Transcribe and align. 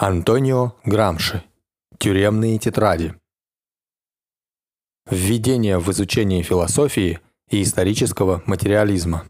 Антонио 0.00 0.74
Грамши. 0.84 1.42
Тюремные 1.98 2.56
тетради. 2.60 3.16
Введение 5.10 5.80
в 5.80 5.90
изучение 5.90 6.44
философии 6.44 7.18
и 7.50 7.64
исторического 7.64 8.40
материализма. 8.46 9.28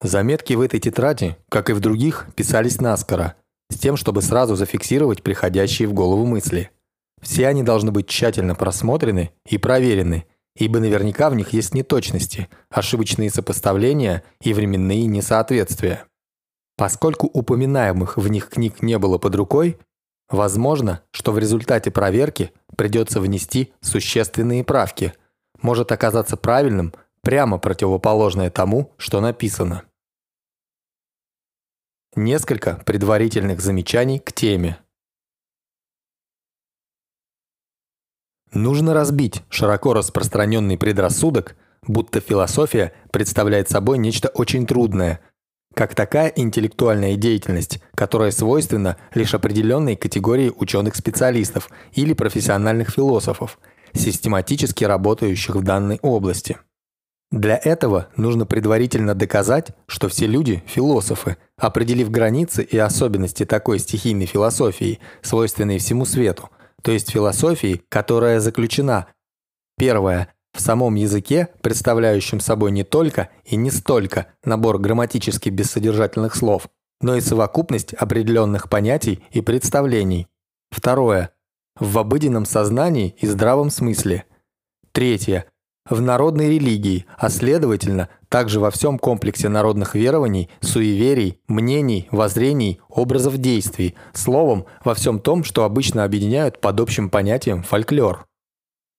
Заметки 0.00 0.54
в 0.54 0.62
этой 0.62 0.80
тетради, 0.80 1.36
как 1.50 1.68
и 1.68 1.74
в 1.74 1.80
других, 1.80 2.28
писались 2.34 2.80
наскоро, 2.80 3.36
с 3.68 3.76
тем, 3.76 3.98
чтобы 3.98 4.22
сразу 4.22 4.56
зафиксировать 4.56 5.22
приходящие 5.22 5.86
в 5.86 5.92
голову 5.92 6.24
мысли. 6.24 6.70
Все 7.20 7.48
они 7.48 7.62
должны 7.62 7.92
быть 7.92 8.08
тщательно 8.08 8.54
просмотрены 8.54 9.30
и 9.46 9.58
проверены, 9.58 10.24
ибо 10.56 10.80
наверняка 10.80 11.28
в 11.28 11.34
них 11.34 11.52
есть 11.52 11.74
неточности, 11.74 12.48
ошибочные 12.70 13.28
сопоставления 13.28 14.24
и 14.40 14.54
временные 14.54 15.04
несоответствия. 15.04 16.06
Поскольку 16.80 17.26
упоминаемых 17.26 18.16
в 18.16 18.28
них 18.28 18.48
книг 18.48 18.80
не 18.80 18.98
было 18.98 19.18
под 19.18 19.34
рукой, 19.34 19.78
возможно, 20.30 21.02
что 21.10 21.30
в 21.30 21.38
результате 21.38 21.90
проверки 21.90 22.54
придется 22.74 23.20
внести 23.20 23.74
существенные 23.82 24.64
правки. 24.64 25.12
Может 25.60 25.92
оказаться 25.92 26.38
правильным 26.38 26.94
прямо 27.20 27.58
противоположное 27.58 28.48
тому, 28.48 28.94
что 28.96 29.20
написано. 29.20 29.82
Несколько 32.16 32.76
предварительных 32.86 33.60
замечаний 33.60 34.18
к 34.18 34.32
теме. 34.32 34.78
Нужно 38.54 38.94
разбить 38.94 39.42
широко 39.50 39.92
распространенный 39.92 40.78
предрассудок, 40.78 41.56
будто 41.82 42.20
философия 42.20 42.94
представляет 43.12 43.68
собой 43.68 43.98
нечто 43.98 44.28
очень 44.30 44.66
трудное– 44.66 45.20
как 45.74 45.94
такая 45.94 46.32
интеллектуальная 46.34 47.16
деятельность, 47.16 47.80
которая 47.94 48.30
свойственна 48.30 48.96
лишь 49.14 49.34
определенной 49.34 49.96
категории 49.96 50.52
ученых-специалистов 50.54 51.70
или 51.92 52.12
профессиональных 52.12 52.90
философов, 52.90 53.58
систематически 53.94 54.84
работающих 54.84 55.56
в 55.56 55.62
данной 55.62 55.98
области. 56.02 56.58
Для 57.30 57.56
этого 57.56 58.08
нужно 58.16 58.44
предварительно 58.44 59.14
доказать, 59.14 59.68
что 59.86 60.08
все 60.08 60.26
люди– 60.26 60.64
философы, 60.66 61.36
определив 61.56 62.10
границы 62.10 62.64
и 62.64 62.76
особенности 62.76 63.44
такой 63.44 63.78
стихийной 63.78 64.26
философии, 64.26 64.98
свойственной 65.22 65.78
всему 65.78 66.04
свету, 66.04 66.50
то 66.82 66.90
есть 66.90 67.10
философии, 67.10 67.82
которая 67.88 68.40
заключена 68.40 69.06
Первое 69.80 70.28
в 70.52 70.60
самом 70.60 70.94
языке, 70.94 71.48
представляющем 71.62 72.40
собой 72.40 72.70
не 72.70 72.84
только 72.84 73.30
и 73.44 73.56
не 73.56 73.70
столько 73.70 74.26
набор 74.44 74.78
грамматически 74.78 75.48
бессодержательных 75.48 76.34
слов, 76.34 76.68
но 77.00 77.16
и 77.16 77.20
совокупность 77.20 77.94
определенных 77.94 78.68
понятий 78.68 79.22
и 79.30 79.40
представлений. 79.40 80.26
Второе. 80.70 81.30
В 81.78 81.98
обыденном 81.98 82.44
сознании 82.44 83.14
и 83.18 83.26
здравом 83.26 83.70
смысле. 83.70 84.24
Третье. 84.92 85.46
В 85.88 86.00
народной 86.00 86.50
религии, 86.50 87.06
а 87.16 87.30
следовательно, 87.30 88.08
также 88.28 88.60
во 88.60 88.70
всем 88.70 88.98
комплексе 88.98 89.48
народных 89.48 89.94
верований, 89.94 90.50
суеверий, 90.60 91.40
мнений, 91.48 92.06
воззрений, 92.12 92.80
образов 92.88 93.38
действий, 93.38 93.96
словом, 94.12 94.66
во 94.84 94.94
всем 94.94 95.18
том, 95.18 95.42
что 95.42 95.64
обычно 95.64 96.04
объединяют 96.04 96.60
под 96.60 96.80
общим 96.80 97.08
понятием 97.08 97.62
фольклор. 97.62 98.29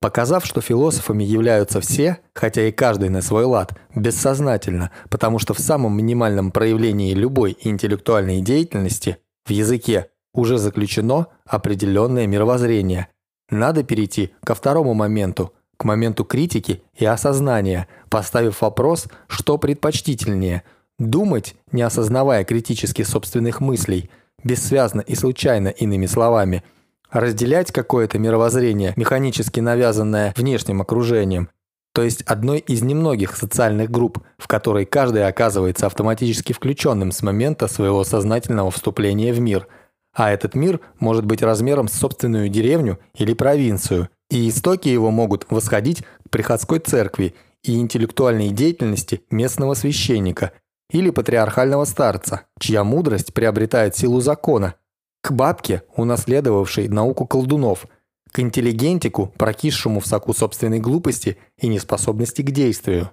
Показав, 0.01 0.43
что 0.47 0.61
философами 0.61 1.23
являются 1.23 1.79
все, 1.79 2.17
хотя 2.33 2.67
и 2.67 2.71
каждый 2.71 3.09
на 3.09 3.21
свой 3.21 3.45
лад, 3.45 3.77
бессознательно, 3.93 4.89
потому 5.11 5.37
что 5.37 5.53
в 5.53 5.59
самом 5.59 5.95
минимальном 5.95 6.49
проявлении 6.49 7.13
любой 7.13 7.55
интеллектуальной 7.61 8.41
деятельности 8.41 9.17
в 9.45 9.51
языке 9.51 10.07
уже 10.33 10.57
заключено 10.57 11.27
определенное 11.45 12.25
мировоззрение. 12.25 13.09
Надо 13.51 13.83
перейти 13.83 14.33
ко 14.43 14.55
второму 14.55 14.95
моменту, 14.95 15.53
к 15.77 15.83
моменту 15.83 16.25
критики 16.25 16.81
и 16.95 17.05
осознания, 17.05 17.87
поставив 18.09 18.61
вопрос, 18.61 19.05
что 19.27 19.59
предпочтительнее– 19.59 20.63
думать, 20.99 21.55
не 21.71 21.83
осознавая 21.83 22.43
критически 22.43 23.03
собственных 23.03 23.59
мыслей, 23.59 24.09
бессвязно 24.43 25.01
и 25.01 25.13
случайно 25.13 25.67
иными 25.67 26.07
словами– 26.07 26.63
разделять 27.11 27.71
какое-то 27.71 28.17
мировоззрение, 28.19 28.93
механически 28.95 29.59
навязанное 29.59 30.33
внешним 30.35 30.81
окружением, 30.81 31.49
то 31.93 32.03
есть 32.03 32.21
одной 32.21 32.59
из 32.59 32.81
немногих 32.81 33.35
социальных 33.35 33.91
групп, 33.91 34.19
в 34.37 34.47
которой 34.47 34.85
каждый 34.85 35.27
оказывается 35.27 35.87
автоматически 35.87 36.53
включенным 36.53 37.11
с 37.11 37.21
момента 37.21 37.67
своего 37.67 38.03
сознательного 38.03 38.71
вступления 38.71 39.33
в 39.33 39.39
мир. 39.39 39.67
А 40.13 40.31
этот 40.31 40.55
мир 40.55 40.79
может 40.99 41.25
быть 41.25 41.41
размером 41.41 41.87
с 41.87 41.93
собственную 41.93 42.49
деревню 42.49 42.99
или 43.15 43.33
провинцию, 43.33 44.09
и 44.29 44.47
истоки 44.47 44.87
его 44.87 45.11
могут 45.11 45.45
восходить 45.49 46.03
к 46.25 46.29
приходской 46.29 46.79
церкви 46.79 47.35
и 47.63 47.77
интеллектуальной 47.77 48.49
деятельности 48.49 49.23
местного 49.29 49.73
священника 49.73 50.53
или 50.89 51.09
патриархального 51.09 51.85
старца, 51.85 52.43
чья 52.59 52.83
мудрость 52.83 53.33
приобретает 53.33 53.95
силу 53.95 54.21
закона, 54.21 54.75
к 55.21 55.31
бабке, 55.31 55.83
унаследовавшей 55.95 56.87
науку 56.87 57.25
колдунов, 57.25 57.85
к 58.31 58.39
интеллигентику, 58.39 59.33
прокисшему 59.37 59.99
в 59.99 60.07
соку 60.07 60.33
собственной 60.33 60.79
глупости 60.79 61.37
и 61.57 61.67
неспособности 61.67 62.41
к 62.41 62.51
действию. 62.51 63.11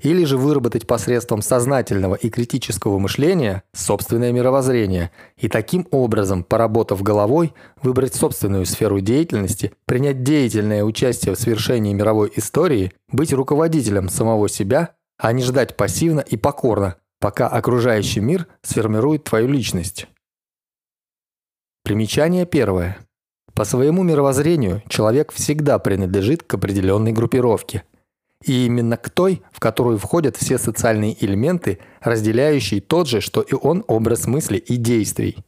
Или 0.00 0.24
же 0.24 0.38
выработать 0.38 0.86
посредством 0.86 1.42
сознательного 1.42 2.14
и 2.14 2.30
критического 2.30 3.00
мышления 3.00 3.64
собственное 3.74 4.30
мировоззрение 4.30 5.10
и 5.36 5.48
таким 5.48 5.88
образом, 5.90 6.44
поработав 6.44 7.02
головой, 7.02 7.52
выбрать 7.82 8.14
собственную 8.14 8.64
сферу 8.64 9.00
деятельности, 9.00 9.72
принять 9.86 10.22
деятельное 10.22 10.84
участие 10.84 11.34
в 11.34 11.40
свершении 11.40 11.94
мировой 11.94 12.32
истории, 12.36 12.92
быть 13.10 13.32
руководителем 13.32 14.08
самого 14.08 14.48
себя, 14.48 14.94
а 15.18 15.32
не 15.32 15.42
ждать 15.42 15.76
пассивно 15.76 16.20
и 16.20 16.36
покорно, 16.36 16.94
пока 17.18 17.48
окружающий 17.48 18.20
мир 18.20 18.46
сформирует 18.62 19.24
твою 19.24 19.48
личность. 19.48 20.06
Примечание 21.88 22.44
первое. 22.44 22.98
По 23.54 23.64
своему 23.64 24.02
мировоззрению 24.02 24.82
человек 24.90 25.32
всегда 25.32 25.78
принадлежит 25.78 26.42
к 26.42 26.52
определенной 26.52 27.12
группировке. 27.12 27.82
И 28.44 28.66
именно 28.66 28.98
к 28.98 29.08
той, 29.08 29.40
в 29.52 29.58
которую 29.58 29.96
входят 29.96 30.36
все 30.36 30.58
социальные 30.58 31.16
элементы, 31.24 31.78
разделяющие 32.02 32.82
тот 32.82 33.08
же, 33.08 33.22
что 33.22 33.40
и 33.40 33.54
он, 33.54 33.86
образ 33.88 34.26
мысли 34.26 34.58
и 34.58 34.76
действий. 34.76 35.38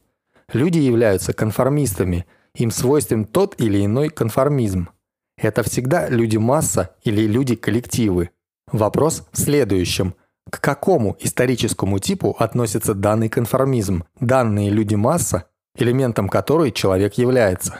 Люди 0.51 0.79
являются 0.79 1.31
конформистами, 1.31 2.25
им 2.55 2.71
свойствен 2.71 3.25
тот 3.25 3.61
или 3.61 3.85
иной 3.85 4.09
конформизм. 4.09 4.89
Это 5.37 5.61
всегда 5.61 6.09
люди-масса 6.09 6.95
или 7.03 7.21
люди-коллективы. 7.27 8.31
Вопрос 8.71 9.27
в 9.31 9.37
следующем. 9.37 10.15
К 10.49 10.59
какому 10.59 11.15
историческому 11.19 11.99
типу 11.99 12.35
относится 12.39 12.95
данный 12.95 13.29
конформизм, 13.29 14.05
данные 14.19 14.71
люди-масса 14.71 15.45
элементом 15.75 16.29
которой 16.29 16.71
человек 16.71 17.15
является. 17.15 17.79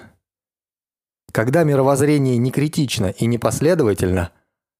Когда 1.32 1.64
мировоззрение 1.64 2.38
не 2.38 2.52
критично 2.52 3.08
и 3.08 3.26
непоследовательно, 3.26 4.32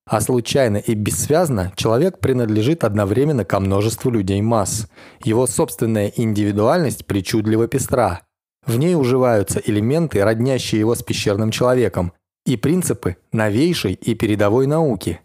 а 0.06 0.20
случайно 0.20 0.78
и 0.78 0.94
бессвязно, 0.94 1.72
человек 1.76 2.20
принадлежит 2.20 2.84
одновременно 2.84 3.46
ко 3.46 3.60
множеству 3.60 4.12
людей 4.12 4.42
масс. 4.42 4.88
Его 5.24 5.48
собственная 5.48 6.12
индивидуальность 6.16 7.06
причудливо 7.06 7.68
пестра. 7.68 8.24
В 8.66 8.78
ней 8.78 8.96
уживаются 8.96 9.62
элементы, 9.64 10.24
роднящие 10.24 10.80
его 10.80 10.96
с 10.96 11.04
пещерным 11.04 11.52
человеком, 11.52 12.14
и 12.46 12.58
принципы 12.58 13.18
новейшей 13.32 13.94
и 13.94 14.16
передовой 14.16 14.68
науки. 14.68 15.22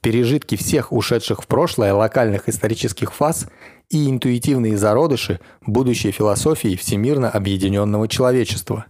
Пережитки 0.00 0.56
всех 0.56 0.92
ушедших 0.92 1.42
в 1.42 1.46
прошлое 1.46 1.92
локальных 1.92 2.48
исторических 2.48 3.12
фаз 3.12 3.48
и 3.90 4.08
интуитивные 4.08 4.76
зародыши 4.76 5.40
будущей 5.66 6.10
философии 6.10 6.76
всемирно 6.76 7.30
объединенного 7.30 8.08
человечества. 8.08 8.86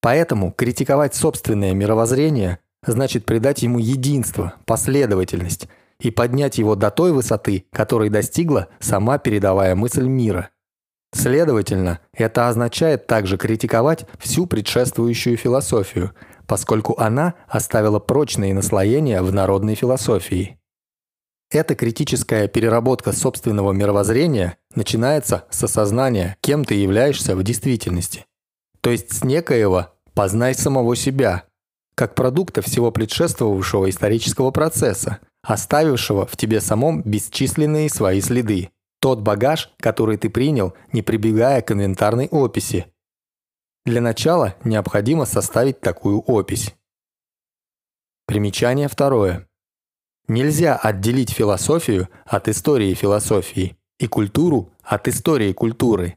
Поэтому 0.00 0.52
критиковать 0.52 1.14
собственное 1.14 1.74
мировоззрение 1.74 2.58
значит 2.84 3.24
придать 3.24 3.62
ему 3.62 3.78
единство, 3.78 4.54
последовательность 4.66 5.68
и 6.00 6.10
поднять 6.10 6.58
его 6.58 6.74
до 6.74 6.90
той 6.90 7.12
высоты, 7.12 7.66
которой 7.72 8.08
достигла 8.08 8.68
сама 8.80 9.18
передовая 9.18 9.76
мысль 9.76 10.06
мира. 10.06 10.50
Следовательно, 11.14 12.00
это 12.12 12.48
означает 12.48 13.06
также 13.06 13.36
критиковать 13.36 14.06
всю 14.18 14.46
предшествующую 14.46 15.36
философию, 15.36 16.12
поскольку 16.46 16.98
она 16.98 17.34
оставила 17.46 17.98
прочные 17.98 18.54
наслоения 18.54 19.22
в 19.22 19.32
народной 19.32 19.74
философии. 19.74 20.58
Эта 21.52 21.74
критическая 21.74 22.48
переработка 22.48 23.12
собственного 23.12 23.72
мировоззрения 23.72 24.56
начинается 24.74 25.44
с 25.50 25.62
осознания, 25.62 26.38
кем 26.40 26.64
ты 26.64 26.76
являешься 26.76 27.36
в 27.36 27.42
действительности. 27.42 28.24
То 28.80 28.88
есть 28.88 29.12
с 29.12 29.22
некоего 29.22 29.92
«познай 30.14 30.54
самого 30.54 30.96
себя», 30.96 31.44
как 31.94 32.14
продукта 32.14 32.62
всего 32.62 32.90
предшествовавшего 32.90 33.90
исторического 33.90 34.50
процесса, 34.50 35.18
оставившего 35.42 36.26
в 36.26 36.38
тебе 36.38 36.58
самом 36.62 37.02
бесчисленные 37.02 37.90
свои 37.90 38.22
следы. 38.22 38.70
Тот 38.98 39.20
багаж, 39.20 39.70
который 39.78 40.16
ты 40.16 40.30
принял, 40.30 40.72
не 40.92 41.02
прибегая 41.02 41.60
к 41.60 41.70
инвентарной 41.70 42.28
описи. 42.28 42.86
Для 43.84 44.00
начала 44.00 44.54
необходимо 44.64 45.26
составить 45.26 45.80
такую 45.80 46.20
опись. 46.20 46.74
Примечание 48.26 48.88
второе. 48.88 49.46
Нельзя 50.28 50.76
отделить 50.76 51.30
философию 51.30 52.08
от 52.24 52.48
истории 52.48 52.94
философии 52.94 53.76
и 53.98 54.06
культуру 54.06 54.72
от 54.82 55.08
истории 55.08 55.52
культуры. 55.52 56.16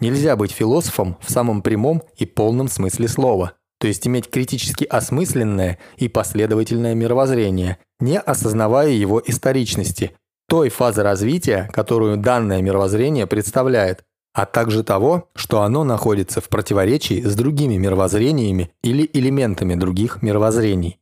Нельзя 0.00 0.36
быть 0.36 0.52
философом 0.52 1.16
в 1.20 1.30
самом 1.30 1.62
прямом 1.62 2.02
и 2.16 2.26
полном 2.26 2.68
смысле 2.68 3.08
слова, 3.08 3.54
то 3.78 3.88
есть 3.88 4.06
иметь 4.06 4.30
критически 4.30 4.84
осмысленное 4.84 5.78
и 5.96 6.08
последовательное 6.08 6.94
мировоззрение, 6.94 7.78
не 8.00 8.18
осознавая 8.18 8.90
его 8.90 9.22
историчности, 9.24 10.12
той 10.48 10.68
фазы 10.68 11.02
развития, 11.02 11.68
которую 11.72 12.18
данное 12.18 12.62
мировоззрение 12.62 13.26
представляет, 13.26 14.04
а 14.32 14.44
также 14.44 14.84
того, 14.84 15.30
что 15.34 15.62
оно 15.62 15.82
находится 15.82 16.40
в 16.40 16.48
противоречии 16.48 17.22
с 17.22 17.34
другими 17.34 17.76
мировоззрениями 17.76 18.70
или 18.82 19.08
элементами 19.12 19.74
других 19.74 20.22
мировоззрений. 20.22 21.00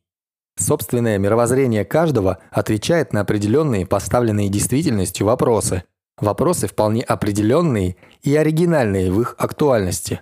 Собственное 0.57 1.17
мировоззрение 1.17 1.83
каждого 1.83 2.37
отвечает 2.49 3.11
на 3.11 3.21
определенные 3.21 3.85
поставленные 3.85 4.49
действительностью 4.49 5.27
вопросы. 5.27 5.83
Вопросы 6.17 6.67
вполне 6.67 7.01
определенные 7.01 7.97
и 8.21 8.35
оригинальные 8.35 9.11
в 9.11 9.19
их 9.19 9.35
актуальности. 9.37 10.21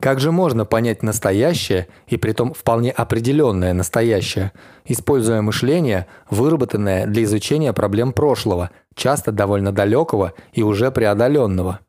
Как 0.00 0.20
же 0.20 0.30
можно 0.30 0.64
понять 0.64 1.02
настоящее, 1.02 1.88
и 2.06 2.16
притом 2.16 2.54
вполне 2.54 2.92
определенное 2.92 3.72
настоящее, 3.72 4.52
используя 4.84 5.42
мышление, 5.42 6.06
выработанное 6.30 7.06
для 7.06 7.24
изучения 7.24 7.72
проблем 7.72 8.12
прошлого, 8.12 8.70
часто 8.94 9.32
довольно 9.32 9.72
далекого 9.72 10.34
и 10.52 10.62
уже 10.62 10.92
преодоленного? 10.92 11.80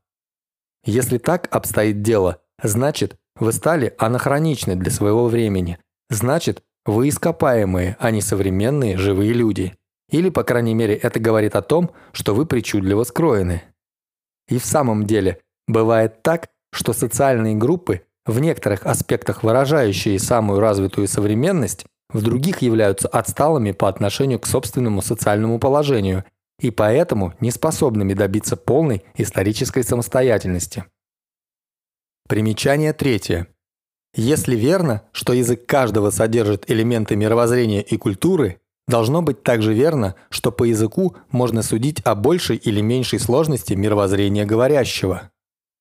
Если 0.85 1.19
так 1.19 1.53
обстоит 1.53 2.01
дело, 2.01 2.41
значит, 2.63 3.17
вы 3.35 3.51
стали 3.51 3.93
анахроничны 3.99 4.75
для 4.75 4.89
своего 4.89 5.27
времени. 5.27 5.77
Значит, 6.09 6.63
вы 6.91 7.09
ископаемые, 7.09 7.95
а 7.99 8.11
не 8.11 8.21
современные 8.21 8.97
живые 8.97 9.33
люди. 9.33 9.75
Или, 10.09 10.29
по 10.29 10.43
крайней 10.43 10.73
мере, 10.73 10.95
это 10.95 11.19
говорит 11.19 11.55
о 11.55 11.61
том, 11.61 11.91
что 12.11 12.33
вы 12.33 12.45
причудливо 12.45 13.03
скроены. 13.03 13.63
И 14.47 14.57
в 14.57 14.65
самом 14.65 15.05
деле, 15.05 15.39
бывает 15.67 16.23
так, 16.23 16.49
что 16.71 16.93
социальные 16.93 17.55
группы, 17.55 18.01
в 18.25 18.39
некоторых 18.39 18.85
аспектах 18.85 19.43
выражающие 19.43 20.19
самую 20.19 20.59
развитую 20.59 21.07
современность, 21.07 21.85
в 22.11 22.23
других 22.23 22.61
являются 22.61 23.07
отсталыми 23.07 23.71
по 23.71 23.87
отношению 23.87 24.39
к 24.39 24.47
собственному 24.47 25.01
социальному 25.01 25.59
положению 25.59 26.25
и 26.59 26.71
поэтому 26.71 27.33
не 27.39 27.51
способными 27.51 28.13
добиться 28.13 28.57
полной 28.57 29.03
исторической 29.15 29.83
самостоятельности. 29.83 30.85
Примечание 32.27 32.93
третье. 32.93 33.47
Если 34.15 34.55
верно, 34.55 35.03
что 35.11 35.33
язык 35.33 35.65
каждого 35.65 36.09
содержит 36.09 36.69
элементы 36.69 37.15
мировоззрения 37.15 37.81
и 37.81 37.97
культуры, 37.97 38.59
должно 38.87 39.21
быть 39.21 39.43
также 39.43 39.73
верно, 39.73 40.15
что 40.29 40.51
по 40.51 40.63
языку 40.63 41.15
можно 41.31 41.61
судить 41.61 42.01
о 42.01 42.15
большей 42.15 42.57
или 42.57 42.81
меньшей 42.81 43.19
сложности 43.19 43.73
мировоззрения 43.73 44.45
говорящего. 44.45 45.29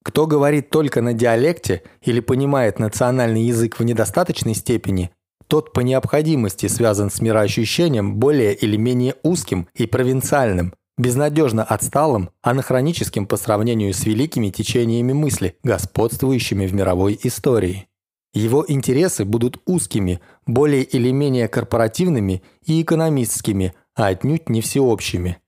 Кто 0.04 0.26
говорит 0.26 0.70
только 0.70 1.02
на 1.02 1.14
диалекте 1.14 1.82
или 2.02 2.20
понимает 2.20 2.78
национальный 2.78 3.42
язык 3.42 3.78
в 3.78 3.84
недостаточной 3.84 4.54
степени, 4.54 5.10
тот 5.48 5.72
по 5.72 5.80
необходимости 5.80 6.66
связан 6.66 7.10
с 7.10 7.20
мироощущением 7.20 8.16
более 8.16 8.54
или 8.54 8.76
менее 8.76 9.14
узким 9.22 9.66
и 9.74 9.86
провинциальным, 9.86 10.74
безнадежно 10.98 11.64
отсталым, 11.64 12.30
анахроническим 12.42 13.26
по 13.26 13.38
сравнению 13.38 13.94
с 13.94 14.04
великими 14.04 14.50
течениями 14.50 15.14
мысли, 15.14 15.56
господствующими 15.62 16.66
в 16.66 16.74
мировой 16.74 17.18
истории. 17.22 17.88
Его 18.34 18.64
интересы 18.68 19.24
будут 19.24 19.60
узкими, 19.66 20.20
более 20.46 20.82
или 20.82 21.10
менее 21.10 21.48
корпоративными 21.48 22.42
и 22.64 22.82
экономистскими, 22.82 23.74
а 23.94 24.08
отнюдь 24.08 24.48
не 24.48 24.60
всеобщими. 24.60 25.38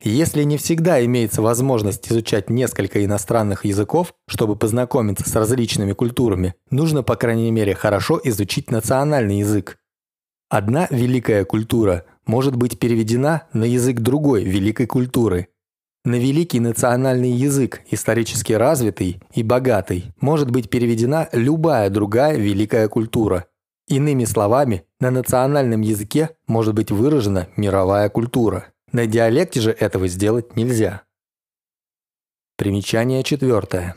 Если 0.00 0.44
не 0.44 0.56
всегда 0.58 1.04
имеется 1.04 1.42
возможность 1.42 2.10
изучать 2.10 2.50
несколько 2.50 3.04
иностранных 3.04 3.64
языков, 3.64 4.14
чтобы 4.28 4.54
познакомиться 4.54 5.28
с 5.28 5.34
различными 5.34 5.92
культурами, 5.92 6.54
нужно, 6.70 7.02
по 7.02 7.16
крайней 7.16 7.50
мере, 7.50 7.74
хорошо 7.74 8.20
изучить 8.22 8.70
национальный 8.70 9.40
язык. 9.40 9.78
Одна 10.48 10.86
великая 10.90 11.44
культура 11.44 12.04
может 12.26 12.54
быть 12.54 12.78
переведена 12.78 13.48
на 13.52 13.64
язык 13.64 13.98
другой 13.98 14.44
великой 14.44 14.86
культуры– 14.86 15.48
на 16.08 16.16
великий 16.16 16.58
национальный 16.58 17.30
язык, 17.30 17.82
исторически 17.90 18.52
развитый 18.52 19.20
и 19.32 19.42
богатый, 19.42 20.12
может 20.20 20.50
быть 20.50 20.70
переведена 20.70 21.28
любая 21.32 21.90
другая 21.90 22.36
великая 22.36 22.88
культура. 22.88 23.46
Иными 23.86 24.24
словами, 24.24 24.84
на 25.00 25.10
национальном 25.10 25.82
языке 25.82 26.30
может 26.46 26.74
быть 26.74 26.90
выражена 26.90 27.48
мировая 27.56 28.08
культура. 28.08 28.66
На 28.92 29.06
диалекте 29.06 29.60
же 29.60 29.70
этого 29.70 30.08
сделать 30.08 30.56
нельзя. 30.56 31.02
Примечание 32.56 33.22
четвертое. 33.22 33.94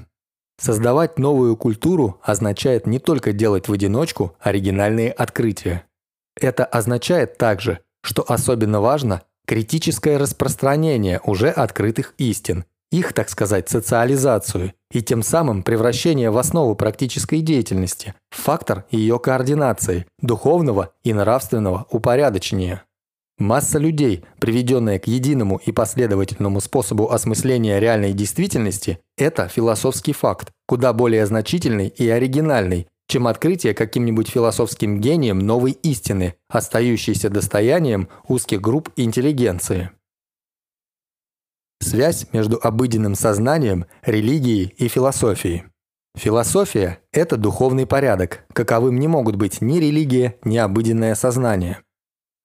Создавать 0.59 1.17
новую 1.17 1.57
культуру 1.57 2.19
означает 2.21 2.85
не 2.85 2.99
только 2.99 3.33
делать 3.33 3.67
в 3.67 3.73
одиночку 3.73 4.35
оригинальные 4.39 5.11
открытия. 5.11 5.85
Это 6.39 6.65
означает 6.65 7.37
также, 7.37 7.79
что 8.03 8.23
особенно 8.27 8.79
важно 8.81 9.23
критическое 9.51 10.15
распространение 10.15 11.19
уже 11.25 11.49
открытых 11.49 12.13
истин, 12.17 12.63
их, 12.89 13.11
так 13.11 13.29
сказать, 13.29 13.67
социализацию 13.67 14.71
и 14.93 15.01
тем 15.01 15.23
самым 15.23 15.63
превращение 15.63 16.31
в 16.31 16.37
основу 16.37 16.73
практической 16.73 17.41
деятельности, 17.41 18.13
фактор 18.29 18.85
ее 18.91 19.19
координации, 19.19 20.05
духовного 20.21 20.93
и 21.03 21.11
нравственного 21.11 21.85
упорядочения. 21.89 22.85
Масса 23.39 23.77
людей, 23.77 24.23
приведенная 24.39 24.99
к 24.99 25.07
единому 25.07 25.59
и 25.65 25.73
последовательному 25.73 26.61
способу 26.61 27.11
осмысления 27.11 27.79
реальной 27.79 28.13
действительности, 28.13 28.99
это 29.17 29.49
философский 29.49 30.13
факт, 30.13 30.53
куда 30.65 30.93
более 30.93 31.25
значительный 31.25 31.89
и 31.89 32.07
оригинальный, 32.07 32.87
чем 33.11 33.27
открытие 33.27 33.73
каким-нибудь 33.73 34.29
философским 34.29 35.01
гением 35.01 35.39
новой 35.39 35.71
истины, 35.71 36.35
остающейся 36.47 37.29
достоянием 37.29 38.07
узких 38.29 38.61
групп 38.61 38.89
интеллигенции. 38.95 39.91
Связь 41.81 42.31
между 42.31 42.57
обыденным 42.63 43.15
сознанием, 43.15 43.85
религией 44.05 44.73
и 44.77 44.87
философией. 44.87 45.65
Философия– 46.15 46.99
это 47.11 47.35
духовный 47.35 47.85
порядок, 47.85 48.45
каковым 48.53 48.97
не 48.97 49.09
могут 49.09 49.35
быть 49.35 49.59
ни 49.59 49.79
религия, 49.79 50.37
ни 50.45 50.55
обыденное 50.55 51.15
сознание. 51.15 51.79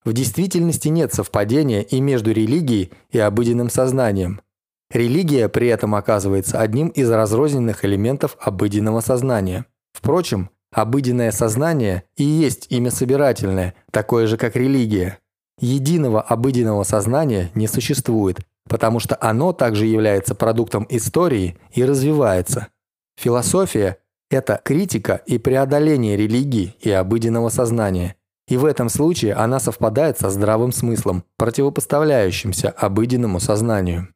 В 0.05 0.13
действительности 0.13 0.89
нет 0.89 1.15
совпадения 1.15 1.83
и 1.83 2.01
между 2.01 2.33
религией 2.33 2.91
и 3.11 3.21
обыденным 3.21 3.71
сознанием. 3.71 4.41
Религия 4.91 5.49
при 5.49 5.69
этом 5.69 5.95
оказывается 5.95 6.61
одним 6.61 6.89
из 6.89 7.09
разрозненных 7.09 7.85
элементов 7.85 8.37
обыденного 8.41 9.01
сознания. 9.01 9.67
Впрочем, 9.93 10.51
Обыденное 10.77 11.33
сознание 11.33 12.03
и 12.19 12.25
есть 12.25 12.67
имя 12.69 12.91
собирательное, 12.91 13.73
такое 13.91 14.27
же, 14.27 14.37
как 14.37 14.57
религия. 14.57 15.21
Единого 15.59 16.21
обыденного 16.21 16.83
сознания 16.83 17.51
не 17.55 17.67
существует, 17.67 18.41
потому 18.69 19.01
что 19.01 19.17
оно 19.19 19.55
также 19.55 19.87
является 19.87 20.35
продуктом 20.35 20.87
истории 20.91 21.57
и 21.73 21.83
развивается. 21.83 22.69
Философия– 23.19 23.97
это 24.31 24.61
критика 24.63 25.23
и 25.25 25.39
преодоление 25.39 26.15
религии 26.15 26.77
и 26.81 26.91
обыденного 26.91 27.49
сознания. 27.49 28.17
И 28.47 28.59
в 28.59 28.67
этом 28.67 28.91
случае 28.91 29.33
она 29.33 29.61
совпадает 29.61 30.19
со 30.19 30.29
здравым 30.29 30.73
смыслом, 30.73 31.25
противопоставляющимся 31.39 32.69
обыденному 32.69 33.41
сознанию. 33.41 34.09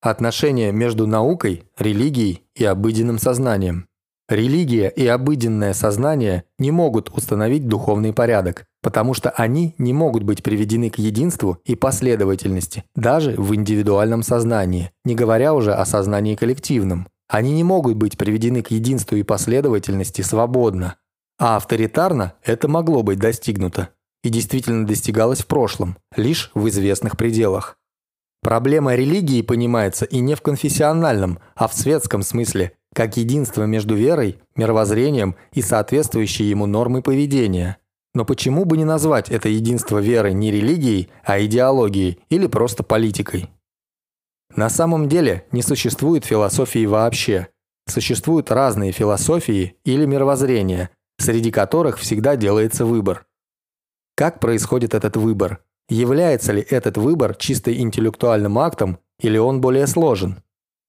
Отношение 0.00 0.72
между 0.72 1.06
наукой, 1.06 1.62
религией 1.78 2.42
и 2.56 2.64
обыденным 2.64 3.20
сознанием. 3.20 3.86
Религия 4.32 4.88
и 4.88 5.06
обыденное 5.06 5.74
сознание 5.74 6.44
не 6.58 6.70
могут 6.70 7.10
установить 7.10 7.68
духовный 7.68 8.14
порядок, 8.14 8.64
потому 8.80 9.12
что 9.12 9.28
они 9.28 9.74
не 9.76 9.92
могут 9.92 10.22
быть 10.22 10.42
приведены 10.42 10.88
к 10.88 10.98
единству 10.98 11.58
и 11.66 11.74
последовательности, 11.74 12.84
даже 12.96 13.32
в 13.32 13.54
индивидуальном 13.54 14.22
сознании, 14.22 14.90
не 15.04 15.14
говоря 15.14 15.52
уже 15.52 15.74
о 15.74 15.84
сознании 15.84 16.34
коллективном. 16.34 17.08
Они 17.28 17.52
не 17.52 17.62
могут 17.62 17.96
быть 17.96 18.16
приведены 18.16 18.62
к 18.62 18.70
единству 18.70 19.18
и 19.18 19.22
последовательности 19.22 20.22
свободно. 20.22 20.96
А 21.38 21.56
авторитарно 21.56 22.32
это 22.42 22.68
могло 22.68 23.02
быть 23.02 23.18
достигнуто. 23.18 23.90
И 24.22 24.30
действительно 24.30 24.86
достигалось 24.86 25.42
в 25.42 25.46
прошлом, 25.46 25.98
лишь 26.16 26.50
в 26.54 26.66
известных 26.68 27.18
пределах. 27.18 27.76
Проблема 28.40 28.94
религии 28.94 29.42
понимается 29.42 30.06
и 30.06 30.20
не 30.20 30.36
в 30.36 30.40
конфессиональном, 30.40 31.38
а 31.54 31.68
в 31.68 31.74
светском 31.74 32.22
смысле, 32.22 32.72
как 32.94 33.16
единство 33.16 33.64
между 33.64 33.94
верой, 33.94 34.38
мировоззрением 34.56 35.36
и 35.52 35.62
соответствующей 35.62 36.44
ему 36.44 36.66
нормой 36.66 37.02
поведения. 37.02 37.78
Но 38.14 38.24
почему 38.24 38.64
бы 38.64 38.76
не 38.76 38.84
назвать 38.84 39.30
это 39.30 39.48
единство 39.48 39.98
веры 39.98 40.32
не 40.32 40.50
религией, 40.50 41.08
а 41.24 41.40
идеологией 41.40 42.18
или 42.28 42.46
просто 42.46 42.82
политикой? 42.82 43.48
На 44.54 44.68
самом 44.68 45.08
деле 45.08 45.46
не 45.50 45.62
существует 45.62 46.26
философии 46.26 46.84
вообще. 46.84 47.48
Существуют 47.88 48.50
разные 48.50 48.92
философии 48.92 49.76
или 49.84 50.04
мировоззрения, 50.04 50.90
среди 51.18 51.50
которых 51.50 51.98
всегда 51.98 52.36
делается 52.36 52.84
выбор. 52.84 53.26
Как 54.14 54.40
происходит 54.40 54.94
этот 54.94 55.16
выбор? 55.16 55.64
Является 55.88 56.52
ли 56.52 56.60
этот 56.60 56.98
выбор 56.98 57.34
чисто 57.34 57.74
интеллектуальным 57.74 58.58
актом 58.58 58.98
или 59.20 59.38
он 59.38 59.60
более 59.60 59.86
сложен? 59.86 60.42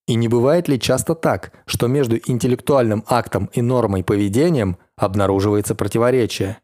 И 0.07 0.15
не 0.15 0.27
бывает 0.27 0.67
ли 0.67 0.79
часто 0.79 1.15
так, 1.15 1.53
что 1.65 1.87
между 1.87 2.17
интеллектуальным 2.17 3.05
актом 3.07 3.49
и 3.53 3.61
нормой 3.61 4.03
поведением 4.03 4.77
обнаруживается 4.97 5.75
противоречие? 5.75 6.57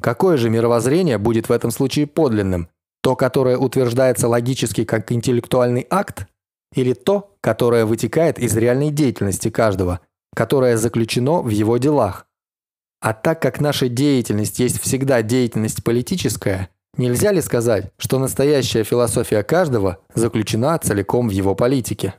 Какое 0.00 0.36
же 0.36 0.48
мировоззрение 0.50 1.18
будет 1.18 1.48
в 1.48 1.52
этом 1.52 1.70
случае 1.70 2.06
подлинным? 2.06 2.68
То, 3.02 3.14
которое 3.14 3.58
утверждается 3.58 4.28
логически 4.28 4.84
как 4.84 5.12
интеллектуальный 5.12 5.86
акт? 5.90 6.26
Или 6.74 6.94
то, 6.94 7.36
которое 7.40 7.84
вытекает 7.84 8.38
из 8.38 8.56
реальной 8.56 8.90
деятельности 8.90 9.50
каждого, 9.50 10.00
которое 10.34 10.76
заключено 10.76 11.42
в 11.42 11.48
его 11.48 11.76
делах? 11.76 12.26
А 13.00 13.12
так 13.12 13.40
как 13.40 13.60
наша 13.60 13.88
деятельность 13.88 14.58
есть 14.58 14.80
всегда 14.80 15.22
деятельность 15.22 15.84
политическая, 15.84 16.70
нельзя 16.96 17.32
ли 17.32 17.40
сказать, 17.40 17.92
что 17.98 18.18
настоящая 18.18 18.82
философия 18.82 19.42
каждого 19.42 19.98
заключена 20.14 20.78
целиком 20.78 21.28
в 21.28 21.30
его 21.30 21.54
политике? 21.54 22.14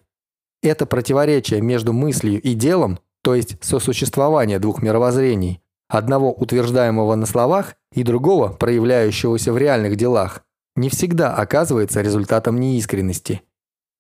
Это 0.64 0.86
противоречие 0.86 1.62
между 1.62 1.94
мыслью 1.94 2.42
и 2.42 2.54
делом, 2.54 3.00
то 3.22 3.36
есть 3.36 3.64
сосуществование 3.64 4.60
двух 4.60 4.82
мировоззрений, 4.82 5.62
одного 5.88 6.32
утверждаемого 6.32 7.16
на 7.16 7.26
словах 7.26 7.76
и 7.94 8.04
другого, 8.04 8.50
проявляющегося 8.50 9.54
в 9.54 9.58
реальных 9.58 9.96
делах, 9.96 10.44
не 10.76 10.90
всегда 10.90 11.34
оказывается 11.34 12.02
результатом 12.02 12.60
неискренности. 12.60 13.42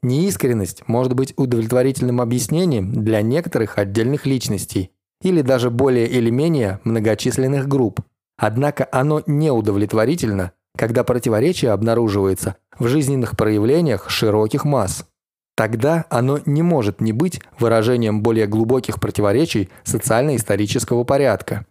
Неискренность 0.04 0.88
может 0.88 1.14
быть 1.14 1.34
удовлетворительным 1.38 2.22
объяснением 2.22 2.94
для 2.94 3.22
некоторых 3.22 3.78
отдельных 3.78 4.26
личностей 4.26 4.92
или 5.22 5.42
даже 5.42 5.72
более 5.72 6.08
или 6.08 6.30
менее 6.30 6.80
многочисленных 6.84 7.68
групп. 7.68 8.02
Однако 8.38 8.88
оно 8.92 9.24
неудовлетворительно, 9.26 10.52
когда 10.78 11.04
противоречие 11.04 11.72
обнаруживается 11.72 12.56
в 12.78 12.88
жизненных 12.88 13.36
проявлениях 13.36 14.10
широких 14.12 14.64
масс. 14.64 15.08
Тогда 15.58 16.06
оно 16.12 16.40
не 16.46 16.62
может 16.62 17.02
не 17.02 17.14
быть 17.14 17.42
выражением 17.58 18.22
более 18.22 18.46
глубоких 18.46 19.00
противоречий 19.00 19.70
социально-исторического 19.84 21.04
порядка. 21.04 21.66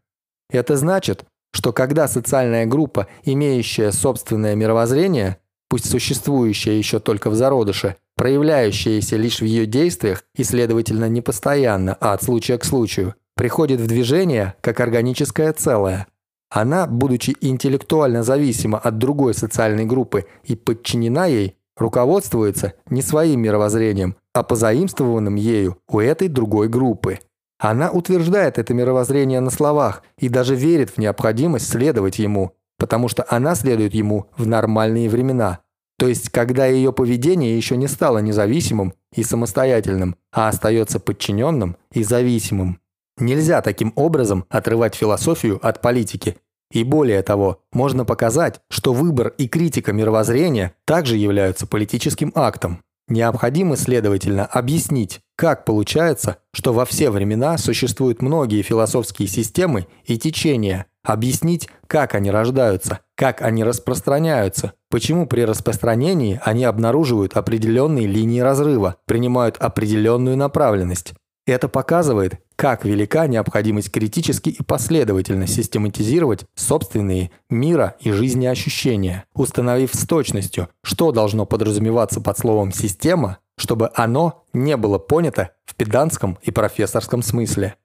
Это 0.50 0.76
значит, 0.76 1.24
что 1.52 1.72
когда 1.72 2.08
социальная 2.08 2.66
группа, 2.66 3.06
имеющая 3.22 3.92
собственное 3.92 4.56
мировоззрение, 4.56 5.36
пусть 5.68 5.88
существующее 5.88 6.76
еще 6.76 6.98
только 6.98 7.30
в 7.30 7.36
зародыше, 7.36 7.94
проявляющееся 8.16 9.16
лишь 9.16 9.40
в 9.40 9.44
ее 9.44 9.66
действиях 9.66 10.24
и, 10.34 10.42
следовательно, 10.42 11.08
не 11.08 11.20
постоянно, 11.20 11.96
а 12.00 12.14
от 12.14 12.24
случая 12.24 12.58
к 12.58 12.64
случаю, 12.64 13.14
приходит 13.36 13.80
в 13.80 13.86
движение 13.86 14.54
как 14.62 14.80
органическое 14.80 15.52
целое. 15.52 16.08
Она, 16.50 16.88
будучи 16.88 17.36
интеллектуально 17.40 18.24
зависима 18.24 18.78
от 18.78 18.98
другой 18.98 19.34
социальной 19.34 19.84
группы 19.84 20.26
и 20.42 20.56
подчинена 20.56 21.26
ей, 21.26 21.56
руководствуется 21.76 22.74
не 22.88 23.02
своим 23.02 23.40
мировоззрением, 23.40 24.16
а 24.32 24.42
позаимствованным 24.42 25.34
ею 25.34 25.78
у 25.88 26.00
этой 26.00 26.28
другой 26.28 26.68
группы. 26.68 27.20
Она 27.58 27.90
утверждает 27.90 28.58
это 28.58 28.74
мировоззрение 28.74 29.40
на 29.40 29.50
словах 29.50 30.02
и 30.18 30.28
даже 30.28 30.54
верит 30.54 30.90
в 30.90 30.98
необходимость 30.98 31.68
следовать 31.68 32.18
ему, 32.18 32.52
потому 32.78 33.08
что 33.08 33.24
она 33.28 33.54
следует 33.54 33.94
ему 33.94 34.26
в 34.36 34.46
нормальные 34.46 35.08
времена, 35.08 35.60
то 35.98 36.08
есть 36.08 36.28
когда 36.28 36.66
ее 36.66 36.92
поведение 36.92 37.56
еще 37.56 37.76
не 37.76 37.88
стало 37.88 38.18
независимым 38.18 38.92
и 39.14 39.22
самостоятельным, 39.22 40.16
а 40.32 40.48
остается 40.48 41.00
подчиненным 41.00 41.76
и 41.92 42.02
зависимым. 42.02 42.80
Нельзя 43.18 43.62
таким 43.62 43.94
образом 43.96 44.44
отрывать 44.50 44.94
философию 44.94 45.58
от 45.66 45.80
политики 45.80 46.36
и 46.70 46.84
более 46.84 47.22
того, 47.22 47.62
можно 47.72 48.04
показать, 48.04 48.60
что 48.68 48.92
выбор 48.92 49.32
и 49.38 49.48
критика 49.48 49.92
мировоззрения 49.92 50.74
также 50.84 51.16
являются 51.16 51.66
политическим 51.66 52.32
актом. 52.34 52.80
Необходимо, 53.08 53.76
следовательно, 53.76 54.44
объяснить, 54.46 55.20
как 55.36 55.64
получается, 55.64 56.38
что 56.52 56.72
во 56.72 56.84
все 56.84 57.10
времена 57.10 57.56
существуют 57.56 58.20
многие 58.20 58.62
философские 58.62 59.28
системы 59.28 59.86
и 60.04 60.18
течения, 60.18 60.86
объяснить, 61.04 61.68
как 61.86 62.16
они 62.16 62.32
рождаются, 62.32 63.00
как 63.14 63.42
они 63.42 63.62
распространяются, 63.62 64.72
почему 64.90 65.26
при 65.26 65.42
распространении 65.42 66.40
они 66.42 66.64
обнаруживают 66.64 67.36
определенные 67.36 68.08
линии 68.08 68.40
разрыва, 68.40 68.96
принимают 69.06 69.56
определенную 69.58 70.36
направленность, 70.36 71.14
это 71.46 71.68
показывает, 71.68 72.40
как 72.56 72.84
велика 72.84 73.26
необходимость 73.26 73.92
критически 73.92 74.50
и 74.50 74.62
последовательно 74.62 75.46
систематизировать 75.46 76.44
собственные 76.56 77.30
мира 77.48 77.94
и 78.00 78.10
жизнеощущения, 78.10 79.24
установив 79.34 79.94
с 79.94 80.06
точностью, 80.06 80.68
что 80.82 81.12
должно 81.12 81.46
подразумеваться 81.46 82.20
под 82.20 82.36
словом 82.36 82.72
«система», 82.72 83.38
чтобы 83.58 83.90
оно 83.94 84.44
не 84.52 84.76
было 84.76 84.98
понято 84.98 85.52
в 85.64 85.76
педантском 85.76 86.38
и 86.42 86.50
профессорском 86.50 87.22
смысле. 87.22 87.76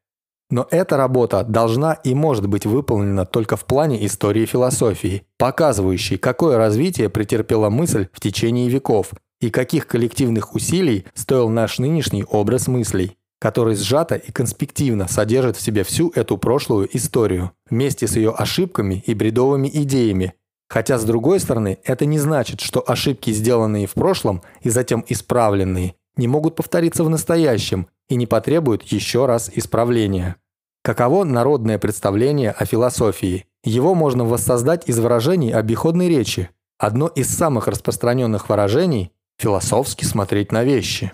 Но 0.50 0.68
эта 0.70 0.98
работа 0.98 1.46
должна 1.46 1.94
и 1.94 2.14
может 2.14 2.48
быть 2.48 2.66
выполнена 2.66 3.26
только 3.26 3.56
в 3.56 3.64
плане 3.64 4.06
истории 4.06 4.46
философии, 4.46 5.26
показывающей, 5.38 6.18
какое 6.18 6.58
развитие 6.58 7.10
претерпела 7.10 7.70
мысль 7.70 8.08
в 8.12 8.20
течение 8.20 8.68
веков 8.68 9.12
и 9.40 9.50
каких 9.50 9.88
коллективных 9.88 10.54
усилий 10.54 11.06
стоил 11.14 11.48
наш 11.48 11.80
нынешний 11.80 12.26
образ 12.26 12.68
мыслей 12.68 13.18
который 13.42 13.76
сжато 13.76 14.16
и 14.16 14.32
конспективно 14.32 15.08
содержит 15.08 15.58
в 15.58 15.62
себе 15.62 15.84
всю 15.84 16.12
эту 16.14 16.38
прошлую 16.38 16.96
историю, 16.96 17.52
вместе 17.68 18.08
с 18.08 18.16
ее 18.16 18.30
ошибками 18.30 19.04
и 19.08 19.16
бредовыми 19.16 19.68
идеями. 19.68 20.36
Хотя, 20.70 21.00
с 21.00 21.04
другой 21.04 21.40
стороны, 21.40 21.80
это 21.84 22.06
не 22.06 22.20
значит, 22.20 22.62
что 22.62 22.84
ошибки, 22.86 23.32
сделанные 23.32 23.88
в 23.88 23.94
прошлом 23.94 24.44
и 24.62 24.70
затем 24.70 25.04
исправленные, 25.08 25.96
не 26.18 26.28
могут 26.28 26.56
повториться 26.56 27.04
в 27.04 27.10
настоящем 27.10 27.88
и 28.10 28.16
не 28.16 28.28
потребуют 28.28 28.84
еще 28.84 29.26
раз 29.26 29.50
исправления. 29.54 30.36
Каково 30.84 31.24
народное 31.24 31.80
представление 31.80 32.52
о 32.52 32.66
философии? 32.66 33.48
Его 33.64 33.96
можно 33.96 34.24
воссоздать 34.24 34.88
из 34.88 35.00
выражений 35.00 35.52
обиходной 35.52 36.10
речи. 36.10 36.52
Одно 36.78 37.08
из 37.08 37.36
самых 37.36 37.68
распространенных 37.68 38.50
выражений– 38.50 39.12
философски 39.40 40.06
смотреть 40.06 40.52
на 40.52 40.64
вещи. 40.64 41.12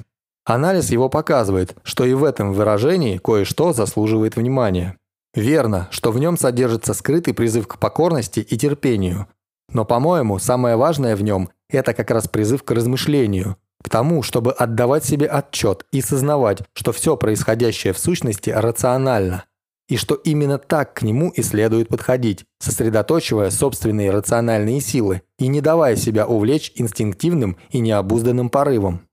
Анализ 0.47 0.91
его 0.91 1.09
показывает, 1.09 1.75
что 1.83 2.05
и 2.05 2.13
в 2.13 2.23
этом 2.23 2.53
выражении 2.53 3.17
кое-что 3.17 3.73
заслуживает 3.73 4.37
внимания. 4.37 4.95
Верно, 5.35 5.89
что 5.91 6.09
в 6.09 6.19
нем 6.19 6.37
содержится 6.37 6.93
скрытый 6.93 7.33
призыв 7.33 7.67
к 7.67 7.77
покорности 7.77 8.39
и 8.39 8.57
терпению. 8.57 9.27
Но, 9.73 9.83
по-моему, 9.83 10.39
самое 10.39 10.77
важное 10.77 11.17
в 11.17 11.21
нем– 11.21 11.49
это 11.69 11.93
как 11.93 12.11
раз 12.11 12.29
призыв 12.29 12.63
к 12.63 12.71
размышлению, 12.71 13.57
к 13.83 13.89
тому, 13.89 14.23
чтобы 14.23 14.53
отдавать 14.53 15.03
себе 15.03 15.27
отчет 15.27 15.85
и 15.91 15.99
сознавать, 15.99 16.59
что 16.71 16.93
все 16.93 17.17
происходящее 17.17 17.91
в 17.91 17.99
сущности 17.99 18.49
рационально, 18.49 19.43
и 19.89 19.97
что 19.97 20.15
именно 20.15 20.57
так 20.59 20.93
к 20.93 21.01
нему 21.01 21.29
и 21.29 21.41
следует 21.41 21.89
подходить, 21.89 22.45
сосредоточивая 22.59 23.49
собственные 23.49 24.11
рациональные 24.11 24.79
силы 24.79 25.23
и 25.39 25.47
не 25.49 25.59
давая 25.59 25.97
себя 25.97 26.25
увлечь 26.25 26.71
инстинктивным 26.75 27.57
и 27.69 27.79
необузданным 27.79 28.49
порывом. 28.49 29.06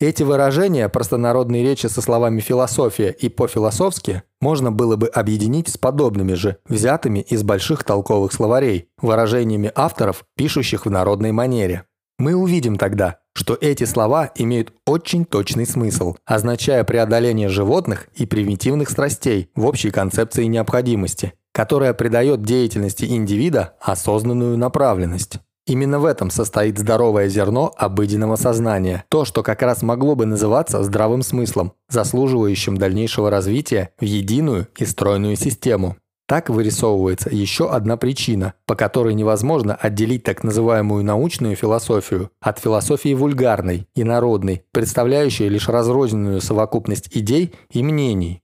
Эти 0.00 0.22
выражения 0.22 0.88
простонародной 0.88 1.62
речи 1.62 1.86
со 1.86 2.00
словами 2.00 2.40
«философия» 2.40 3.10
и 3.10 3.28
«по-философски» 3.28 4.22
можно 4.40 4.72
было 4.72 4.96
бы 4.96 5.08
объединить 5.08 5.68
с 5.68 5.76
подобными 5.76 6.32
же, 6.32 6.56
взятыми 6.66 7.18
из 7.18 7.42
больших 7.42 7.84
толковых 7.84 8.32
словарей, 8.32 8.88
выражениями 8.96 9.70
авторов, 9.74 10.24
пишущих 10.36 10.86
в 10.86 10.90
народной 10.90 11.32
манере. 11.32 11.84
Мы 12.18 12.34
увидим 12.34 12.78
тогда, 12.78 13.18
что 13.34 13.58
эти 13.60 13.84
слова 13.84 14.30
имеют 14.36 14.72
очень 14.86 15.26
точный 15.26 15.66
смысл, 15.66 16.16
означая 16.24 16.82
преодоление 16.84 17.50
животных 17.50 18.08
и 18.14 18.24
примитивных 18.24 18.88
страстей 18.88 19.50
в 19.54 19.66
общей 19.66 19.90
концепции 19.90 20.44
необходимости, 20.44 21.34
которая 21.52 21.92
придает 21.92 22.40
деятельности 22.42 23.04
индивида 23.04 23.74
осознанную 23.80 24.56
направленность. 24.56 25.40
Именно 25.66 26.00
в 26.00 26.04
этом 26.04 26.30
состоит 26.30 26.78
здоровое 26.78 27.28
зерно 27.28 27.72
обыденного 27.76 28.36
сознания, 28.36 29.04
то, 29.08 29.24
что 29.24 29.42
как 29.42 29.62
раз 29.62 29.82
могло 29.82 30.14
бы 30.14 30.26
называться 30.26 30.82
здравым 30.82 31.22
смыслом, 31.22 31.74
заслуживающим 31.88 32.76
дальнейшего 32.76 33.30
развития 33.30 33.90
в 33.98 34.04
единую 34.04 34.68
и 34.78 34.84
стройную 34.84 35.36
систему. 35.36 35.96
Так 36.26 36.48
вырисовывается 36.48 37.28
еще 37.30 37.70
одна 37.70 37.96
причина, 37.96 38.54
по 38.64 38.76
которой 38.76 39.14
невозможно 39.14 39.74
отделить 39.74 40.22
так 40.22 40.44
называемую 40.44 41.04
научную 41.04 41.56
философию 41.56 42.30
от 42.40 42.60
философии 42.60 43.14
вульгарной 43.14 43.88
и 43.96 44.04
народной, 44.04 44.62
представляющей 44.70 45.48
лишь 45.48 45.68
разрозненную 45.68 46.40
совокупность 46.40 47.08
идей 47.12 47.52
и 47.72 47.82
мнений, 47.82 48.42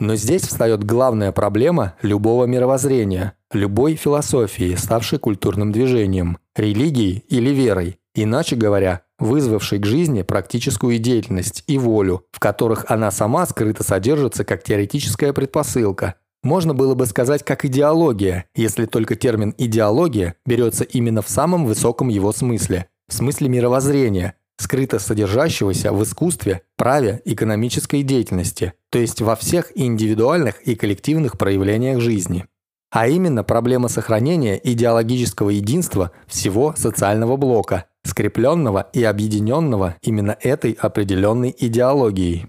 но 0.00 0.14
здесь 0.14 0.42
встает 0.42 0.84
главная 0.84 1.32
проблема 1.32 1.94
любого 2.02 2.44
мировоззрения, 2.44 3.34
любой 3.52 3.96
философии, 3.96 4.76
ставшей 4.76 5.18
культурным 5.18 5.72
движением, 5.72 6.38
религией 6.58 7.24
или 7.28 7.50
верой, 7.50 7.98
иначе 8.14 8.56
говоря, 8.56 9.02
вызвавшей 9.18 9.78
к 9.78 9.86
жизни 9.86 10.22
практическую 10.22 10.98
деятельность 10.98 11.64
и 11.66 11.78
волю, 11.78 12.24
в 12.32 12.40
которых 12.40 12.84
она 12.88 13.10
сама 13.10 13.46
скрыто 13.46 13.82
содержится 13.82 14.44
как 14.44 14.62
теоретическая 14.62 15.32
предпосылка. 15.32 16.14
Можно 16.42 16.72
было 16.72 16.94
бы 16.94 17.06
сказать 17.06 17.44
как 17.44 17.64
идеология, 17.64 18.44
если 18.54 18.86
только 18.86 19.16
термин 19.16 19.54
«идеология» 19.58 20.36
берется 20.46 20.84
именно 20.84 21.20
в 21.20 21.28
самом 21.28 21.66
высоком 21.66 22.08
его 22.08 22.32
смысле, 22.32 22.86
в 23.08 23.14
смысле 23.14 23.48
мировоззрения, 23.48 24.34
скрыто 24.56 24.98
содержащегося 24.98 25.92
в 25.92 26.02
искусстве, 26.04 26.62
праве, 26.76 27.22
экономической 27.24 28.02
деятельности, 28.02 28.74
то 28.90 28.98
есть 28.98 29.20
во 29.20 29.34
всех 29.34 29.72
индивидуальных 29.74 30.60
и 30.62 30.76
коллективных 30.76 31.38
проявлениях 31.38 32.00
жизни. 32.00 32.46
А 32.90 33.06
именно 33.06 33.44
проблема 33.44 33.88
сохранения 33.88 34.58
идеологического 34.62 35.50
единства 35.50 36.10
всего 36.26 36.74
социального 36.76 37.36
блока, 37.36 37.84
скрепленного 38.04 38.88
и 38.92 39.04
объединенного 39.04 39.96
именно 40.00 40.36
этой 40.40 40.72
определенной 40.72 41.54
идеологией. 41.58 42.46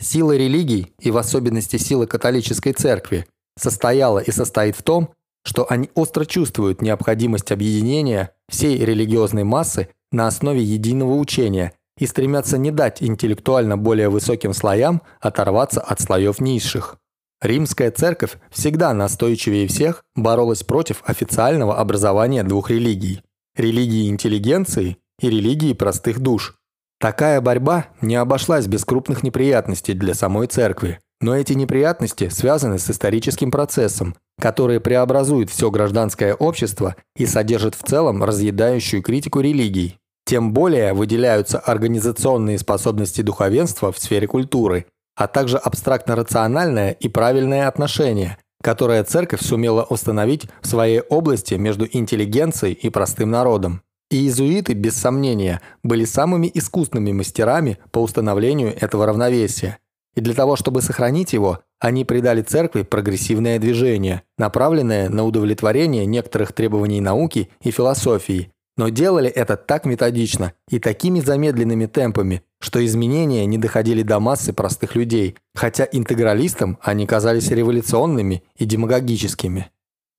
Сила 0.00 0.36
религий, 0.36 0.94
и 1.00 1.10
в 1.10 1.16
особенности 1.16 1.76
сила 1.76 2.06
католической 2.06 2.72
церкви, 2.72 3.26
состояла 3.58 4.20
и 4.20 4.30
состоит 4.30 4.76
в 4.76 4.82
том, 4.84 5.10
что 5.44 5.66
они 5.68 5.90
остро 5.94 6.24
чувствуют 6.24 6.82
необходимость 6.82 7.50
объединения 7.50 8.32
всей 8.48 8.78
религиозной 8.78 9.44
массы 9.44 9.88
на 10.12 10.28
основе 10.28 10.62
единого 10.62 11.14
учения 11.14 11.72
и 11.98 12.06
стремятся 12.06 12.58
не 12.58 12.70
дать 12.70 13.02
интеллектуально 13.02 13.76
более 13.76 14.08
высоким 14.08 14.54
слоям 14.54 15.02
оторваться 15.20 15.80
от 15.80 16.00
слоев 16.00 16.40
низших. 16.40 16.98
Римская 17.40 17.92
церковь 17.92 18.36
всегда 18.50 18.92
настойчивее 18.92 19.68
всех 19.68 20.02
боролась 20.16 20.64
против 20.64 21.02
официального 21.04 21.78
образования 21.78 22.42
двух 22.42 22.70
религий– 22.70 23.22
религии 23.56 24.08
интеллигенции 24.08 24.96
и 25.20 25.30
религии 25.30 25.72
простых 25.72 26.18
душ. 26.18 26.56
Такая 26.98 27.40
борьба 27.40 27.86
не 28.00 28.16
обошлась 28.16 28.66
без 28.66 28.84
крупных 28.84 29.22
неприятностей 29.22 29.94
для 29.94 30.14
самой 30.14 30.48
церкви, 30.48 30.98
но 31.20 31.36
эти 31.36 31.52
неприятности 31.52 32.28
связаны 32.28 32.80
с 32.80 32.90
историческим 32.90 33.52
процессом, 33.52 34.16
который 34.40 34.80
преобразует 34.80 35.48
все 35.48 35.70
гражданское 35.70 36.34
общество 36.34 36.96
и 37.16 37.24
содержит 37.24 37.76
в 37.76 37.84
целом 37.84 38.24
разъедающую 38.24 39.00
критику 39.00 39.38
религий. 39.38 39.96
Тем 40.24 40.52
более 40.52 40.92
выделяются 40.92 41.58
организационные 41.58 42.58
способности 42.58 43.22
духовенства 43.22 43.92
в 43.92 43.98
сфере 43.98 44.26
культуры, 44.26 44.86
а 45.18 45.26
также 45.26 45.56
абстрактно-рациональное 45.56 46.92
и 46.92 47.08
правильное 47.08 47.66
отношение, 47.66 48.38
которое 48.62 49.02
церковь 49.02 49.42
сумела 49.42 49.82
установить 49.82 50.46
в 50.62 50.66
своей 50.68 51.00
области 51.00 51.54
между 51.54 51.88
интеллигенцией 51.90 52.74
и 52.74 52.88
простым 52.88 53.32
народом. 53.32 53.82
И 54.10 54.16
иезуиты, 54.16 54.74
без 54.74 54.96
сомнения, 54.96 55.60
были 55.82 56.04
самыми 56.04 56.50
искусными 56.54 57.12
мастерами 57.12 57.78
по 57.90 57.98
установлению 57.98 58.74
этого 58.80 59.06
равновесия. 59.06 59.78
И 60.14 60.20
для 60.20 60.34
того, 60.34 60.54
чтобы 60.54 60.82
сохранить 60.82 61.32
его, 61.32 61.58
они 61.80 62.04
придали 62.04 62.42
церкви 62.42 62.82
прогрессивное 62.82 63.58
движение, 63.58 64.22
направленное 64.38 65.08
на 65.08 65.24
удовлетворение 65.24 66.06
некоторых 66.06 66.52
требований 66.52 67.00
науки 67.00 67.50
и 67.60 67.72
философии. 67.72 68.52
Но 68.78 68.90
делали 68.90 69.28
это 69.28 69.56
так 69.56 69.84
методично 69.84 70.52
и 70.70 70.78
такими 70.78 71.18
замедленными 71.18 71.86
темпами, 71.86 72.42
что 72.60 72.84
изменения 72.86 73.44
не 73.44 73.58
доходили 73.58 74.02
до 74.02 74.20
массы 74.20 74.52
простых 74.52 74.94
людей, 74.94 75.36
хотя 75.52 75.86
интегралистам 75.90 76.78
они 76.80 77.04
казались 77.04 77.50
революционными 77.50 78.44
и 78.56 78.64
демагогическими. 78.64 79.70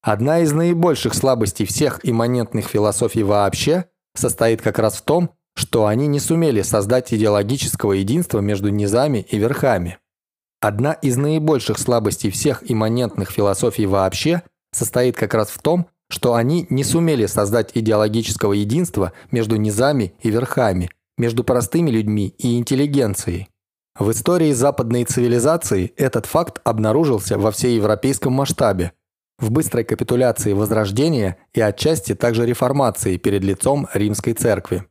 Одна 0.02 0.40
из 0.42 0.52
наибольших 0.52 1.14
слабостей 1.14 1.66
всех 1.66 2.02
имманентных 2.04 2.68
философий 2.68 3.24
вообще 3.24 3.86
состоит 4.14 4.62
как 4.62 4.78
раз 4.78 4.96
в 4.96 5.04
том, 5.04 5.32
что 5.56 5.86
они 5.86 6.08
не 6.08 6.20
сумели 6.20 6.62
создать 6.62 7.14
идеологического 7.14 7.94
единства 7.94 8.40
между 8.40 8.70
низами 8.70 9.26
и 9.30 9.38
верхами. 9.38 10.00
Одна 10.60 10.94
из 10.94 11.16
наибольших 11.16 11.80
слабостей 11.80 12.30
всех 12.30 12.70
имманентных 12.70 13.32
философий 13.32 13.86
вообще 13.86 14.44
состоит 14.74 15.16
как 15.16 15.34
раз 15.34 15.50
в 15.50 15.62
том, 15.62 15.88
что 16.10 16.34
они 16.34 16.66
не 16.70 16.84
сумели 16.84 17.26
создать 17.26 17.72
идеологического 17.74 18.54
единства 18.54 19.14
между 19.32 19.56
низами 19.56 20.14
и 20.22 20.30
верхами, 20.30 20.90
между 21.18 21.44
простыми 21.44 21.92
людьми 21.92 22.34
и 22.38 22.58
интеллигенцией. 22.58 23.50
В 23.98 24.12
истории 24.12 24.52
западной 24.54 25.04
цивилизации 25.04 25.94
этот 25.98 26.26
факт 26.26 26.62
обнаружился 26.64 27.38
во 27.38 27.52
всеевропейском 27.52 28.34
масштабе, 28.34 28.94
в 29.38 29.52
быстрой 29.52 29.84
капитуляции 29.84 30.54
Возрождения 30.54 31.38
и 31.54 31.62
отчасти 31.62 32.16
также 32.16 32.46
реформации 32.46 33.18
перед 33.18 33.44
лицом 33.44 33.88
Римской 33.94 34.34
Церкви. 34.34 34.86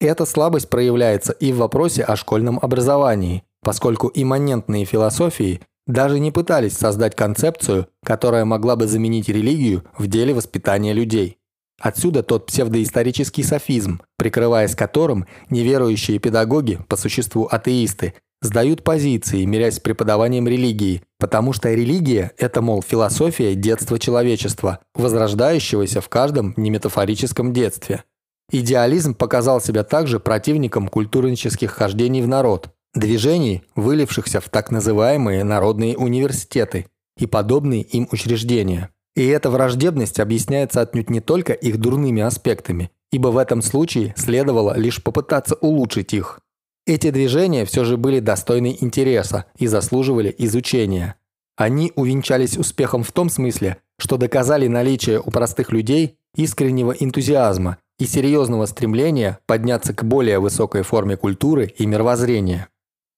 Эта 0.00 0.26
слабость 0.26 0.68
проявляется 0.68 1.32
и 1.32 1.52
в 1.52 1.58
вопросе 1.58 2.02
о 2.02 2.16
школьном 2.16 2.58
образовании, 2.60 3.44
поскольку 3.62 4.10
имманентные 4.12 4.84
философии 4.84 5.60
даже 5.86 6.18
не 6.18 6.30
пытались 6.30 6.76
создать 6.76 7.14
концепцию, 7.14 7.88
которая 8.04 8.44
могла 8.44 8.76
бы 8.76 8.86
заменить 8.86 9.28
религию 9.28 9.84
в 9.98 10.06
деле 10.06 10.34
воспитания 10.34 10.92
людей. 10.92 11.38
Отсюда 11.80 12.22
тот 12.22 12.46
псевдоисторический 12.46 13.44
софизм, 13.44 14.00
прикрываясь 14.16 14.74
которым 14.74 15.26
неверующие 15.50 16.18
педагоги, 16.18 16.78
по 16.88 16.96
существу 16.96 17.46
атеисты, 17.50 18.14
сдают 18.40 18.84
позиции, 18.84 19.44
мирясь 19.44 19.76
с 19.76 19.80
преподаванием 19.80 20.46
религии, 20.46 21.02
потому 21.18 21.52
что 21.52 21.72
религия– 21.72 22.32
это, 22.38 22.62
мол, 22.62 22.82
философия 22.82 23.54
детства 23.54 23.98
человечества, 23.98 24.80
возрождающегося 24.94 26.00
в 26.00 26.08
каждом 26.08 26.54
неметафорическом 26.56 27.52
детстве. 27.52 28.04
Идеализм 28.50 29.14
показал 29.14 29.60
себя 29.60 29.82
также 29.82 30.20
противником 30.20 30.88
культурнических 30.88 31.70
хождений 31.70 32.22
в 32.22 32.28
народ, 32.28 32.73
движений, 32.94 33.62
вылившихся 33.74 34.40
в 34.40 34.48
так 34.48 34.70
называемые 34.70 35.44
народные 35.44 35.96
университеты 35.96 36.86
и 37.18 37.26
подобные 37.26 37.82
им 37.82 38.08
учреждения. 38.10 38.90
И 39.14 39.26
эта 39.26 39.50
враждебность 39.50 40.18
объясняется 40.18 40.80
отнюдь 40.80 41.10
не 41.10 41.20
только 41.20 41.52
их 41.52 41.78
дурными 41.78 42.22
аспектами, 42.22 42.90
ибо 43.12 43.28
в 43.28 43.38
этом 43.38 43.62
случае 43.62 44.14
следовало 44.16 44.76
лишь 44.76 45.02
попытаться 45.02 45.54
улучшить 45.56 46.14
их. 46.14 46.40
Эти 46.86 47.10
движения 47.10 47.64
все 47.64 47.84
же 47.84 47.96
были 47.96 48.20
достойны 48.20 48.76
интереса 48.80 49.46
и 49.56 49.66
заслуживали 49.66 50.34
изучения. 50.38 51.14
Они 51.56 51.92
увенчались 51.94 52.58
успехом 52.58 53.04
в 53.04 53.12
том 53.12 53.30
смысле, 53.30 53.78
что 53.98 54.16
доказали 54.16 54.66
наличие 54.66 55.20
у 55.20 55.30
простых 55.30 55.70
людей 55.70 56.18
искреннего 56.34 56.92
энтузиазма 56.92 57.78
и 57.98 58.06
серьезного 58.06 58.66
стремления 58.66 59.38
подняться 59.46 59.94
к 59.94 60.04
более 60.04 60.40
высокой 60.40 60.82
форме 60.82 61.16
культуры 61.16 61.72
и 61.78 61.86
мировоззрения. 61.86 62.68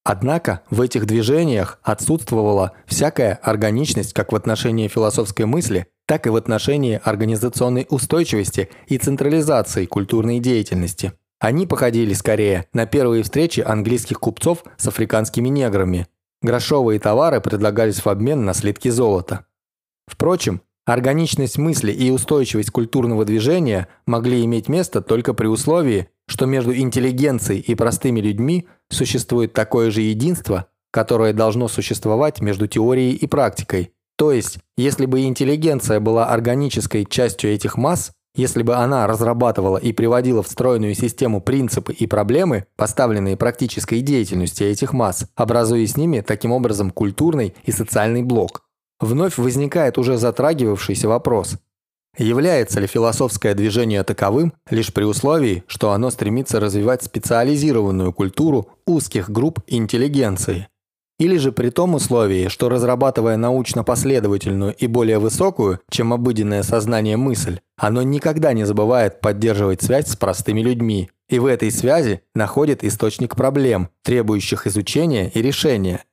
Однако 0.09 0.61
в 0.71 0.83
этих 0.83 1.05
движениях 1.05 1.81
отсутствовала 1.83 2.71
всякая 2.87 3.35
органичность 3.43 4.13
как 4.13 4.31
в 4.31 4.37
отношении 4.37 4.87
философской 4.87 5.47
мысли, 5.47 5.89
так 6.07 6.29
и 6.29 6.31
в 6.31 6.37
отношении 6.37 7.01
организационной 7.03 7.89
устойчивости 7.91 8.69
и 8.87 8.99
централизации 8.99 9.85
культурной 9.85 10.39
деятельности. 10.39 11.15
Они 11.41 11.67
походили 11.67 12.13
скорее 12.13 12.67
на 12.73 12.87
первые 12.87 13.25
встречи 13.25 13.59
английских 13.59 14.21
купцов 14.21 14.63
с 14.77 14.87
африканскими 14.87 15.49
неграми. 15.49 16.07
Грошовые 16.41 17.01
товары 17.01 17.41
предлагались 17.41 18.05
в 18.05 18.07
обмен 18.07 18.45
на 18.45 18.55
слитки 18.55 18.91
золота. 18.91 19.47
Впрочем, 20.07 20.63
органичность 20.87 21.59
мысли 21.59 21.93
и 21.93 22.11
устойчивость 22.11 22.71
культурного 22.71 23.25
движения 23.25 23.89
могли 24.07 24.45
иметь 24.45 24.69
место 24.69 25.03
только 25.03 25.35
при 25.35 25.49
условии, 25.49 26.09
что 26.27 26.47
между 26.47 26.75
интеллигенцией 26.75 27.61
и 27.61 27.75
простыми 27.75 28.21
людьми 28.21 28.67
существует 28.89 29.53
такое 29.53 29.91
же 29.91 30.01
единство, 30.01 30.67
которое 30.93 31.33
должно 31.33 31.69
существовать 31.69 32.41
между 32.41 32.67
теорией 32.69 33.13
и 33.13 33.27
практикой. 33.27 33.93
То 34.17 34.33
есть, 34.33 34.59
если 34.79 35.05
бы 35.05 35.23
интеллигенция 35.23 36.01
была 36.01 36.29
органической 36.29 37.05
частью 37.05 37.53
этих 37.53 37.77
масс, 37.77 38.13
если 38.35 38.63
бы 38.63 38.75
она 38.75 39.07
разрабатывала 39.07 39.79
и 39.79 39.93
приводила 39.93 40.43
в 40.43 40.49
стройную 40.49 40.95
систему 40.95 41.41
принципы 41.41 41.93
и 41.93 42.07
проблемы, 42.07 42.67
поставленные 42.77 43.37
практической 43.37 44.01
деятельностью 44.01 44.69
этих 44.69 44.93
масс, 44.93 45.27
образуя 45.35 45.87
с 45.87 45.97
ними 45.97 46.21
таким 46.21 46.53
образом 46.53 46.91
культурный 46.91 47.55
и 47.65 47.73
социальный 47.73 48.23
блок, 48.23 48.66
вновь 49.01 49.39
возникает 49.39 49.99
уже 49.99 50.17
затрагивавшийся 50.17 51.09
вопрос, 51.09 51.57
Является 52.19 52.81
ли 52.81 52.87
философское 52.87 53.55
движение 53.55 54.03
таковым 54.03 54.55
лишь 54.71 54.93
при 54.93 55.05
условии, 55.05 55.65
что 55.67 55.93
оно 55.93 56.11
стремится 56.11 56.61
развивать 56.61 57.03
специализированную 57.03 58.13
культуру 58.13 58.71
узких 58.87 59.29
групп 59.29 59.61
интеллигенции? 59.67 60.69
Или 61.19 61.37
же 61.39 61.51
при 61.53 61.71
том 61.71 61.95
условии, 61.95 62.49
что 62.49 62.69
разрабатывая 62.69 63.37
научно-последовательную 63.37 64.75
и 64.75 64.87
более 64.87 65.19
высокую, 65.19 65.81
чем 65.91 66.13
обыденное 66.13 66.63
сознание 66.63 67.17
мысль, 67.17 67.61
оно 67.77 68.03
никогда 68.03 68.53
не 68.53 68.65
забывает 68.65 69.21
поддерживать 69.21 69.83
связь 69.83 70.09
с 70.09 70.17
простыми 70.17 70.61
людьми, 70.61 71.11
и 71.29 71.39
в 71.39 71.47
этой 71.47 71.71
связи 71.71 72.21
находит 72.35 72.85
источник 72.85 73.35
проблем, 73.35 73.89
требующих 74.03 74.67
изучения 74.67 75.31
и 75.31 75.41
решения, 75.41 76.05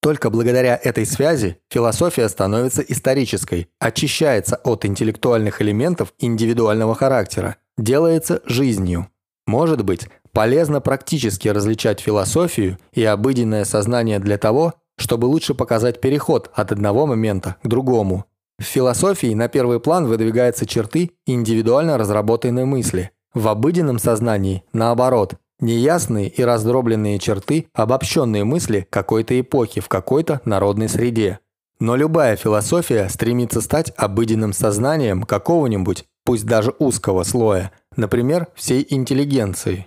только 0.00 0.30
благодаря 0.30 0.78
этой 0.82 1.06
связи 1.06 1.58
философия 1.70 2.28
становится 2.28 2.82
исторической, 2.82 3.68
очищается 3.78 4.56
от 4.56 4.84
интеллектуальных 4.84 5.60
элементов 5.60 6.14
индивидуального 6.18 6.94
характера, 6.94 7.56
делается 7.76 8.40
жизнью. 8.44 9.08
Может 9.46 9.84
быть, 9.84 10.08
полезно 10.32 10.80
практически 10.80 11.48
различать 11.48 12.00
философию 12.00 12.78
и 12.92 13.02
обыденное 13.04 13.64
сознание 13.64 14.18
для 14.18 14.38
того, 14.38 14.74
чтобы 14.98 15.26
лучше 15.26 15.54
показать 15.54 16.00
переход 16.00 16.50
от 16.54 16.72
одного 16.72 17.06
момента 17.06 17.56
к 17.62 17.68
другому. 17.68 18.24
В 18.58 18.64
философии 18.64 19.34
на 19.34 19.48
первый 19.48 19.78
план 19.78 20.06
выдвигаются 20.06 20.66
черты 20.66 21.12
индивидуально 21.26 21.96
разработанной 21.96 22.64
мысли. 22.64 23.12
В 23.32 23.46
обыденном 23.46 23.98
сознании, 23.98 24.64
наоборот, 24.72 25.34
неясные 25.60 26.28
и 26.28 26.42
раздробленные 26.42 27.18
черты 27.18 27.66
обобщенные 27.74 28.44
мысли 28.44 28.86
какой-то 28.90 29.38
эпохи 29.38 29.80
в 29.80 29.88
какой-то 29.88 30.40
народной 30.44 30.88
среде. 30.88 31.40
Но 31.80 31.94
любая 31.94 32.36
философия 32.36 33.08
стремится 33.08 33.60
стать 33.60 33.92
обыденным 33.96 34.52
сознанием 34.52 35.22
какого-нибудь, 35.22 36.04
пусть 36.24 36.44
даже 36.44 36.74
узкого 36.78 37.22
слоя, 37.22 37.72
например, 37.96 38.48
всей 38.54 38.86
интеллигенции. 38.88 39.86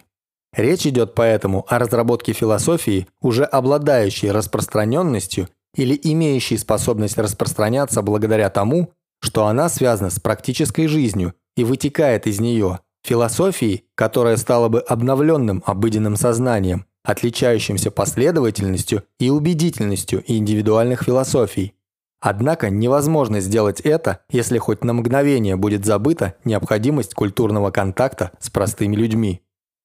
Речь 0.54 0.86
идет 0.86 1.16
поэтому 1.16 1.66
о 1.68 1.80
разработке 1.80 2.34
философии, 2.34 3.08
уже 3.22 3.44
обладающей 3.44 4.32
распространенностью 4.32 5.50
или 5.76 6.00
имеющей 6.02 6.58
способность 6.58 7.18
распространяться 7.18 8.02
благодаря 8.02 8.50
тому, 8.50 8.92
что 9.22 9.46
она 9.46 9.70
связана 9.70 10.10
с 10.10 10.20
практической 10.20 10.88
жизнью 10.88 11.34
и 11.56 11.64
вытекает 11.64 12.28
из 12.28 12.40
нее, 12.40 12.80
философии, 13.04 13.86
которая 13.96 14.38
стала 14.38 14.70
бы 14.70 14.80
обновленным 14.80 15.64
обыденным 15.66 16.16
сознанием, 16.16 16.86
отличающимся 17.04 17.92
последовательностью 17.92 19.04
и 19.20 19.30
убедительностью 19.30 20.24
индивидуальных 20.26 21.04
философий. 21.04 21.74
Однако 22.20 22.70
невозможно 22.70 23.40
сделать 23.40 23.82
это, 23.82 24.20
если 24.30 24.60
хоть 24.60 24.84
на 24.84 24.94
мгновение 24.94 25.56
будет 25.56 25.86
забыта 25.86 26.36
необходимость 26.46 27.16
культурного 27.16 27.72
контакта 27.72 28.32
с 28.40 28.52
простыми 28.52 28.96
людьми. 28.96 29.42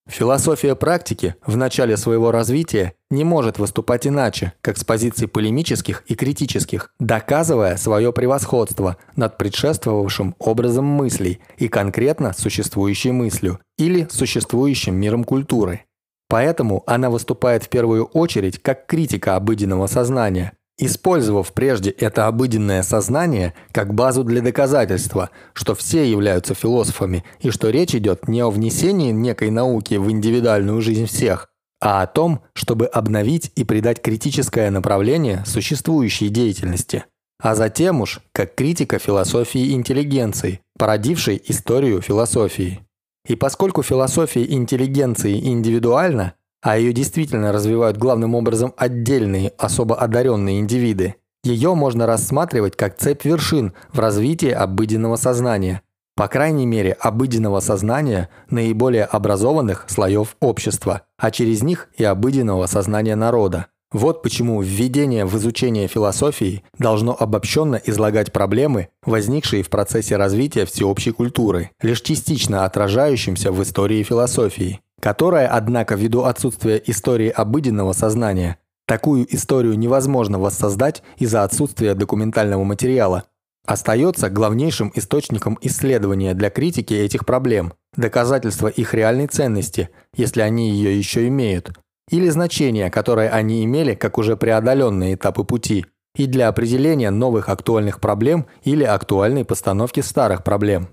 Философия 0.09 0.77
практики 0.77 1.35
в 1.45 1.57
начале 1.57 1.97
своего 1.97 2.31
развития 2.31 2.95
не 3.11 3.25
может 3.25 3.59
выступать 3.59 4.07
иначе, 4.07 4.53
как 4.61 4.79
с 4.79 4.85
позиций 4.85 5.27
полемических 5.27 6.05
и 6.07 6.15
критических, 6.15 6.95
доказывая 7.01 7.77
свое 7.77 8.13
превосходство 8.13 8.99
над 9.17 9.37
предшествовавшим 9.37 10.37
образом 10.39 10.85
мыслей 10.85 11.41
и 11.59 11.67
конкретно 11.67 12.33
существующей 12.33 13.11
мыслью 13.11 13.59
или 13.79 14.07
существующим 14.09 14.95
миром 14.95 15.25
культуры. 15.25 15.87
Поэтому 16.29 16.85
она 16.87 17.11
выступает 17.11 17.65
в 17.65 17.69
первую 17.69 18.05
очередь 18.05 18.63
как 18.63 18.87
критика 18.87 19.35
обыденного 19.35 19.89
сознания, 19.89 20.53
Использовав 20.79 21.55
прежде 21.55 21.91
это 21.91 22.27
обыденное 22.27 22.83
сознание 22.83 23.55
как 23.73 23.95
базу 23.95 24.25
для 24.25 24.43
доказательства, 24.43 25.31
что 25.55 25.75
все 25.75 26.09
являются 26.11 26.55
философами 26.55 27.25
и 27.41 27.51
что 27.51 27.71
речь 27.71 27.95
идет 27.95 28.29
не 28.29 28.43
о 28.43 28.51
внесении 28.51 29.11
некой 29.11 29.51
науки 29.51 29.95
в 29.95 30.11
индивидуальную 30.11 30.83
жизнь 30.83 31.07
всех, 31.07 31.49
а 31.81 32.03
о 32.03 32.07
том, 32.07 32.43
чтобы 32.53 32.87
обновить 32.87 33.53
и 33.57 33.65
придать 33.65 34.03
критическое 34.03 34.71
направление 34.71 35.43
существующей 35.47 36.29
деятельности. 36.29 37.05
А 37.43 37.55
затем 37.55 38.03
уж 38.03 38.21
как 38.33 38.55
критика 38.55 38.99
философии 38.99 39.73
интеллигенции, 39.73 40.61
породившей 40.79 41.41
историю 41.47 42.03
философии. 42.03 42.81
И 43.27 43.35
поскольку 43.35 43.83
философия 43.83 44.45
интеллигенции 44.45 45.39
индивидуальна, 45.39 46.35
а 46.63 46.79
ее 46.79 46.93
действительно 46.93 47.53
развивают 47.53 47.97
главным 47.97 48.35
образом 48.35 48.75
отдельные, 48.77 49.53
особо 49.59 49.97
одаренные 49.97 50.61
индивиды, 50.61 51.17
ее 51.47 51.77
можно 51.77 52.07
рассматривать 52.07 52.75
как 52.75 52.97
цепь 52.97 53.25
вершин 53.25 53.73
в 53.93 54.01
развитии 54.01 54.51
обыденного 54.51 55.15
сознания, 55.15 55.83
по 56.17 56.27
крайней 56.27 56.67
мере 56.67 56.95
обыденного 56.95 57.61
сознания 57.61 58.31
наиболее 58.51 59.05
образованных 59.05 59.85
слоев 59.87 60.37
общества, 60.41 61.03
а 61.17 61.31
через 61.31 61.63
них 61.63 61.89
и 61.97 62.03
обыденного 62.03 62.67
сознания 62.67 63.15
народа. 63.15 63.67
Вот 63.93 64.25
почему 64.25 64.61
введение 64.61 65.25
в 65.25 65.37
изучение 65.37 65.87
философии 65.87 66.65
должно 66.77 67.17
обобщенно 67.17 67.81
излагать 67.85 68.33
проблемы, 68.33 68.89
возникшие 69.05 69.63
в 69.63 69.71
процессе 69.71 70.17
развития 70.17 70.67
всеобщей 70.67 71.13
культуры, 71.13 71.71
лишь 71.81 72.01
частично 72.01 72.65
отражающимся 72.65 73.53
в 73.53 73.63
истории 73.63 74.03
философии 74.03 74.81
которая, 75.07 75.47
однако, 75.47 75.95
ввиду 75.95 76.25
отсутствия 76.25 76.83
истории 76.85 77.29
обыденного 77.29 77.93
сознания, 77.93 78.59
такую 78.89 79.33
историю 79.33 79.79
невозможно 79.79 80.41
воссоздать 80.41 81.05
из-за 81.17 81.45
отсутствия 81.45 81.95
документального 81.95 82.65
материала, 82.65 83.23
остается 83.65 84.31
главнейшим 84.31 84.91
источником 84.97 85.59
исследования 85.61 86.35
для 86.35 86.51
критики 86.51 86.93
этих 86.93 87.25
проблем, 87.25 87.75
доказательства 87.97 88.67
их 88.67 88.95
реальной 88.95 89.29
ценности, 89.29 89.91
если 90.17 90.41
они 90.41 90.73
ее 90.73 90.99
еще 90.99 91.29
имеют, 91.29 91.71
или 92.11 92.29
значения, 92.29 92.91
которое 92.91 93.29
они 93.29 93.65
имели 93.65 93.95
как 93.95 94.19
уже 94.19 94.37
преодоленные 94.37 95.15
этапы 95.15 95.45
пути, 95.45 95.87
и 96.17 96.27
для 96.27 96.49
определения 96.49 97.13
новых 97.13 97.49
актуальных 97.49 98.01
проблем 98.01 98.47
или 98.65 98.83
актуальной 98.83 99.45
постановки 99.45 100.01
старых 100.01 100.43
проблем. 100.43 100.89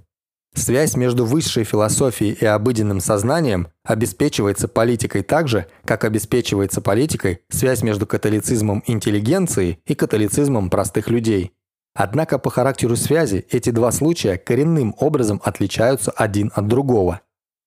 Связь 0.56 0.96
между 0.96 1.26
высшей 1.26 1.63
философией 1.63 2.34
и 2.34 2.46
обыденным 2.46 3.00
сознанием 3.00 3.70
обеспечивается 3.84 4.68
политикой 4.68 5.24
так 5.24 5.48
же, 5.48 5.66
как 5.84 6.04
обеспечивается 6.04 6.80
политикой 6.80 7.39
связь 7.50 7.82
между 7.82 8.06
католицизмом 8.06 8.84
интеллигенции 8.86 9.80
и 9.86 9.96
католицизмом 9.96 10.70
простых 10.70 11.10
людей. 11.10 11.54
Однако 11.96 12.38
по 12.38 12.52
характеру 12.52 12.96
связи 12.96 13.46
эти 13.50 13.72
два 13.72 13.92
случая 13.92 14.38
коренным 14.38 14.96
образом 15.00 15.42
отличаются 15.44 16.12
один 16.12 16.52
от 16.54 16.68
другого. 16.68 17.22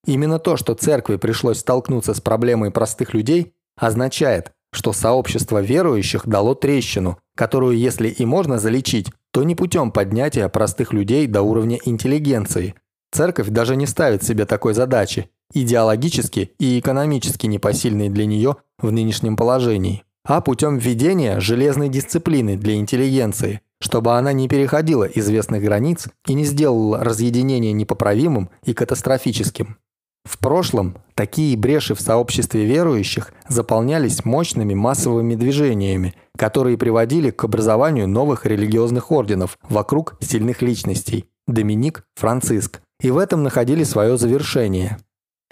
Именно 0.06 0.38
то, 0.38 0.56
что 0.56 0.74
церкви 0.74 1.16
пришлось 1.16 1.58
столкнуться 1.58 2.14
с 2.14 2.20
проблемой 2.20 2.70
простых 2.70 3.14
людей, 3.14 3.54
означает, 3.76 4.52
что 4.72 4.92
сообщество 4.92 5.60
верующих 5.60 6.26
дало 6.26 6.54
трещину, 6.54 7.18
которую, 7.36 7.76
если 7.76 8.08
и 8.08 8.24
можно 8.24 8.58
залечить, 8.58 9.10
то 9.36 9.44
не 9.44 9.54
путем 9.54 9.92
поднятия 9.92 10.48
простых 10.48 10.94
людей 10.94 11.26
до 11.26 11.42
уровня 11.42 11.78
интеллигенции. 11.84 12.74
Церковь 13.12 13.48
даже 13.48 13.76
не 13.76 13.84
ставит 13.86 14.22
себе 14.22 14.46
такой 14.46 14.72
задачи, 14.72 15.28
идеологически 15.52 16.52
и 16.58 16.80
экономически 16.80 17.46
непосильной 17.46 18.08
для 18.08 18.24
нее 18.24 18.56
в 18.78 18.90
нынешнем 18.90 19.36
положении, 19.36 20.04
а 20.24 20.40
путем 20.40 20.78
введения 20.78 21.38
железной 21.38 21.90
дисциплины 21.90 22.56
для 22.56 22.76
интеллигенции, 22.76 23.60
чтобы 23.78 24.16
она 24.16 24.32
не 24.32 24.48
переходила 24.48 25.04
известных 25.04 25.62
границ 25.62 26.06
и 26.26 26.32
не 26.32 26.46
сделала 26.46 27.04
разъединение 27.04 27.74
непоправимым 27.74 28.48
и 28.64 28.72
катастрофическим. 28.72 29.76
В 30.26 30.38
прошлом 30.38 30.96
такие 31.14 31.56
бреши 31.56 31.94
в 31.94 32.00
сообществе 32.00 32.64
верующих 32.64 33.32
заполнялись 33.48 34.24
мощными 34.24 34.74
массовыми 34.74 35.36
движениями, 35.36 36.14
которые 36.36 36.76
приводили 36.76 37.30
к 37.30 37.44
образованию 37.44 38.08
новых 38.08 38.44
религиозных 38.44 39.12
орденов 39.12 39.56
вокруг 39.68 40.16
сильных 40.20 40.62
личностей– 40.62 41.26
Доминик, 41.46 42.02
Франциск, 42.16 42.80
и 43.00 43.12
в 43.12 43.18
этом 43.18 43.44
находили 43.44 43.84
свое 43.84 44.18
завершение. 44.18 44.98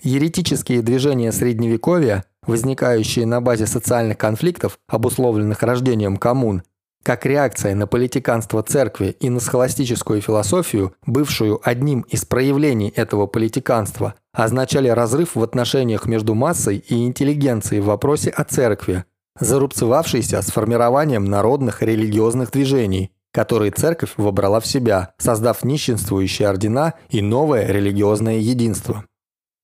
Еретические 0.02 0.82
движения 0.82 1.30
Средневековья, 1.30 2.24
возникающие 2.44 3.26
на 3.26 3.40
базе 3.40 3.66
социальных 3.66 4.18
конфликтов, 4.18 4.80
обусловленных 4.88 5.62
рождением 5.62 6.16
коммун, 6.16 6.64
как 7.05 7.27
реакция 7.27 7.75
на 7.75 7.87
политиканство 7.87 8.62
церкви 8.62 9.14
и 9.21 9.29
на 9.29 9.38
схоластическую 9.38 10.23
философию, 10.23 10.95
бывшую 11.07 11.61
одним 11.62 12.01
из 12.01 12.25
проявлений 12.25 12.93
этого 12.97 13.27
политиканства, 13.27 14.14
означали 14.33 14.88
разрыв 14.88 15.37
в 15.37 15.43
отношениях 15.43 16.07
между 16.07 16.35
массой 16.35 16.79
и 16.79 17.05
интеллигенцией 17.05 17.83
в 17.83 17.87
вопросе 17.87 18.31
о 18.31 18.45
церкви, 18.45 19.05
зарубцевавшийся 19.38 20.40
с 20.40 20.47
формированием 20.47 21.27
народных 21.27 21.83
религиозных 21.83 22.51
движений, 22.51 23.12
которые 23.33 23.71
церковь 23.71 24.14
вобрала 24.17 24.61
в 24.61 24.67
себя, 24.67 25.12
создав 25.19 25.62
нищенствующие 25.62 26.49
ордена 26.49 26.95
и 27.11 27.21
новое 27.21 27.67
религиозное 27.67 28.38
единство. 28.38 29.05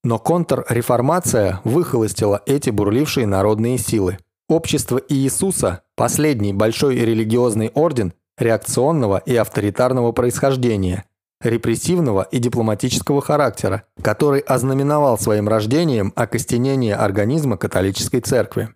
Но 0.05 0.19
контрреформация 0.19 1.61
выхолостила 1.65 2.43
эти 2.45 2.69
бурлившие 2.69 3.27
народные 3.27 3.79
силы– 3.79 4.19
Общество 4.51 5.01
Иисуса– 5.09 5.83
последний 5.95 6.53
большой 6.53 6.97
религиозный 6.97 7.71
орден 7.73 8.13
реакционного 8.37 9.23
и 9.25 9.37
авторитарного 9.37 10.11
происхождения, 10.11 11.05
репрессивного 11.41 12.27
и 12.33 12.41
дипломатического 12.41 13.23
характера, 13.23 13.85
который 14.03 14.41
ознаменовал 14.41 15.21
своим 15.21 15.49
рождением 15.49 16.13
окостенение 16.17 16.97
организма 16.97 17.59
католической 17.59 18.19
церкви. 18.19 18.71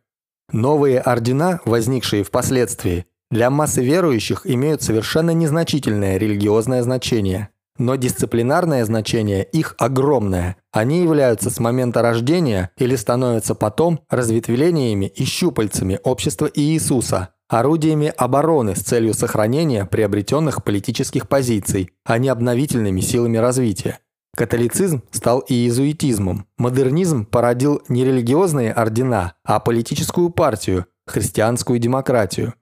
Новые 0.52 1.00
ордена, 1.00 1.60
возникшие 1.64 2.22
впоследствии, 2.22 3.06
для 3.32 3.50
массы 3.50 3.82
верующих 3.82 4.42
имеют 4.44 4.80
совершенно 4.82 5.32
незначительное 5.32 6.18
религиозное 6.18 6.84
значение– 6.84 7.48
но 7.78 7.96
дисциплинарное 7.96 8.84
значение 8.84 9.44
их 9.44 9.74
огромное. 9.78 10.56
Они 10.72 11.02
являются 11.02 11.50
с 11.50 11.58
момента 11.60 12.02
рождения 12.02 12.70
или 12.76 12.96
становятся 12.96 13.54
потом 13.54 14.00
разветвлениями 14.08 15.06
и 15.06 15.24
щупальцами 15.24 15.98
общества 16.02 16.50
Иисуса, 16.54 17.30
орудиями 17.48 18.12
обороны 18.16 18.76
с 18.76 18.80
целью 18.80 19.14
сохранения 19.14 19.84
приобретенных 19.84 20.64
политических 20.64 21.28
позиций, 21.28 21.90
а 22.04 22.18
не 22.18 22.28
обновительными 22.28 23.00
силами 23.00 23.37
развития. 23.38 23.98
Католицизм 24.37 25.02
стал 25.12 25.44
иезуитизмом. 25.46 26.46
Модернизм 26.58 27.24
породил 27.24 27.82
не 27.88 28.04
религиозные 28.04 28.72
ордена, 28.72 29.34
а 29.44 29.60
политическую 29.60 30.30
партию, 30.30 30.87
христианскую 31.06 31.78
демократию. 31.78 32.54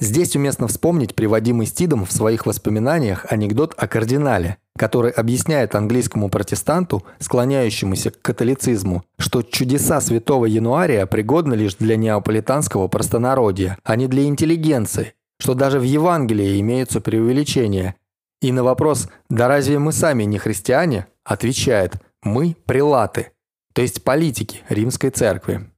Здесь 0.00 0.34
уместно 0.34 0.66
вспомнить 0.66 1.14
приводимый 1.14 1.66
Стидом 1.66 2.06
в 2.06 2.12
своих 2.12 2.46
воспоминаниях 2.46 3.26
анекдот 3.28 3.74
о 3.76 3.86
кардинале, 3.86 4.56
который 4.78 5.10
объясняет 5.10 5.74
английскому 5.74 6.30
протестанту, 6.30 7.04
склоняющемуся 7.18 8.10
к 8.10 8.22
католицизму, 8.22 9.04
что 9.18 9.42
чудеса 9.42 10.00
святого 10.00 10.46
Януария 10.46 11.04
пригодны 11.04 11.54
лишь 11.54 11.74
для 11.74 11.96
неаполитанского 11.96 12.88
простонародья, 12.88 13.76
а 13.84 13.96
не 13.96 14.06
для 14.06 14.24
интеллигенции, 14.24 15.12
что 15.38 15.52
даже 15.52 15.78
в 15.78 15.82
Евангелии 15.82 16.58
имеются 16.60 17.02
преувеличения. 17.02 17.96
И 18.40 18.52
на 18.52 18.64
вопрос 18.64 19.08
«Да 19.28 19.48
разве 19.48 19.78
мы 19.78 19.92
сами 19.92 20.24
не 20.24 20.38
христиане?» 20.38 21.08
отвечает 21.24 21.96
«Мы 22.22 22.56
прилаты», 22.64 23.32
то 23.74 23.82
есть 23.82 24.02
политики 24.02 24.60
Римской 24.70 25.10
Церкви. 25.10 25.69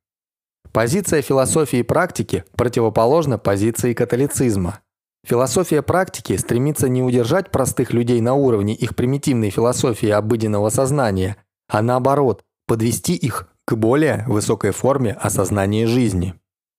Позиция 0.73 1.21
философии 1.21 1.81
и 1.81 1.83
практики 1.83 2.45
противоположна 2.57 3.37
позиции 3.37 3.93
католицизма. 3.93 4.81
Философия 5.27 5.83
практики 5.83 6.35
стремится 6.39 6.89
не 6.89 7.03
удержать 7.03 7.51
простых 7.51 7.93
людей 7.93 8.23
на 8.23 8.33
уровне 8.35 8.75
их 8.75 8.97
примитивной 8.97 9.51
философии 9.51 10.09
обыденного 10.09 10.71
сознания, 10.71 11.37
а 11.69 11.83
наоборот, 11.83 12.43
подвести 12.67 13.15
их 13.15 13.49
к 13.67 13.75
более 13.75 14.25
высокой 14.27 14.71
форме 14.71 15.13
осознания 15.13 15.87
жизни. 15.87 16.35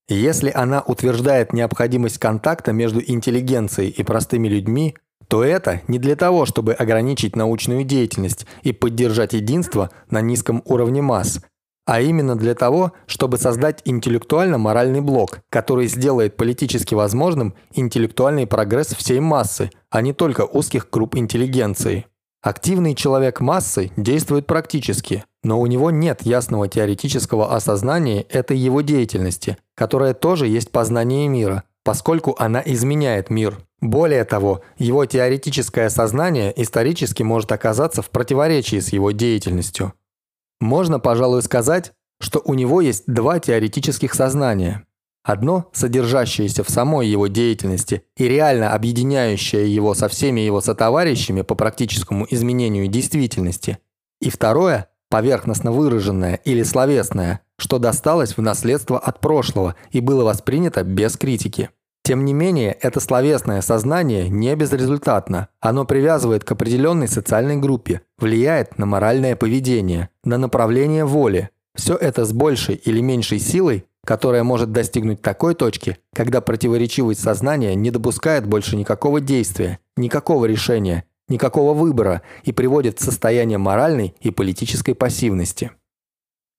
Если 0.09 0.49
она 0.49 0.81
утверждает 0.81 1.53
необходимость 1.53 2.17
контакта 2.17 2.73
между 2.73 2.99
интеллигенцией 2.99 3.91
и 3.91 4.03
простыми 4.03 4.47
людьми, 4.47 4.97
то 5.27 5.43
это 5.43 5.81
не 5.87 5.99
для 5.99 6.15
того, 6.15 6.47
чтобы 6.47 6.73
ограничить 6.73 7.35
научную 7.35 7.83
деятельность 7.83 8.47
и 8.63 8.73
поддержать 8.73 9.33
единство 9.33 9.91
на 10.09 10.19
низком 10.19 10.63
уровне 10.65 11.03
масс– 11.03 11.39
а 11.85 12.01
именно 12.01 12.35
для 12.35 12.55
того, 12.55 12.93
чтобы 13.05 13.37
создать 13.37 13.81
интеллектуально-моральный 13.85 15.01
блок, 15.01 15.39
который 15.49 15.87
сделает 15.87 16.37
политически 16.37 16.95
возможным 16.95 17.53
интеллектуальный 17.73 18.47
прогресс 18.47 18.95
всей 18.95 19.19
массы, 19.19 19.69
а 19.89 20.01
не 20.01 20.13
только 20.13 20.45
узких 20.45 20.89
групп 20.89 21.15
интеллигенции. 21.15 22.05
Активный 22.41 22.93
человек 22.93 23.39
массы 23.39 23.91
действует 23.95 24.47
практически, 24.47 25.23
но 25.43 25.61
у 25.61 25.65
него 25.65 25.91
нет 25.91 26.23
ясного 26.23 26.67
теоретического 26.67 27.55
осознания 27.55 28.21
этой 28.23 28.57
его 28.57 28.81
деятельности, 28.81 29.57
которая 29.75 30.13
тоже 30.13 30.47
есть 30.47 30.71
познание 30.71 31.27
мира, 31.29 31.63
поскольку 31.83 32.35
она 32.37 32.61
изменяет 32.65 33.29
мир. 33.29 33.59
Более 33.79 34.25
того, 34.25 34.61
его 34.77 35.05
теоретическое 35.05 35.89
сознание 35.89 36.53
исторически 36.61 37.23
может 37.23 37.51
оказаться 37.51 38.01
в 38.01 38.09
противоречии 38.09 38.79
с 38.79 38.93
его 38.93 39.11
деятельностью. 39.11 39.93
Можно, 40.63 40.97
пожалуй, 40.97 41.41
сказать, 41.41 41.91
что 42.21 42.41
у 42.45 42.53
него 42.53 42.79
есть 42.79 43.03
два 43.05 43.37
теоретических 43.41 44.13
сознания. 44.13 44.85
Одно, 45.21 45.69
содержащееся 45.73 46.63
в 46.63 46.69
самой 46.69 47.09
его 47.09 47.27
деятельности 47.27 48.03
и 48.15 48.29
реально 48.29 48.73
объединяющее 48.73 49.73
его 49.75 49.93
со 49.93 50.07
всеми 50.07 50.39
его 50.39 50.61
сотоварищами 50.61 51.41
по 51.41 51.55
практическому 51.55 52.25
изменению 52.29 52.87
действительности. 52.87 53.79
И 54.21 54.29
второе, 54.29 54.87
поверхностно 55.09 55.73
выраженное 55.73 56.35
или 56.45 56.63
словесное, 56.63 57.41
что 57.57 57.77
досталось 57.77 58.37
в 58.37 58.41
наследство 58.41 58.97
от 58.97 59.19
прошлого 59.19 59.75
и 59.91 59.99
было 59.99 60.23
воспринято 60.23 60.85
без 60.85 61.17
критики. 61.17 61.71
Тем 62.05 62.25
не 62.25 62.33
менее, 62.33 62.73
это 62.81 62.99
словесное 62.99 63.61
сознание 63.61 64.27
не 64.27 64.53
безрезультатно. 64.55 65.47
Оно 65.61 65.85
привязывает 65.85 66.43
к 66.43 66.51
определенной 66.51 67.07
социальной 67.07 67.55
группе, 67.55 68.01
влияет 68.17 68.77
на 68.77 68.85
моральное 68.85 69.37
поведение, 69.37 70.09
на 70.25 70.37
направление 70.37 71.05
воли. 71.05 71.49
Все 71.75 71.95
это 71.95 72.25
с 72.25 72.33
большей 72.33 72.75
или 72.75 72.99
меньшей 72.99 73.39
силой, 73.39 73.85
которая 74.05 74.43
может 74.43 74.73
достигнуть 74.73 75.21
такой 75.21 75.55
точки, 75.55 75.97
когда 76.13 76.41
противоречивость 76.41 77.21
сознания 77.21 77.73
не 77.73 77.89
допускает 77.89 78.45
больше 78.45 78.75
никакого 78.75 79.21
действия, 79.21 79.79
никакого 79.95 80.45
решения, 80.45 81.05
никакого 81.29 81.73
выбора 81.73 82.21
и 82.43 82.51
приводит 82.51 82.99
в 82.99 83.03
состояние 83.03 83.57
моральной 83.57 84.13
и 84.19 84.29
политической 84.29 84.93
пассивности. 84.93 85.71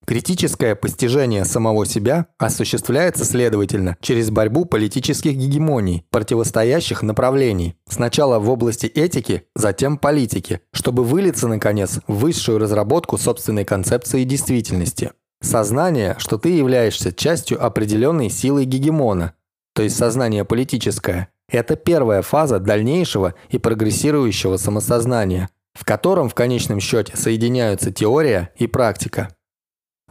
Критическое 0.07 0.75
постижение 0.75 1.47
самого 1.47 1.87
себя 1.87 2.27
осуществляется, 2.38 3.25
следовательно, 3.25 3.97
через 4.01 4.31
борьбу 4.31 4.67
политических 4.67 5.35
гегемоний, 5.35 6.05
противостоящих 6.11 7.03
направлений, 7.03 7.77
сначала 7.88 8.38
в 8.38 8.51
области 8.51 8.87
этики, 8.87 9.45
затем 9.55 9.97
политики, 9.97 10.61
чтобы 10.73 11.05
вылиться, 11.05 11.49
наконец, 11.49 12.01
в 12.07 12.17
высшую 12.17 12.59
разработку 12.59 13.17
собственной 13.17 13.64
концепции 13.64 14.25
действительности. 14.25 15.12
Сознание, 15.40 16.17
что 16.19 16.37
ты 16.37 16.51
являешься 16.51 17.12
частью 17.12 17.64
определенной 17.64 18.29
силы 18.29 18.64
гегемона, 18.64 19.33
то 19.75 19.83
есть 19.83 19.97
сознание 19.97 20.45
политическое, 20.45 21.29
это 21.49 21.77
первая 21.77 22.23
фаза 22.23 22.59
дальнейшего 22.59 23.35
и 23.49 23.59
прогрессирующего 23.59 24.57
самосознания, 24.57 25.49
в 25.75 25.85
котором 25.85 26.29
в 26.29 26.35
конечном 26.35 26.81
счете 26.81 27.17
соединяются 27.17 27.90
теория 27.90 28.51
и 28.57 28.67
практика. 28.67 29.34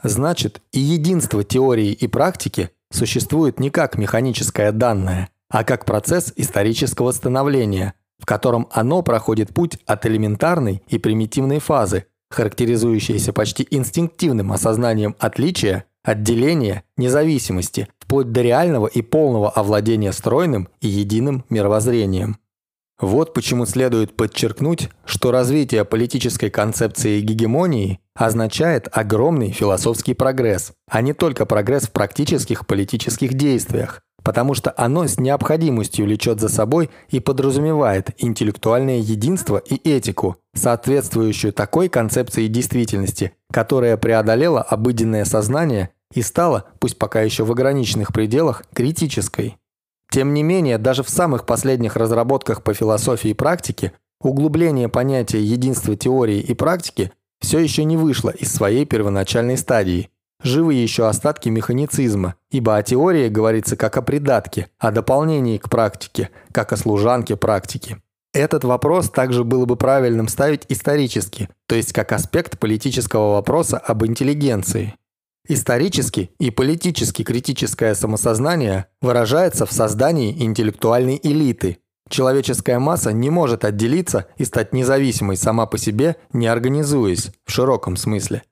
Значит, 0.03 0.61
и 0.73 0.79
единство 0.79 1.43
теории 1.43 1.91
и 1.91 2.07
практики 2.07 2.71
существует 2.91 3.59
не 3.59 3.69
как 3.69 3.97
механическое 3.97 4.71
данное, 4.71 5.29
а 5.49 5.63
как 5.63 5.85
процесс 5.85 6.33
исторического 6.35 7.11
становления, 7.11 7.93
в 8.19 8.25
котором 8.25 8.67
оно 8.71 9.01
проходит 9.01 9.53
путь 9.53 9.77
от 9.85 10.05
элементарной 10.05 10.83
и 10.87 10.97
примитивной 10.97 11.59
фазы, 11.59 12.05
характеризующейся 12.29 13.31
почти 13.31 13.65
инстинктивным 13.69 14.51
осознанием 14.51 15.15
отличия, 15.19 15.85
отделения, 16.03 16.83
независимости, 16.97 17.87
вплоть 17.99 18.31
до 18.31 18.41
реального 18.41 18.87
и 18.87 19.01
полного 19.01 19.49
овладения 19.49 20.11
стройным 20.11 20.67
и 20.81 20.87
единым 20.87 21.45
мировоззрением. 21.49 22.37
Вот 23.03 23.33
почему 23.33 23.65
следует 23.65 24.15
подчеркнуть, 24.15 24.89
что 25.03 25.31
развитие 25.31 25.83
политической 25.83 26.49
концепции 26.49 27.19
гегемонии 27.19 27.99
означает 28.15 28.87
огромный 28.93 29.51
философский 29.51 30.13
прогресс, 30.13 30.71
а 30.89 31.01
не 31.01 31.11
только 31.11 31.45
прогресс 31.45 31.83
в 31.83 31.91
практических 31.91 32.65
политических 32.65 33.33
действиях, 33.33 33.99
потому 34.23 34.53
что 34.53 34.73
оно 34.77 35.05
с 35.05 35.19
необходимостью 35.19 36.05
влечет 36.05 36.39
за 36.39 36.47
собой 36.47 36.89
и 37.09 37.19
подразумевает 37.19 38.11
интеллектуальное 38.19 38.99
единство 38.99 39.57
и 39.57 39.75
этику, 39.83 40.37
соответствующую 40.55 41.51
такой 41.51 41.89
концепции 41.89 42.47
действительности, 42.47 43.33
которая 43.51 43.97
преодолела 43.97 44.61
обыденное 44.61 45.25
сознание 45.25 45.89
и 46.13 46.21
стала, 46.21 46.67
пусть 46.79 46.97
пока 46.97 47.21
еще 47.21 47.43
в 47.43 47.51
ограниченных 47.51 48.13
пределах, 48.13 48.63
критической. 48.73 49.57
Тем 50.13 50.35
не 50.35 50.43
менее, 50.43 50.77
даже 50.77 51.01
в 51.01 51.09
самых 51.09 51.43
последних 51.47 51.95
разработках 51.95 52.61
по 52.61 52.75
философии 52.75 53.31
и 53.31 53.33
практике 53.33 53.93
углубление 54.21 54.87
понятия 54.87 55.41
единства 55.41 55.95
теории 55.95 56.39
и 56.39 56.53
практики 56.53 57.11
все 57.41 57.57
еще 57.57 57.83
не 57.83 57.97
вышло 57.97 58.29
из 58.29 58.53
своей 58.53 58.85
первоначальной 58.85 59.57
стадии. 59.57 60.11
Живы 60.43 60.75
еще 60.75 61.07
остатки 61.07 61.49
механицизма, 61.49 62.35
ибо 62.51 62.77
о 62.77 62.83
теории 62.83 63.27
говорится 63.27 63.75
как 63.75 63.97
о 63.97 64.03
придатке, 64.03 64.67
о 64.77 64.91
дополнении 64.91 65.57
к 65.57 65.67
практике, 65.67 66.29
как 66.51 66.73
о 66.73 66.77
служанке 66.77 67.35
практики. 67.35 67.97
Этот 68.35 68.65
вопрос 68.65 69.09
также 69.09 69.43
было 69.43 69.65
бы 69.65 69.77
правильным 69.77 70.27
ставить 70.27 70.67
исторически, 70.69 71.49
то 71.65 71.73
есть 71.73 71.91
как 71.91 72.11
аспект 72.11 72.59
политического 72.59 73.33
вопроса 73.33 73.79
об 73.79 74.05
интеллигенции. 74.05 74.93
Исторически 75.47 76.31
и 76.39 76.51
политически 76.51 77.23
критическое 77.23 77.95
самосознание 77.95 78.87
выражается 79.01 79.65
в 79.65 79.73
создании 79.73 80.41
интеллектуальной 80.43 81.19
элиты. 81.21 81.79
Человеческая 82.09 82.79
масса 82.79 83.11
не 83.11 83.29
может 83.29 83.65
отделиться 83.65 84.27
и 84.37 84.45
стать 84.45 84.73
независимой 84.73 85.35
сама 85.35 85.65
по 85.65 85.77
себе, 85.77 86.15
не 86.31 86.47
организуясь, 86.47 87.31
в 87.45 87.51
широком 87.51 87.97
смысле. 87.97 88.43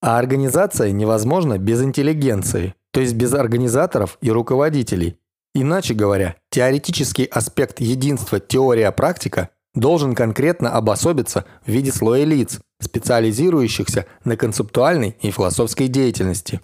А 0.00 0.18
организация 0.18 0.90
невозможна 0.92 1.58
без 1.58 1.82
интеллигенции, 1.82 2.74
то 2.92 3.00
есть 3.00 3.14
без 3.14 3.34
организаторов 3.34 4.16
и 4.22 4.30
руководителей. 4.30 5.18
Иначе 5.54 5.92
говоря, 5.92 6.36
теоретический 6.50 7.24
аспект 7.24 7.80
единства 7.80 8.40
теория-практика 8.40 9.50
должен 9.74 10.14
конкретно 10.14 10.70
обособиться 10.70 11.44
в 11.66 11.70
виде 11.70 11.92
слоя 11.92 12.24
лиц, 12.24 12.60
специализирующихся 12.80 14.06
на 14.24 14.36
концептуальной 14.36 15.16
и 15.20 15.30
философской 15.30 15.88
деятельности. 15.88 16.60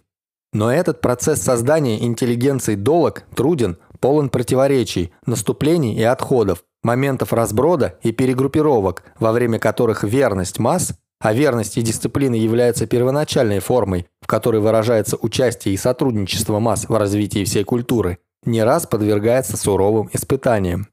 Но 0.52 0.72
этот 0.72 1.00
процесс 1.00 1.42
создания 1.42 2.02
интеллигенции 2.04 2.76
долог, 2.76 3.24
труден, 3.34 3.76
полон 3.98 4.28
противоречий, 4.28 5.12
наступлений 5.26 5.96
и 5.96 6.02
отходов, 6.02 6.64
моментов 6.82 7.32
разброда 7.32 7.98
и 8.02 8.12
перегруппировок, 8.12 9.02
во 9.18 9.32
время 9.32 9.58
которых 9.58 10.04
верность 10.04 10.58
масс, 10.58 10.94
а 11.20 11.32
верность 11.32 11.78
и 11.78 11.82
дисциплина 11.82 12.34
являются 12.34 12.86
первоначальной 12.86 13.60
формой, 13.60 14.06
в 14.20 14.26
которой 14.26 14.60
выражается 14.60 15.16
участие 15.20 15.74
и 15.74 15.78
сотрудничество 15.78 16.60
масс 16.60 16.88
в 16.88 16.96
развитии 16.96 17.44
всей 17.44 17.64
культуры, 17.64 18.18
не 18.44 18.62
раз 18.62 18.86
подвергается 18.86 19.56
суровым 19.56 20.10
испытаниям. 20.12 20.88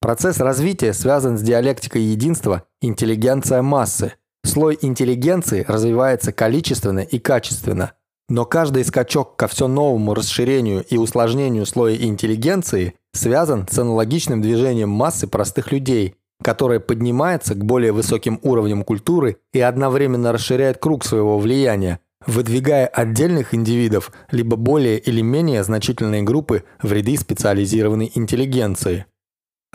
Процесс 0.00 0.38
развития 0.38 0.92
связан 0.92 1.38
с 1.38 1.42
диалектикой 1.42 2.02
единства 2.02 2.64
интеллигенция 2.80 3.62
массы, 3.62 4.14
Слой 4.44 4.78
интеллигенции 4.82 5.64
развивается 5.66 6.30
количественно 6.32 7.00
и 7.00 7.18
качественно. 7.18 7.92
Но 8.28 8.44
каждый 8.44 8.84
скачок 8.84 9.36
ко 9.36 9.48
все 9.48 9.68
новому 9.68 10.14
расширению 10.14 10.84
и 10.84 10.96
усложнению 10.96 11.66
слоя 11.66 11.96
интеллигенции 11.96 12.94
связан 13.12 13.66
с 13.70 13.78
аналогичным 13.78 14.40
движением 14.42 14.90
массы 14.90 15.26
простых 15.26 15.72
людей, 15.72 16.14
которая 16.42 16.80
поднимается 16.80 17.54
к 17.54 17.64
более 17.64 17.92
высоким 17.92 18.38
уровням 18.42 18.84
культуры 18.84 19.38
и 19.52 19.60
одновременно 19.60 20.32
расширяет 20.32 20.78
круг 20.78 21.04
своего 21.04 21.38
влияния, 21.38 22.00
выдвигая 22.26 22.86
отдельных 22.86 23.54
индивидов 23.54 24.12
либо 24.30 24.56
более 24.56 24.98
или 24.98 25.20
менее 25.20 25.64
значительные 25.64 26.22
группы 26.22 26.64
в 26.82 26.92
ряды 26.92 27.16
специализированной 27.16 28.12
интеллигенции. 28.14 29.06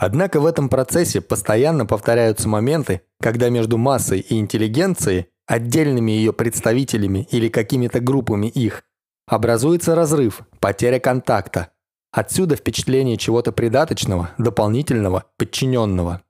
Однако 0.00 0.40
в 0.40 0.46
этом 0.46 0.70
процессе 0.70 1.20
постоянно 1.20 1.84
повторяются 1.84 2.48
моменты, 2.48 3.02
когда 3.20 3.50
между 3.50 3.76
массой 3.76 4.20
и 4.20 4.38
интеллигенцией, 4.38 5.26
отдельными 5.46 6.10
ее 6.10 6.32
представителями 6.32 7.28
или 7.30 7.50
какими-то 7.50 8.00
группами 8.00 8.46
их, 8.46 8.84
образуется 9.28 9.94
разрыв, 9.94 10.40
потеря 10.58 11.00
контакта. 11.00 11.72
Отсюда 12.12 12.56
впечатление 12.56 13.18
чего-то 13.18 13.52
придаточного, 13.52 14.30
дополнительного, 14.38 15.26
подчиненного. 15.36 16.22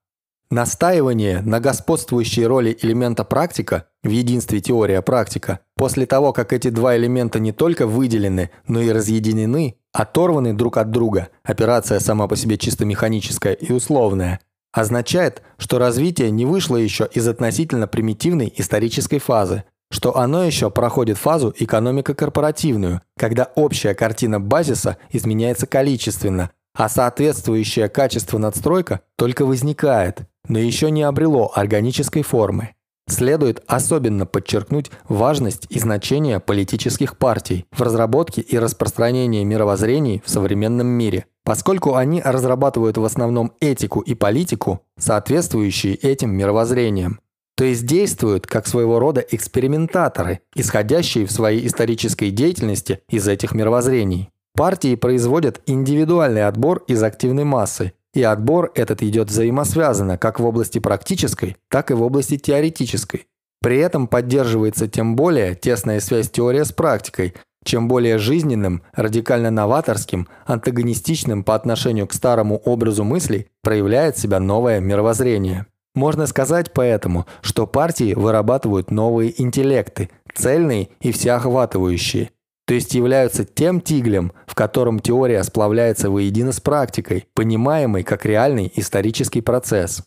Настаивание 0.51 1.41
на 1.41 1.61
господствующей 1.61 2.47
роли 2.47 2.77
элемента 2.83 3.23
практика 3.23 3.87
в 4.03 4.09
единстве 4.09 4.61
теория-практика 4.61 5.61
после 5.77 6.07
того, 6.07 6.33
как 6.33 6.53
эти 6.53 6.71
два 6.71 6.97
элемента 6.97 7.39
не 7.39 7.53
только 7.53 7.87
выделены, 7.87 8.51
но 8.67 8.81
и 8.81 8.91
разъединены, 8.91 9.77
оторваны 9.93 10.55
друг 10.55 10.77
от 10.77 10.91
друга, 10.91 11.29
операция 11.43 12.01
сама 12.01 12.29
по 12.29 12.37
себе 12.37 12.59
чисто 12.59 12.85
механическая 12.85 13.53
и 13.53 13.73
условная, 13.73 14.41
означает, 14.73 15.43
что 15.59 15.79
развитие 15.79 16.31
не 16.31 16.47
вышло 16.47 16.77
еще 16.77 17.09
из 17.13 17.27
относительно 17.27 17.87
примитивной 17.87 18.53
исторической 18.57 19.19
фазы, 19.19 19.65
что 19.91 20.17
оно 20.17 20.45
еще 20.45 20.71
проходит 20.71 21.19
фазу 21.19 21.53
экономико-корпоративную, 21.59 23.01
когда 23.19 23.51
общая 23.57 23.95
картина 23.95 24.41
базиса 24.41 24.97
изменяется 25.11 25.67
количественно, 25.67 26.51
а 26.75 26.89
соответствующее 26.89 27.89
качество 27.89 28.39
надстройка 28.39 29.01
только 29.17 29.45
возникает, 29.45 30.21
но 30.47 30.59
еще 30.59 30.91
не 30.91 31.03
обрело 31.03 31.51
органической 31.55 32.23
формы. 32.23 32.75
Следует 33.11 33.63
особенно 33.67 34.25
подчеркнуть 34.25 34.91
важность 35.09 35.67
и 35.69 35.81
значение 35.81 36.39
политических 36.39 37.19
партий 37.19 37.67
в 37.73 37.83
разработке 37.83 38.41
и 38.41 38.57
распространении 38.57 39.43
мировоззрений 39.43 40.23
в 40.25 40.31
современном 40.31 40.87
мире, 40.87 41.27
поскольку 41.45 41.97
они 41.97 42.23
разрабатывают 42.23 42.99
в 42.99 43.05
основном 43.05 43.53
этику 43.61 44.01
и 44.01 44.15
политику, 44.15 44.83
соответствующие 44.97 45.97
этим 45.97 46.31
мировоззрениям. 46.31 47.19
То 47.57 47.65
есть 47.65 47.85
действуют 47.85 48.47
как 48.47 48.69
своего 48.69 49.01
рода 49.01 49.21
экспериментаторы, 49.21 50.41
исходящие 50.55 51.27
в 51.27 51.33
своей 51.33 51.67
исторической 51.67 52.31
деятельности 52.31 53.01
из 53.09 53.27
этих 53.27 53.55
мировоззрений. 53.55 54.31
Партии 54.55 54.95
производят 54.95 55.61
индивидуальный 55.67 56.47
отбор 56.47 56.85
из 56.87 57.03
активной 57.03 57.45
массы, 57.45 57.93
и 58.15 58.23
отбор 58.23 58.73
этот 58.75 59.03
идет 59.03 59.29
взаимосвязанно 59.29 60.19
как 60.19 60.41
в 60.41 60.45
области 60.45 60.79
практической, 60.79 61.57
так 61.69 61.91
и 61.91 61.95
в 61.95 62.03
области 62.03 62.37
теоретической. 62.37 63.27
При 63.63 63.79
этом 63.79 64.09
поддерживается 64.09 64.89
тем 64.89 65.17
более 65.17 65.55
тесная 65.55 66.01
связь 66.01 66.31
теории 66.31 66.63
с 66.63 66.73
практикой, 66.73 67.35
чем 67.65 67.89
более 67.89 68.19
жизненным, 68.19 68.83
радикально 68.95 69.51
новаторским, 69.51 70.29
антагонистичным 70.47 71.45
по 71.45 71.55
отношению 71.55 72.07
к 72.07 72.15
старому 72.15 72.57
образу 72.57 73.05
мыслей 73.05 73.49
проявляет 73.63 74.17
себя 74.17 74.41
новое 74.41 74.81
мировоззрение. 74.81 75.67
Можно 75.95 76.27
сказать 76.27 76.73
поэтому, 76.73 77.27
что 77.43 77.67
партии 77.67 78.15
вырабатывают 78.15 78.91
новые 78.91 79.41
интеллекты, 79.41 80.09
цельные 80.35 80.89
и 81.01 81.13
всеохватывающие– 81.13 82.31
то 82.71 82.75
есть 82.75 82.95
являются 82.95 83.45
тем 83.45 83.81
тиглем, 83.81 84.31
в 84.47 84.55
котором 84.55 85.01
теория 85.01 85.43
сплавляется 85.43 86.09
воедино 86.09 86.53
с 86.53 86.61
практикой, 86.61 87.27
понимаемой 87.35 88.05
как 88.05 88.25
реальный 88.25 88.73
исторический 88.77 89.41
процесс. 89.41 90.05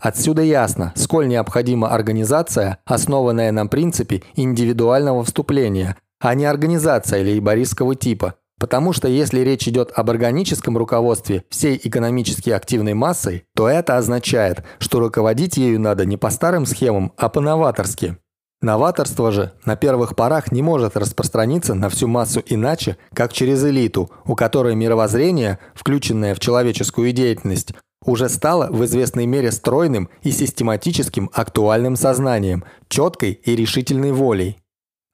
Отсюда 0.00 0.40
ясно, 0.40 0.94
сколь 0.96 1.28
необходима 1.28 1.88
организация, 1.88 2.78
основанная 2.86 3.52
на 3.52 3.66
принципе 3.66 4.22
индивидуального 4.36 5.22
вступления, 5.22 5.98
а 6.18 6.34
не 6.34 6.46
организация 6.46 7.22
лейбористского 7.22 7.94
типа, 7.94 8.36
Потому 8.58 8.94
что 8.94 9.06
если 9.06 9.40
речь 9.40 9.68
идет 9.68 9.92
об 9.94 10.08
органическом 10.08 10.78
руководстве 10.78 11.44
всей 11.50 11.78
экономически 11.84 12.48
активной 12.48 12.94
массой, 12.94 13.44
то 13.54 13.68
это 13.68 13.98
означает, 13.98 14.64
что 14.78 14.98
руководить 14.98 15.58
ею 15.58 15.78
надо 15.78 16.06
не 16.06 16.16
по 16.16 16.30
старым 16.30 16.64
схемам, 16.64 17.12
а 17.18 17.28
по-новаторски. 17.28 18.16
Новаторство 18.60 19.30
же 19.30 19.52
на 19.64 19.76
первых 19.76 20.16
порах 20.16 20.50
не 20.50 20.62
может 20.62 20.96
распространиться 20.96 21.74
на 21.74 21.88
всю 21.88 22.08
массу 22.08 22.42
иначе, 22.44 22.96
как 23.14 23.32
через 23.32 23.64
элиту, 23.64 24.10
у 24.26 24.34
которой 24.34 24.74
мировоззрение, 24.74 25.60
включенное 25.74 26.34
в 26.34 26.40
человеческую 26.40 27.12
деятельность, 27.12 27.72
уже 28.04 28.28
стало 28.28 28.68
в 28.70 28.84
известной 28.84 29.26
мере 29.26 29.52
стройным 29.52 30.08
и 30.22 30.32
систематическим 30.32 31.30
актуальным 31.32 31.94
сознанием, 31.94 32.64
четкой 32.88 33.32
и 33.32 33.54
решительной 33.54 34.10
волей. 34.10 34.58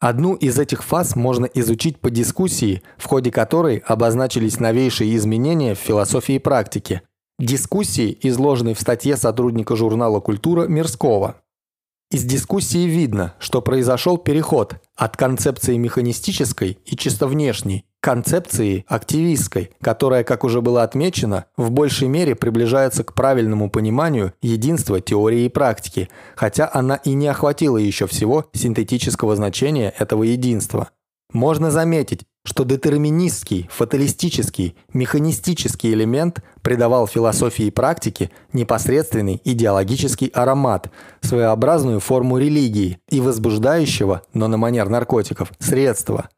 Одну 0.00 0.34
из 0.34 0.58
этих 0.58 0.82
фаз 0.82 1.14
можно 1.14 1.44
изучить 1.46 1.98
по 1.98 2.10
дискуссии, 2.10 2.82
в 2.96 3.06
ходе 3.06 3.30
которой 3.30 3.78
обозначились 3.78 4.60
новейшие 4.60 5.16
изменения 5.16 5.74
в 5.74 5.78
философии 5.78 6.36
и 6.36 6.38
практике. 6.38 7.02
Дискуссии, 7.38 8.16
изложенной 8.22 8.74
в 8.74 8.80
статье 8.80 9.16
сотрудника 9.16 9.76
журнала 9.76 10.20
«Культура» 10.20 10.66
Мирского. 10.66 11.36
Из 12.14 12.22
дискуссии 12.22 12.86
видно, 12.86 13.34
что 13.40 13.60
произошел 13.60 14.18
переход 14.18 14.76
от 14.94 15.16
концепции 15.16 15.76
механистической 15.76 16.78
и 16.84 16.96
чисто 16.96 17.26
внешней 17.26 17.86
к 18.00 18.04
концепции 18.04 18.84
активистской, 18.86 19.72
которая, 19.82 20.22
как 20.22 20.44
уже 20.44 20.60
было 20.60 20.84
отмечено, 20.84 21.46
в 21.56 21.72
большей 21.72 22.06
мере 22.06 22.36
приближается 22.36 23.02
к 23.02 23.14
правильному 23.14 23.68
пониманию 23.68 24.32
единства 24.42 25.00
теории 25.00 25.46
и 25.46 25.48
практики, 25.48 26.08
хотя 26.36 26.70
она 26.72 26.94
и 26.94 27.14
не 27.14 27.26
охватила 27.26 27.78
еще 27.78 28.06
всего 28.06 28.48
синтетического 28.52 29.34
значения 29.34 29.92
этого 29.98 30.22
единства. 30.22 30.90
Можно 31.32 31.72
заметить, 31.72 32.26
что 32.44 32.64
детерминистский, 32.64 33.68
фаталистический, 33.72 34.76
механистический 34.92 35.92
элемент 35.92 36.42
придавал 36.62 37.06
философии 37.06 37.66
и 37.66 37.70
практике 37.70 38.30
непосредственный 38.52 39.40
идеологический 39.44 40.28
аромат, 40.28 40.90
своеобразную 41.22 42.00
форму 42.00 42.38
религии 42.38 42.98
и 43.08 43.20
возбуждающего, 43.20 44.22
но 44.34 44.48
на 44.48 44.58
манер 44.58 44.88
наркотиков, 44.88 45.52
средства. 45.58 46.28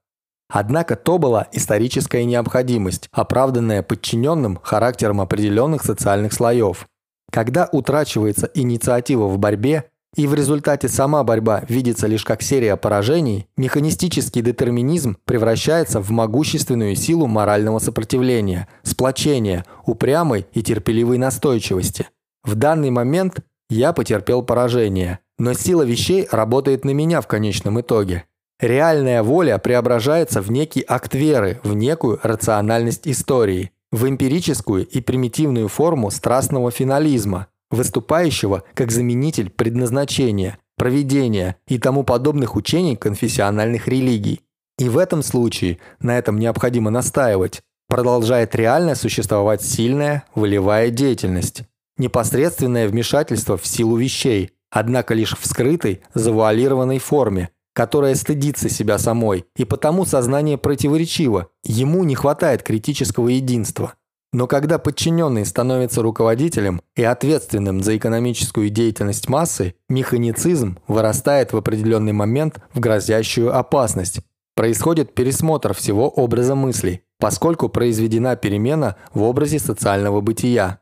Однако 0.49 0.95
то 0.95 1.19
была 1.19 1.49
историческая 1.53 2.25
необходимость, 2.25 3.09
оправданная 3.11 3.83
подчиненным 3.83 4.61
характером 4.63 5.21
определенных 5.21 5.83
социальных 5.83 6.33
слоев. 6.33 6.87
Когда 7.33 7.69
утрачивается 7.73 8.49
инициатива 8.55 9.27
в 9.27 9.39
борьбе, 9.39 9.91
и 10.15 10.27
в 10.27 10.35
результате 10.35 10.89
сама 10.89 11.23
борьба 11.25 11.65
видится 11.69 12.07
лишь 12.07 12.25
как 12.25 12.43
серия 12.43 12.77
поражений, 12.77 13.49
механистический 13.57 14.41
детерминизм 14.41 15.19
превращается 15.25 16.01
в 16.01 16.11
могущественную 16.11 16.97
силу 16.97 17.27
морального 17.27 17.79
сопротивления, 17.79 18.67
сплочения, 18.83 19.67
упрямой 19.85 20.47
и 20.53 20.63
терпеливой 20.63 21.19
настойчивости. 21.19 22.09
В 22.45 22.55
данный 22.55 22.91
момент 22.91 23.41
я 23.69 23.93
потерпел 23.93 24.43
поражение, 24.43 25.19
но 25.39 25.53
сила 25.53 25.83
вещей 25.83 26.27
работает 26.31 26.85
на 26.85 26.91
меня 26.91 27.21
в 27.21 27.27
конечном 27.27 27.81
итоге. 27.81 28.25
Реальная 28.59 29.23
воля 29.23 29.59
преображается 29.59 30.41
в 30.41 30.51
некий 30.51 30.83
акт 30.89 31.15
веры, 31.15 31.61
в 31.63 31.75
некую 31.75 32.19
рациональность 32.23 33.07
истории, 33.07 33.71
в 33.93 34.09
эмпирическую 34.09 34.87
и 34.87 35.03
примитивную 35.03 35.69
форму 35.69 36.11
страстного 36.11 36.71
финализма, 36.71 37.49
выступающего 37.71 38.63
как 38.75 38.91
заменитель 38.91 39.51
предназначения, 39.51 40.59
проведения 40.77 41.57
и 41.67 41.79
тому 41.79 42.05
подобных 42.05 42.57
учений 42.57 42.97
конфессиональных 42.97 43.89
религий. 43.89 44.43
И 44.79 44.89
в 44.89 44.99
этом 44.99 45.23
случае, 45.23 45.79
на 46.01 46.19
этом 46.19 46.39
необходимо 46.39 46.91
настаивать, 46.91 47.63
продолжает 47.89 48.55
реально 48.55 48.95
существовать 48.95 49.63
сильная 49.63 50.25
волевая 50.35 50.91
деятельность, 50.91 51.63
непосредственное 51.97 52.89
вмешательство 52.89 53.57
в 53.57 53.67
силу 53.67 53.97
вещей, 53.97 54.51
однако 54.71 55.15
лишь 55.15 55.37
в 55.37 55.47
скрытой, 55.47 56.03
завуалированной 56.15 56.99
форме, 56.99 57.51
которая 57.75 58.15
стыдится 58.15 58.69
себя 58.69 58.99
самой, 58.99 59.45
и 59.57 59.65
потому 59.65 60.05
сознание 60.05 60.59
противоречиво, 60.59 61.49
ему 61.63 62.05
не 62.05 62.15
хватает 62.15 62.63
критического 62.63 63.29
единства. 63.29 63.95
Но 64.37 64.47
когда 64.47 64.77
подчиненный 64.79 65.47
становится 65.47 66.03
руководителем 66.03 66.83
и 66.95 67.03
ответственным 67.03 67.83
за 67.83 67.97
экономическую 67.97 68.69
деятельность 68.69 69.31
массы, 69.31 69.77
механицизм 69.89 70.79
вырастает 70.87 71.55
в 71.55 71.57
определенный 71.57 72.13
момент 72.13 72.61
в 72.75 72.81
грозящую 72.81 73.57
опасность. 73.57 74.21
Происходит 74.55 75.15
пересмотр 75.15 75.73
всего 75.73 76.11
образа 76.11 76.55
мыслей, 76.55 77.01
поскольку 77.19 77.71
произведена 77.71 78.37
перемена 78.37 78.97
в 79.15 79.23
образе 79.23 79.59
социального 79.59 80.21
бытия. 80.21 80.81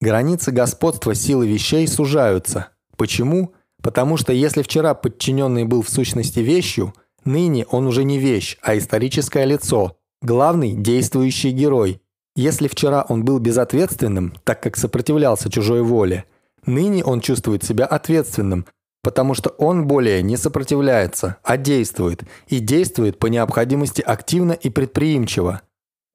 Границы 0.00 0.52
господства 0.52 1.16
силы 1.16 1.48
вещей 1.48 1.88
сужаются. 1.88 2.68
Почему? 2.96 3.54
Потому 3.82 4.16
что 4.16 4.32
если 4.32 4.62
вчера 4.62 4.94
подчиненный 4.94 5.64
был 5.64 5.82
в 5.82 5.88
сущности 5.88 6.38
вещью, 6.38 6.94
ныне 7.24 7.66
он 7.72 7.88
уже 7.88 8.04
не 8.04 8.20
вещь, 8.20 8.56
а 8.62 8.78
историческое 8.78 9.46
лицо, 9.46 9.96
главный 10.22 10.74
действующий 10.74 11.50
герой. 11.50 12.00
Если 12.36 12.66
вчера 12.66 13.06
он 13.08 13.24
был 13.24 13.38
безответственным, 13.38 14.34
так 14.42 14.60
как 14.60 14.76
сопротивлялся 14.76 15.50
чужой 15.50 15.82
воле, 15.82 16.24
ныне 16.66 17.04
он 17.04 17.20
чувствует 17.20 17.62
себя 17.62 17.86
ответственным, 17.86 18.66
потому 19.02 19.34
что 19.34 19.50
он 19.50 19.86
более 19.86 20.22
не 20.22 20.36
сопротивляется, 20.36 21.36
а 21.44 21.56
действует, 21.56 22.24
и 22.48 22.58
действует 22.58 23.18
по 23.20 23.26
необходимости 23.26 24.02
активно 24.02 24.52
и 24.52 24.68
предприимчиво. 24.68 25.60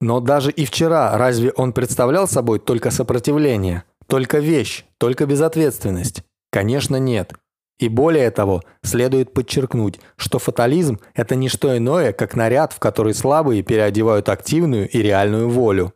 Но 0.01 0.19
даже 0.19 0.51
и 0.51 0.65
вчера 0.65 1.17
разве 1.17 1.51
он 1.51 1.71
представлял 1.71 2.27
собой 2.27 2.59
только 2.59 2.91
сопротивление, 2.91 3.83
только 4.07 4.39
вещь, 4.39 4.85
только 4.97 5.25
безответственность? 5.25 6.23
Конечно, 6.51 6.97
нет. 6.97 7.33
И 7.79 7.87
более 7.87 8.29
того, 8.31 8.61
следует 8.83 9.33
подчеркнуть, 9.33 10.01
что 10.17 10.37
фатализм– 10.37 10.99
это 11.13 11.35
не 11.35 11.47
что 11.47 11.77
иное, 11.77 12.11
как 12.11 12.35
наряд, 12.35 12.73
в 12.73 12.79
который 12.79 13.13
слабые 13.13 13.61
переодевают 13.61 14.27
активную 14.27 14.89
и 14.89 15.01
реальную 15.01 15.49
волю. 15.49 15.93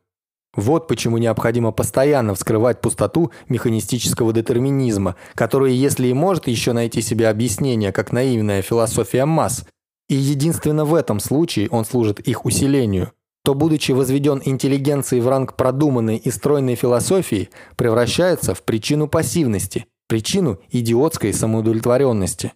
Вот 0.55 0.87
почему 0.87 1.17
необходимо 1.17 1.71
постоянно 1.71 2.35
вскрывать 2.35 2.79
пустоту 2.79 3.31
механистического 3.49 4.31
детерминизма, 4.33 5.15
который, 5.33 5.73
если 5.73 6.07
и 6.07 6.13
может 6.13 6.47
еще 6.47 6.73
найти 6.73 7.01
себе 7.01 7.27
объяснение, 7.27 7.91
как 7.91 8.11
наивная 8.11 8.61
философия 8.61 9.25
масс, 9.25 9.65
и 10.09 10.15
единственно 10.15 10.85
в 10.85 10.93
этом 10.93 11.19
случае 11.19 11.69
он 11.69 11.85
служит 11.85 12.19
их 12.19 12.45
усилению, 12.45 13.11
то, 13.43 13.55
будучи 13.55 13.91
возведен 13.91 14.41
интеллигенцией 14.45 15.21
в 15.21 15.27
ранг 15.27 15.55
продуманной 15.55 16.17
и 16.17 16.29
стройной 16.29 16.75
философии, 16.75 17.49
превращается 17.75 18.53
в 18.53 18.61
причину 18.61 19.07
пассивности– 19.07 19.87
причину 20.07 20.59
идиотской 20.69 21.33
самоудовлетворенности. 21.33 22.53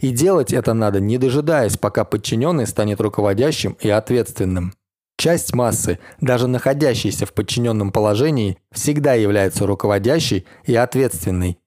И 0.00 0.10
делать 0.10 0.52
это 0.52 0.74
надо, 0.74 1.00
не 1.00 1.16
дожидаясь, 1.16 1.78
пока 1.78 2.04
подчиненный 2.04 2.66
станет 2.66 3.00
руководящим 3.00 3.76
и 3.80 3.88
ответственным. 3.88 4.74
Часть 5.18 5.54
массы, 5.54 5.98
даже 6.20 6.46
находящейся 6.46 7.24
в 7.24 7.32
подчиненном 7.32 7.90
положении, 7.90 8.58
всегда 8.70 9.14
является 9.14 9.66
руководящей 9.66 10.46
и 10.64 10.74
ответственной. 10.74 11.58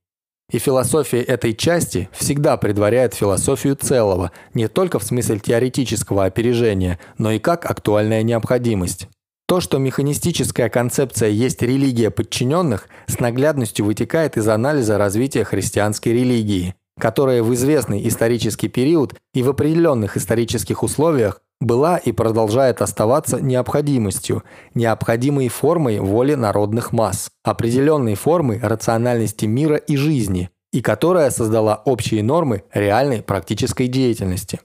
И 0.52 0.58
философия 0.58 1.22
этой 1.22 1.54
части 1.54 2.10
всегда 2.12 2.58
предваряет 2.58 3.14
философию 3.14 3.76
целого, 3.76 4.32
не 4.54 4.68
только 4.68 5.00
в 5.00 5.04
смысле 5.04 5.40
теоретического 5.40 6.26
опережения, 6.26 7.00
но 7.18 7.32
и 7.32 7.40
как 7.40 7.70
актуальная 7.70 8.24
необходимость. 8.24 9.08
То, 9.48 9.62
что 9.62 9.80
механистическая 9.80 10.70
концепция 10.70 11.30
есть 11.30 11.62
религия 11.64 12.12
подчиненных, 12.12 12.88
с 13.08 13.20
наглядностью 13.20 13.86
вытекает 13.86 14.38
из 14.38 14.48
анализа 14.48 15.00
развития 15.00 15.44
христианской 15.44 16.14
религии, 16.14 16.76
которая 17.00 17.42
в 17.42 17.52
известный 17.56 18.08
исторический 18.08 18.68
период 18.68 19.16
и 19.34 19.42
в 19.42 19.50
определенных 19.50 20.18
исторических 20.18 20.84
условиях 20.84 21.42
была 21.60 21.98
и 21.98 22.12
продолжает 22.12 22.82
оставаться 22.82 23.42
необходимостью, 23.42 24.44
необходимой 24.74 25.50
формой 25.50 26.00
воли 26.00 26.36
народных 26.36 26.94
масс, 26.94 27.32
определенной 27.44 28.16
формой 28.16 28.60
рациональности 28.60 29.46
мира 29.46 29.76
и 29.76 29.96
жизни, 29.96 30.50
и 30.72 30.82
которая 30.82 31.30
создала 31.32 31.82
общие 31.86 32.24
нормы 32.24 32.64
реальной 32.74 33.22
практической 33.22 33.88
деятельности. 33.88 34.60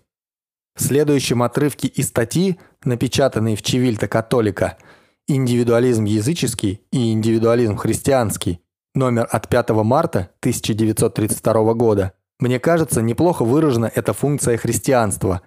В 0.77 0.83
следующем 0.83 1.43
отрывке 1.43 1.89
из 1.89 2.09
статьи, 2.09 2.59
напечатанной 2.85 3.55
в 3.55 3.63
Чивильта 3.63 4.09
Католика 4.09 4.77
«Индивидуализм 5.29 6.05
языческий 6.05 6.81
и 6.91 7.13
индивидуализм 7.13 7.77
христианский», 7.77 8.61
номер 8.95 9.29
от 9.31 9.49
5 9.49 9.71
марта 9.71 10.31
1932 10.41 11.75
года, 11.75 12.13
мне 12.41 12.59
кажется, 12.59 13.03
неплохо 13.03 13.45
выражена 13.45 13.91
эта 13.95 14.13
функция 14.13 14.57
христианства. 14.57 15.43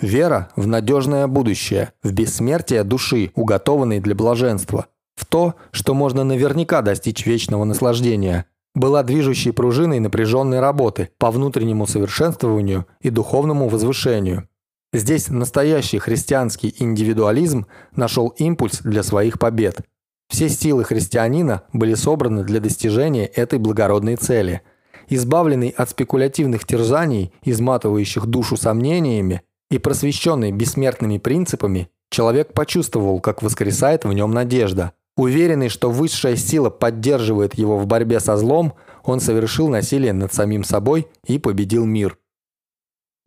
Вера 0.00 0.50
в 0.56 0.66
надежное 0.66 1.26
будущее, 1.26 1.92
в 2.02 2.12
бессмертие 2.12 2.84
души, 2.84 3.30
уготованной 3.34 4.00
для 4.00 4.14
блаженства, 4.14 4.88
в 5.16 5.24
то, 5.24 5.54
что 5.70 5.94
можно 5.94 6.22
наверняка 6.22 6.82
достичь 6.82 7.24
вечного 7.24 7.64
наслаждения, 7.64 8.44
была 8.74 9.02
движущей 9.02 9.52
пружиной 9.52 10.00
напряженной 10.00 10.60
работы 10.60 11.08
по 11.16 11.30
внутреннему 11.30 11.86
совершенствованию 11.86 12.86
и 13.00 13.08
духовному 13.08 13.68
возвышению. 13.68 14.46
Здесь 14.92 15.28
настоящий 15.28 15.98
христианский 15.98 16.74
индивидуализм 16.78 17.66
нашел 17.94 18.28
импульс 18.36 18.80
для 18.80 19.02
своих 19.02 19.38
побед. 19.38 19.80
Все 20.28 20.50
силы 20.50 20.84
христианина 20.84 21.62
были 21.72 21.94
собраны 21.94 22.44
для 22.44 22.60
достижения 22.60 23.26
этой 23.26 23.58
благородной 23.58 24.16
цели. 24.16 24.60
Избавленный 25.08 25.70
от 25.70 25.88
спекулятивных 25.88 26.66
терзаний, 26.66 27.32
изматывающих 27.44 28.26
душу 28.26 28.56
сомнениями, 28.56 29.42
и 29.70 29.78
просвещенный 29.78 30.52
бессмертными 30.52 31.18
принципами, 31.18 31.88
человек 32.10 32.52
почувствовал, 32.52 33.20
как 33.20 33.42
воскресает 33.42 34.04
в 34.04 34.12
нем 34.12 34.30
надежда. 34.30 34.92
Уверенный, 35.16 35.68
что 35.68 35.90
высшая 35.90 36.36
сила 36.36 36.70
поддерживает 36.70 37.54
его 37.54 37.78
в 37.78 37.86
борьбе 37.86 38.20
со 38.20 38.36
злом, 38.36 38.74
он 39.02 39.20
совершил 39.20 39.68
насилие 39.68 40.12
над 40.12 40.32
самим 40.34 40.62
собой 40.62 41.08
и 41.26 41.38
победил 41.38 41.84
мир. 41.84 42.18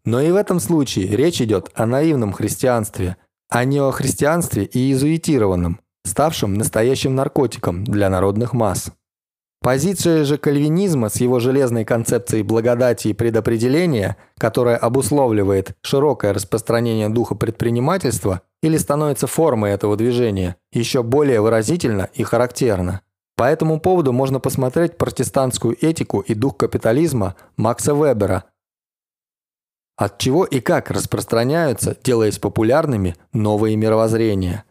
Но 0.06 0.22
и 0.22 0.32
в 0.32 0.36
этом 0.36 0.60
случае 0.60 1.08
речь 1.08 1.42
идет 1.42 1.70
о 1.74 1.86
наивном 1.86 2.32
христианстве, 2.32 3.18
а 3.50 3.64
не 3.64 3.80
о 3.80 3.92
христианстве 3.92 4.66
и 4.66 4.80
иезуитированном, 4.80 5.80
ставшем 6.06 6.54
настоящим 6.54 7.16
наркотиком 7.16 7.84
для 7.84 8.10
народных 8.10 8.54
масс. 8.54 8.92
Позиция 9.62 10.24
же 10.24 10.38
кальвинизма 10.38 11.10
с 11.10 11.18
его 11.18 11.40
железной 11.40 11.84
концепцией 11.84 12.44
благодати 12.44 13.10
и 13.10 13.14
предопределения, 13.14 14.16
которая 14.38 14.78
обусловливает 14.78 15.76
широкое 15.82 16.34
распространение 16.34 17.10
духа 17.10 17.36
предпринимательства 17.36 18.42
или 18.64 18.78
становится 18.78 19.28
формой 19.28 19.72
этого 19.72 19.98
движения, 19.98 20.56
еще 20.72 21.04
более 21.04 21.42
выразительно 21.42 22.10
и 22.14 22.24
характерна. 22.24 23.02
По 23.36 23.44
этому 23.44 23.82
поводу 23.82 24.14
можно 24.14 24.40
посмотреть 24.40 24.98
протестантскую 24.98 25.76
этику 25.82 26.22
и 26.22 26.34
дух 26.34 26.56
капитализма 26.56 27.36
Макса 27.58 27.94
Вебера, 27.94 28.46
от 29.98 30.18
чего 30.18 30.46
и 30.46 30.62
как 30.62 30.90
распространяются, 30.90 31.98
делаясь 32.02 32.40
популярными, 32.40 33.18
новые 33.34 33.76
мировоззрения. 33.76 34.64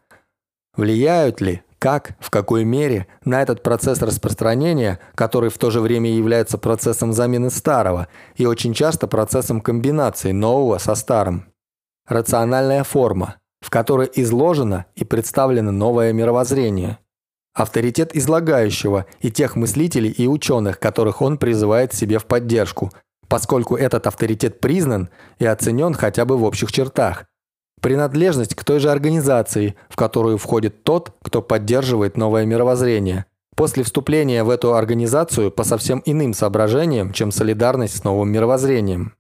Влияют 0.75 1.43
ли, 1.43 1.63
как, 1.79 2.17
в 2.21 2.31
какой 2.31 2.65
мере 2.65 3.07
на 3.25 3.43
этот 3.43 3.63
процесс 3.63 4.01
распространения, 4.03 4.99
который 5.15 5.51
в 5.51 5.59
то 5.59 5.71
же 5.71 5.81
время 5.81 6.11
является 6.11 6.59
процессом 6.59 7.13
замены 7.13 7.51
старого 7.51 8.09
и 8.37 8.47
очень 8.47 8.75
часто 8.75 9.07
процессом 9.07 9.61
комбинации 9.61 10.33
нового 10.33 10.79
со 10.79 10.95
старым. 10.95 11.53
Рациональная 12.07 12.85
форма, 12.85 13.37
в 13.61 13.71
которой 13.71 14.11
изложено 14.15 14.87
и 14.95 15.05
представлено 15.05 15.73
новое 15.73 16.13
мировоззрение. 16.13 16.99
Авторитет 17.55 18.15
излагающего 18.15 19.07
и 19.21 19.31
тех 19.31 19.57
мыслителей 19.57 20.11
и 20.11 20.27
ученых, 20.27 20.79
которых 20.79 21.23
он 21.23 21.39
призывает 21.39 21.93
себе 21.93 22.19
в 22.19 22.27
поддержку– 22.27 22.93
поскольку 23.29 23.77
этот 23.77 24.07
авторитет 24.07 24.61
признан 24.61 25.11
и 25.39 25.47
оценен 25.47 25.95
хотя 25.95 26.25
бы 26.25 26.37
в 26.37 26.45
общих 26.45 26.73
чертах. 26.73 27.27
Принадлежность 27.89 28.55
к 28.55 28.65
той 28.65 28.81
же 28.81 28.91
организации, 28.91 29.75
в 29.89 29.97
которую 29.97 30.37
входит 30.37 30.85
тот, 30.85 31.15
кто 31.23 31.41
поддерживает 31.41 32.19
новое 32.19 32.45
мировоззрение. 32.45 33.25
После 33.57 33.83
вступления 33.83 34.45
в 34.45 34.51
эту 34.51 34.75
организацию 34.75 35.51
по 35.51 35.65
совсем 35.65 36.03
иным 36.05 36.35
соображениям, 36.35 37.15
чем 37.15 37.31
солидарность 37.31 37.97
с 37.97 38.05
новым 38.05 38.31
мировоззрением. 38.31 39.15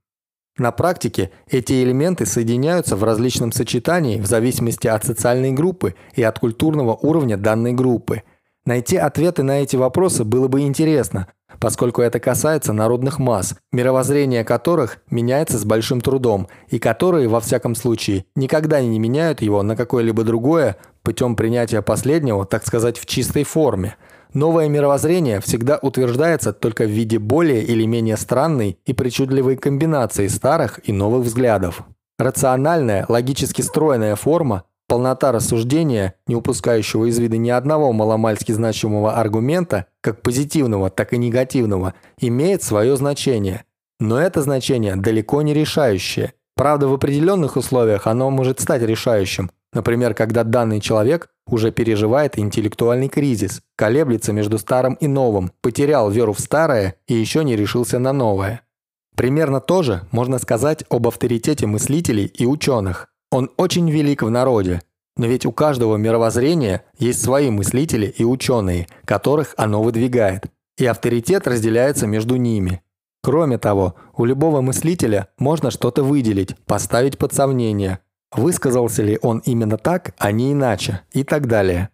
На 0.58 0.70
практике 0.70 1.30
эти 1.50 1.82
элементы 1.82 2.26
соединяются 2.26 2.94
в 2.94 3.04
различном 3.04 3.52
сочетании 3.52 4.20
в 4.20 4.26
зависимости 4.26 4.86
от 4.86 5.02
социальной 5.02 5.52
группы 5.52 5.94
и 6.14 6.22
от 6.22 6.38
культурного 6.38 6.94
уровня 6.94 7.38
данной 7.38 7.72
группы. 7.72 8.22
Найти 8.68 8.98
ответы 8.98 9.42
на 9.42 9.62
эти 9.62 9.76
вопросы 9.76 10.24
было 10.24 10.46
бы 10.46 10.60
интересно, 10.60 11.28
поскольку 11.58 12.02
это 12.02 12.20
касается 12.20 12.74
народных 12.74 13.18
масс, 13.18 13.54
мировоззрение 13.72 14.44
которых 14.44 14.98
меняется 15.10 15.56
с 15.56 15.64
большим 15.64 16.02
трудом, 16.02 16.48
и 16.68 16.78
которые, 16.78 17.28
во 17.28 17.40
всяком 17.40 17.74
случае, 17.74 18.26
никогда 18.36 18.82
не 18.82 18.98
меняют 18.98 19.40
его 19.40 19.62
на 19.62 19.74
какое-либо 19.74 20.22
другое 20.22 20.76
путем 21.02 21.34
принятия 21.34 21.80
последнего, 21.80 22.44
так 22.44 22.66
сказать, 22.66 22.98
в 22.98 23.06
чистой 23.06 23.44
форме. 23.44 23.96
Новое 24.34 24.68
мировоззрение 24.68 25.40
всегда 25.40 25.78
утверждается 25.80 26.52
только 26.52 26.84
в 26.84 26.90
виде 26.90 27.18
более 27.18 27.64
или 27.64 27.86
менее 27.86 28.18
странной 28.18 28.78
и 28.84 28.92
причудливой 28.92 29.56
комбинации 29.56 30.26
старых 30.26 30.86
и 30.86 30.92
новых 30.92 31.24
взглядов. 31.24 31.84
Рациональная, 32.18 33.06
логически 33.08 33.62
стройная 33.62 34.14
форма 34.14 34.64
Полнота 34.88 35.32
рассуждения, 35.32 36.14
не 36.26 36.34
упускающего 36.34 37.04
из 37.10 37.18
вида 37.18 37.36
ни 37.36 37.50
одного 37.50 37.92
маломальски 37.92 38.52
значимого 38.52 39.12
аргумента, 39.12 39.84
как 40.00 40.22
позитивного, 40.22 40.88
так 40.88 41.12
и 41.12 41.18
негативного, 41.18 41.92
имеет 42.18 42.62
свое 42.62 42.96
значение. 42.96 43.64
Но 44.00 44.18
это 44.18 44.40
значение 44.40 44.96
далеко 44.96 45.42
не 45.42 45.52
решающее. 45.52 46.32
Правда, 46.56 46.88
в 46.88 46.94
определенных 46.94 47.56
условиях 47.56 48.06
оно 48.06 48.30
может 48.30 48.60
стать 48.60 48.80
решающим. 48.80 49.50
Например, 49.74 50.14
когда 50.14 50.42
данный 50.42 50.80
человек 50.80 51.28
уже 51.46 51.70
переживает 51.70 52.38
интеллектуальный 52.38 53.08
кризис, 53.08 53.60
колеблется 53.76 54.32
между 54.32 54.58
старым 54.58 54.94
и 54.94 55.06
новым, 55.06 55.52
потерял 55.60 56.10
веру 56.10 56.32
в 56.32 56.40
старое 56.40 56.94
и 57.06 57.14
еще 57.14 57.44
не 57.44 57.56
решился 57.56 57.98
на 57.98 58.14
новое. 58.14 58.62
Примерно 59.14 59.60
то 59.60 59.82
же 59.82 60.02
можно 60.12 60.38
сказать 60.38 60.84
об 60.88 61.06
авторитете 61.06 61.66
мыслителей 61.66 62.24
и 62.24 62.46
ученых. 62.46 63.07
Он 63.30 63.50
очень 63.56 63.90
велик 63.90 64.22
в 64.22 64.30
народе, 64.30 64.80
но 65.16 65.26
ведь 65.26 65.44
у 65.44 65.52
каждого 65.52 65.96
мировоззрения 65.96 66.84
есть 66.98 67.22
свои 67.22 67.50
мыслители 67.50 68.06
и 68.06 68.24
ученые, 68.24 68.86
которых 69.04 69.54
оно 69.56 69.82
выдвигает, 69.82 70.46
и 70.78 70.86
авторитет 70.86 71.46
разделяется 71.46 72.06
между 72.06 72.36
ними. 72.36 72.82
Кроме 73.22 73.58
того, 73.58 73.96
у 74.16 74.24
любого 74.24 74.60
мыслителя 74.60 75.28
можно 75.38 75.70
что-то 75.70 76.02
выделить, 76.04 76.56
поставить 76.66 77.18
под 77.18 77.34
сомнение, 77.34 77.98
высказался 78.32 79.02
ли 79.02 79.18
он 79.20 79.38
именно 79.44 79.76
так, 79.76 80.14
а 80.18 80.30
не 80.32 80.52
иначе, 80.52 81.02
и 81.12 81.24
так 81.24 81.46
далее. 81.46 81.90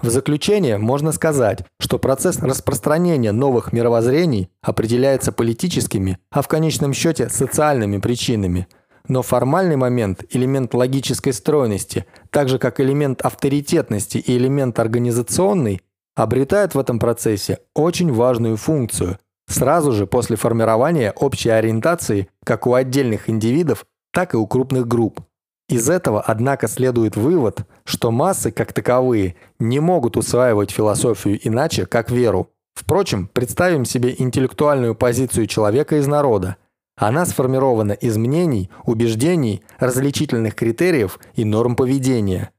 В 0.00 0.10
заключение 0.10 0.78
можно 0.78 1.10
сказать, 1.10 1.64
что 1.80 1.98
процесс 1.98 2.38
распространения 2.38 3.32
новых 3.32 3.72
мировоззрений 3.72 4.48
определяется 4.62 5.32
политическими, 5.32 6.18
а 6.30 6.42
в 6.42 6.46
конечном 6.48 6.92
счете 6.92 7.28
социальными 7.28 7.98
причинами. 7.98 8.68
Но 9.08 9.22
формальный 9.22 9.76
момент, 9.76 10.24
элемент 10.30 10.74
логической 10.74 11.32
стройности, 11.32 12.04
так 12.30 12.48
же 12.48 12.58
как 12.58 12.78
элемент 12.78 13.22
авторитетности 13.22 14.18
и 14.18 14.36
элемент 14.36 14.78
организационный, 14.78 15.80
обретают 16.14 16.74
в 16.74 16.78
этом 16.78 16.98
процессе 16.98 17.58
очень 17.74 18.12
важную 18.12 18.56
функцию 18.56 19.18
сразу 19.48 19.92
же 19.92 20.06
после 20.06 20.36
формирования 20.36 21.12
общей 21.12 21.48
ориентации 21.48 22.28
как 22.44 22.66
у 22.66 22.74
отдельных 22.74 23.28
индивидов, 23.28 23.86
так 24.12 24.34
и 24.34 24.36
у 24.36 24.46
крупных 24.46 24.86
групп. 24.86 25.20
Из 25.68 25.90
этого, 25.90 26.20
однако, 26.20 26.68
следует 26.68 27.16
вывод, 27.16 27.66
что 27.84 28.10
массы, 28.10 28.50
как 28.50 28.72
таковые, 28.72 29.36
не 29.58 29.80
могут 29.80 30.16
усваивать 30.16 30.70
философию 30.70 31.38
иначе, 31.42 31.84
как 31.84 32.10
веру. 32.10 32.50
Впрочем, 32.74 33.28
представим 33.32 33.84
себе 33.84 34.14
интеллектуальную 34.16 34.94
позицию 34.94 35.46
человека 35.46 35.96
из 35.96 36.06
народа. 36.06 36.56
Она 36.98 37.24
сформирована 37.24 37.92
из 37.92 38.16
мнений, 38.18 38.70
убеждений, 38.84 39.62
различительных 39.78 40.54
критериев 40.54 41.18
и 41.34 41.44
норм 41.44 41.76
поведения. 41.76 42.50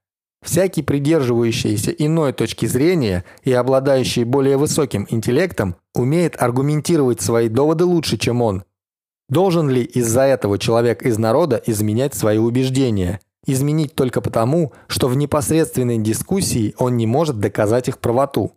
Всякий 0.42 0.82
придерживающийся 0.82 1.92
иной 1.92 2.34
точки 2.34 2.66
зрения 2.66 3.26
и 3.44 3.52
обладающий 3.52 4.24
более 4.24 4.58
высоким 4.58 5.06
интеллектом 5.10 5.76
умеет 5.94 6.42
аргументировать 6.42 7.22
свои 7.22 7.50
доводы 7.50 7.86
лучше, 7.86 8.18
чем 8.18 8.42
он, 8.42 8.64
Должен 9.30 9.70
ли 9.70 9.84
из-за 9.84 10.24
этого 10.24 10.58
человек 10.58 11.04
из 11.04 11.18
народа 11.20 11.62
изменять 11.66 12.16
свои 12.16 12.40
убеждения? 12.40 13.22
Изменить 13.46 13.94
только 13.94 14.22
потому, 14.22 14.74
что 14.88 15.08
в 15.08 15.16
непосредственной 15.16 16.00
дискуссии 16.00 16.74
он 16.78 16.98
не 16.98 17.06
может 17.06 17.40
доказать 17.40 17.88
их 17.88 18.00
правоту. 18.00 18.54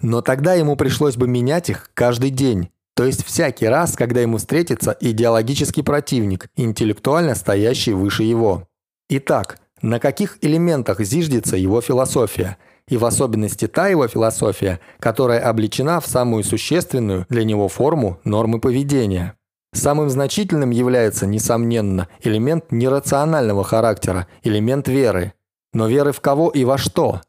Но 0.00 0.22
тогда 0.22 0.54
ему 0.54 0.76
пришлось 0.76 1.16
бы 1.16 1.28
менять 1.28 1.70
их 1.70 1.90
каждый 1.92 2.30
день, 2.30 2.70
то 2.98 3.04
есть 3.04 3.24
всякий 3.24 3.68
раз, 3.68 3.94
когда 3.94 4.20
ему 4.22 4.38
встретится 4.38 4.96
идеологический 4.98 5.82
противник, 5.82 6.48
интеллектуально 6.56 7.36
стоящий 7.36 7.92
выше 7.92 8.24
его. 8.24 8.66
Итак, 9.08 9.60
на 9.82 10.00
каких 10.00 10.36
элементах 10.40 10.98
зиждется 11.02 11.56
его 11.56 11.80
философия, 11.80 12.56
и 12.88 12.96
в 12.96 13.04
особенности 13.04 13.68
та 13.68 13.86
его 13.86 14.08
философия, 14.08 14.80
которая 14.98 15.38
обличена 15.38 16.00
в 16.00 16.08
самую 16.08 16.42
существенную 16.42 17.24
для 17.28 17.44
него 17.44 17.68
форму 17.68 18.18
нормы 18.24 18.58
поведения. 18.58 19.34
Самым 19.72 20.10
значительным 20.10 20.70
является, 20.70 21.24
несомненно, 21.24 22.08
элемент 22.24 22.72
нерационального 22.72 23.62
характера, 23.62 24.26
элемент 24.42 24.88
веры. 24.88 25.34
Но 25.72 25.86
веры 25.86 26.10
в 26.10 26.20
кого 26.20 26.50
и 26.50 26.64
во 26.64 26.78
что? 26.78 27.20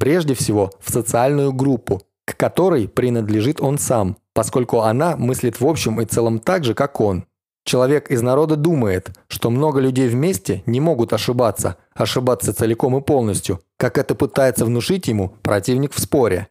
Прежде 0.00 0.34
всего, 0.34 0.72
в 0.80 0.90
социальную 0.90 1.52
группу, 1.52 2.02
к 2.24 2.36
которой 2.36 2.88
принадлежит 2.88 3.60
он 3.60 3.78
сам, 3.78 4.16
поскольку 4.34 4.80
она 4.80 5.16
мыслит 5.16 5.60
в 5.60 5.66
общем 5.66 6.00
и 6.00 6.04
целом 6.04 6.38
так 6.38 6.64
же, 6.64 6.74
как 6.74 7.00
он. 7.00 7.26
Человек 7.64 8.10
из 8.10 8.22
народа 8.22 8.56
думает, 8.56 9.10
что 9.28 9.50
много 9.50 9.78
людей 9.78 10.08
вместе 10.08 10.62
не 10.66 10.80
могут 10.80 11.12
ошибаться, 11.12 11.76
ошибаться 11.94 12.52
целиком 12.52 12.96
и 12.96 13.00
полностью, 13.00 13.60
как 13.76 13.98
это 13.98 14.14
пытается 14.14 14.64
внушить 14.64 15.06
ему 15.06 15.36
противник 15.42 15.92
в 15.92 16.00
споре. 16.00 16.48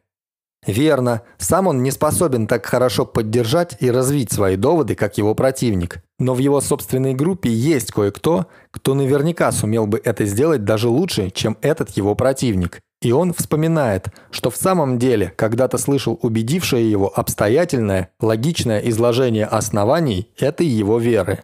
Верно, 0.66 1.24
сам 1.38 1.68
он 1.68 1.82
не 1.82 1.90
способен 1.90 2.46
так 2.46 2.66
хорошо 2.68 3.06
поддержать 3.06 3.78
и 3.80 3.90
развить 3.90 4.32
свои 4.32 4.56
доводы, 4.56 4.94
как 4.94 5.18
его 5.18 5.34
противник. 5.34 6.04
Но 6.20 6.36
в 6.36 6.38
его 6.38 6.62
собственной 6.62 7.16
группе 7.16 7.50
есть 7.50 7.92
кое-кто, 7.92 8.46
кто 8.70 8.94
наверняка 8.94 9.52
сумел 9.52 9.88
бы 9.88 10.00
это 10.04 10.26
сделать 10.26 10.64
даже 10.64 10.88
лучше, 10.88 11.32
чем 11.32 11.58
этот 11.62 11.90
его 11.98 12.14
противник. 12.14 12.80
И 13.02 13.12
он 13.12 13.34
вспоминает, 13.34 14.10
что 14.30 14.52
в 14.52 14.56
самом 14.56 15.00
деле 15.00 15.34
когда-то 15.36 15.78
слышал 15.78 16.20
убедившее 16.22 16.90
его 16.90 17.12
обстоятельное, 17.14 18.10
логичное 18.20 18.80
изложение 18.80 19.46
оснований 19.46 20.30
этой 20.38 20.68
его 20.68 21.00
веры. 21.00 21.44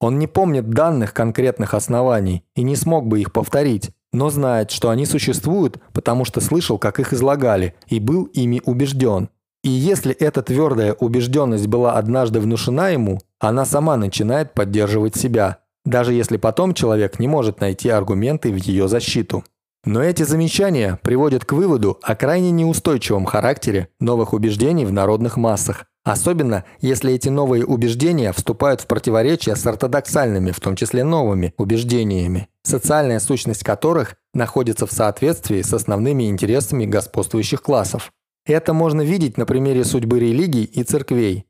Он 0.00 0.18
не 0.18 0.26
помнит 0.26 0.70
данных 0.70 1.14
конкретных 1.14 1.74
оснований 1.74 2.44
и 2.56 2.62
не 2.62 2.74
смог 2.74 3.06
бы 3.06 3.20
их 3.20 3.32
повторить, 3.32 3.90
но 4.12 4.30
знает, 4.30 4.70
что 4.72 4.90
они 4.90 5.06
существуют, 5.06 5.78
потому 5.92 6.24
что 6.24 6.40
слышал, 6.40 6.78
как 6.78 6.98
их 6.98 7.12
излагали, 7.12 7.74
и 7.86 8.00
был 8.00 8.24
ими 8.24 8.60
убежден. 8.64 9.28
И 9.62 9.68
если 9.68 10.12
эта 10.12 10.42
твердая 10.42 10.94
убежденность 10.94 11.66
была 11.66 11.92
однажды 11.92 12.40
внушена 12.40 12.88
ему, 12.88 13.20
она 13.38 13.66
сама 13.66 13.96
начинает 13.96 14.54
поддерживать 14.54 15.16
себя, 15.16 15.58
даже 15.84 16.14
если 16.14 16.38
потом 16.38 16.74
человек 16.74 17.18
не 17.20 17.28
может 17.28 17.60
найти 17.60 17.90
аргументы 17.90 18.50
в 18.50 18.56
ее 18.56 18.88
защиту. 18.88 19.44
Но 19.84 20.02
эти 20.02 20.22
замечания 20.22 20.98
приводят 21.02 21.44
к 21.44 21.52
выводу 21.52 21.98
о 22.02 22.14
крайне 22.14 22.50
неустойчивом 22.50 23.24
характере 23.24 23.88
новых 23.98 24.34
убеждений 24.34 24.84
в 24.84 24.92
народных 24.92 25.36
массах, 25.36 25.86
особенно 26.04 26.64
если 26.80 27.14
эти 27.14 27.28
новые 27.28 27.64
убеждения 27.64 28.32
вступают 28.32 28.82
в 28.82 28.86
противоречие 28.86 29.56
с 29.56 29.66
ортодоксальными, 29.66 30.50
в 30.50 30.60
том 30.60 30.76
числе 30.76 31.02
новыми, 31.02 31.54
убеждениями 31.56 32.50
социальная 32.62 33.20
сущность 33.20 33.64
которых 33.64 34.16
находится 34.34 34.86
в 34.86 34.92
соответствии 34.92 35.62
с 35.62 35.72
основными 35.72 36.28
интересами 36.28 36.86
господствующих 36.86 37.62
классов. 37.62 38.12
Это 38.46 38.72
можно 38.72 39.02
видеть 39.02 39.36
на 39.36 39.46
примере 39.46 39.84
судьбы 39.84 40.18
религий 40.18 40.64
и 40.64 40.82
церквей. 40.82 41.46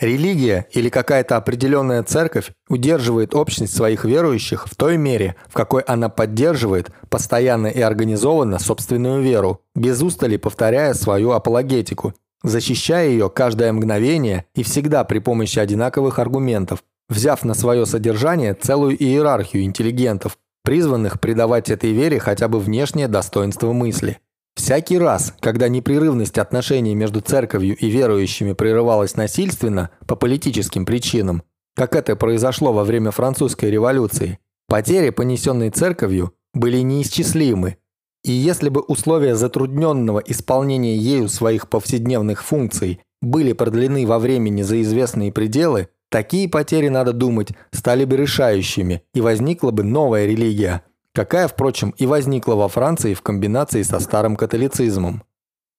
Религия 0.00 0.66
или 0.72 0.88
какая-то 0.88 1.36
определенная 1.36 2.02
церковь 2.02 2.50
удерживает 2.68 3.32
общность 3.34 3.76
своих 3.76 4.04
верующих 4.04 4.66
в 4.66 4.74
той 4.74 4.96
мере, 4.96 5.36
в 5.48 5.52
какой 5.54 5.82
она 5.82 6.08
поддерживает 6.08 6.90
постоянно 7.08 7.68
и 7.68 7.80
организованно 7.80 8.58
собственную 8.58 9.22
веру, 9.22 9.60
без 9.76 10.02
устали 10.02 10.36
повторяя 10.36 10.94
свою 10.94 11.30
апологетику, 11.30 12.12
защищая 12.42 13.08
ее 13.08 13.30
каждое 13.30 13.72
мгновение 13.72 14.46
и 14.56 14.64
всегда 14.64 15.04
при 15.04 15.20
помощи 15.20 15.60
одинаковых 15.60 16.18
аргументов, 16.18 16.82
взяв 17.08 17.44
на 17.44 17.54
свое 17.54 17.86
содержание 17.86 18.54
целую 18.54 19.00
иерархию 19.00 19.62
интеллигентов, 19.62 20.38
призванных 20.64 21.20
придавать 21.20 21.70
этой 21.70 21.92
вере 21.92 22.18
хотя 22.18 22.48
бы 22.48 22.58
внешнее 22.58 23.06
достоинство 23.06 23.72
мысли. 23.72 24.18
Всякий 24.64 24.96
раз, 24.96 25.34
когда 25.40 25.68
непрерывность 25.68 26.38
отношений 26.38 26.94
между 26.94 27.20
церковью 27.20 27.76
и 27.76 27.90
верующими 27.90 28.54
прерывалась 28.54 29.14
насильственно 29.14 29.90
по 30.06 30.16
политическим 30.16 30.86
причинам, 30.86 31.42
как 31.76 31.94
это 31.94 32.16
произошло 32.16 32.72
во 32.72 32.82
время 32.82 33.10
французской 33.10 33.70
революции, 33.70 34.38
потери, 34.66 35.10
понесенные 35.10 35.70
церковью, 35.70 36.32
были 36.54 36.78
неисчислимы. 36.78 37.76
И 38.24 38.32
если 38.32 38.70
бы 38.70 38.80
условия 38.80 39.34
затрудненного 39.34 40.20
исполнения 40.20 40.96
ею 40.96 41.28
своих 41.28 41.68
повседневных 41.68 42.42
функций 42.42 43.00
были 43.20 43.52
продлены 43.52 44.06
во 44.06 44.18
времени 44.18 44.62
за 44.62 44.80
известные 44.80 45.30
пределы, 45.30 45.88
Такие 46.10 46.48
потери, 46.48 46.86
надо 46.86 47.12
думать, 47.12 47.48
стали 47.72 48.04
бы 48.04 48.16
решающими, 48.16 49.02
и 49.14 49.20
возникла 49.20 49.72
бы 49.72 49.82
новая 49.82 50.26
религия, 50.26 50.84
какая, 51.14 51.48
впрочем, 51.48 51.94
и 51.96 52.06
возникла 52.06 52.54
во 52.54 52.68
Франции 52.68 53.14
в 53.14 53.22
комбинации 53.22 53.82
со 53.82 54.00
старым 54.00 54.36
католицизмом. 54.36 55.22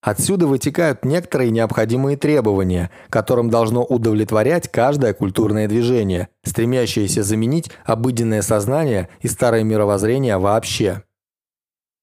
Отсюда 0.01 0.45
вытекают 0.45 1.03
некоторые 1.03 1.49
необходимые 1.49 2.15
требования, 2.15 2.91
которым 3.09 3.49
должно 3.49 3.83
удовлетворять 3.83 4.67
каждое 4.71 5.13
культурное 5.13 5.67
движение, 5.67 6.29
стремящееся 6.43 7.23
заменить 7.23 7.71
обыденное 7.85 8.43
сознание 8.43 9.09
и 9.21 9.27
старое 9.27 9.63
мировоззрение 9.63 10.37
вообще. 10.37 11.01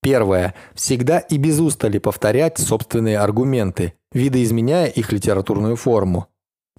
Первое. 0.03 0.55
Всегда 0.75 1.21
и 1.21 1.37
без 1.37 1.61
устали 1.61 1.99
повторять 1.99 2.59
собственные 2.59 3.21
аргументы, 3.21 3.95
видоизменяя 4.13 4.89
их 4.89 5.13
литературную 5.13 5.77
форму. 5.77 6.27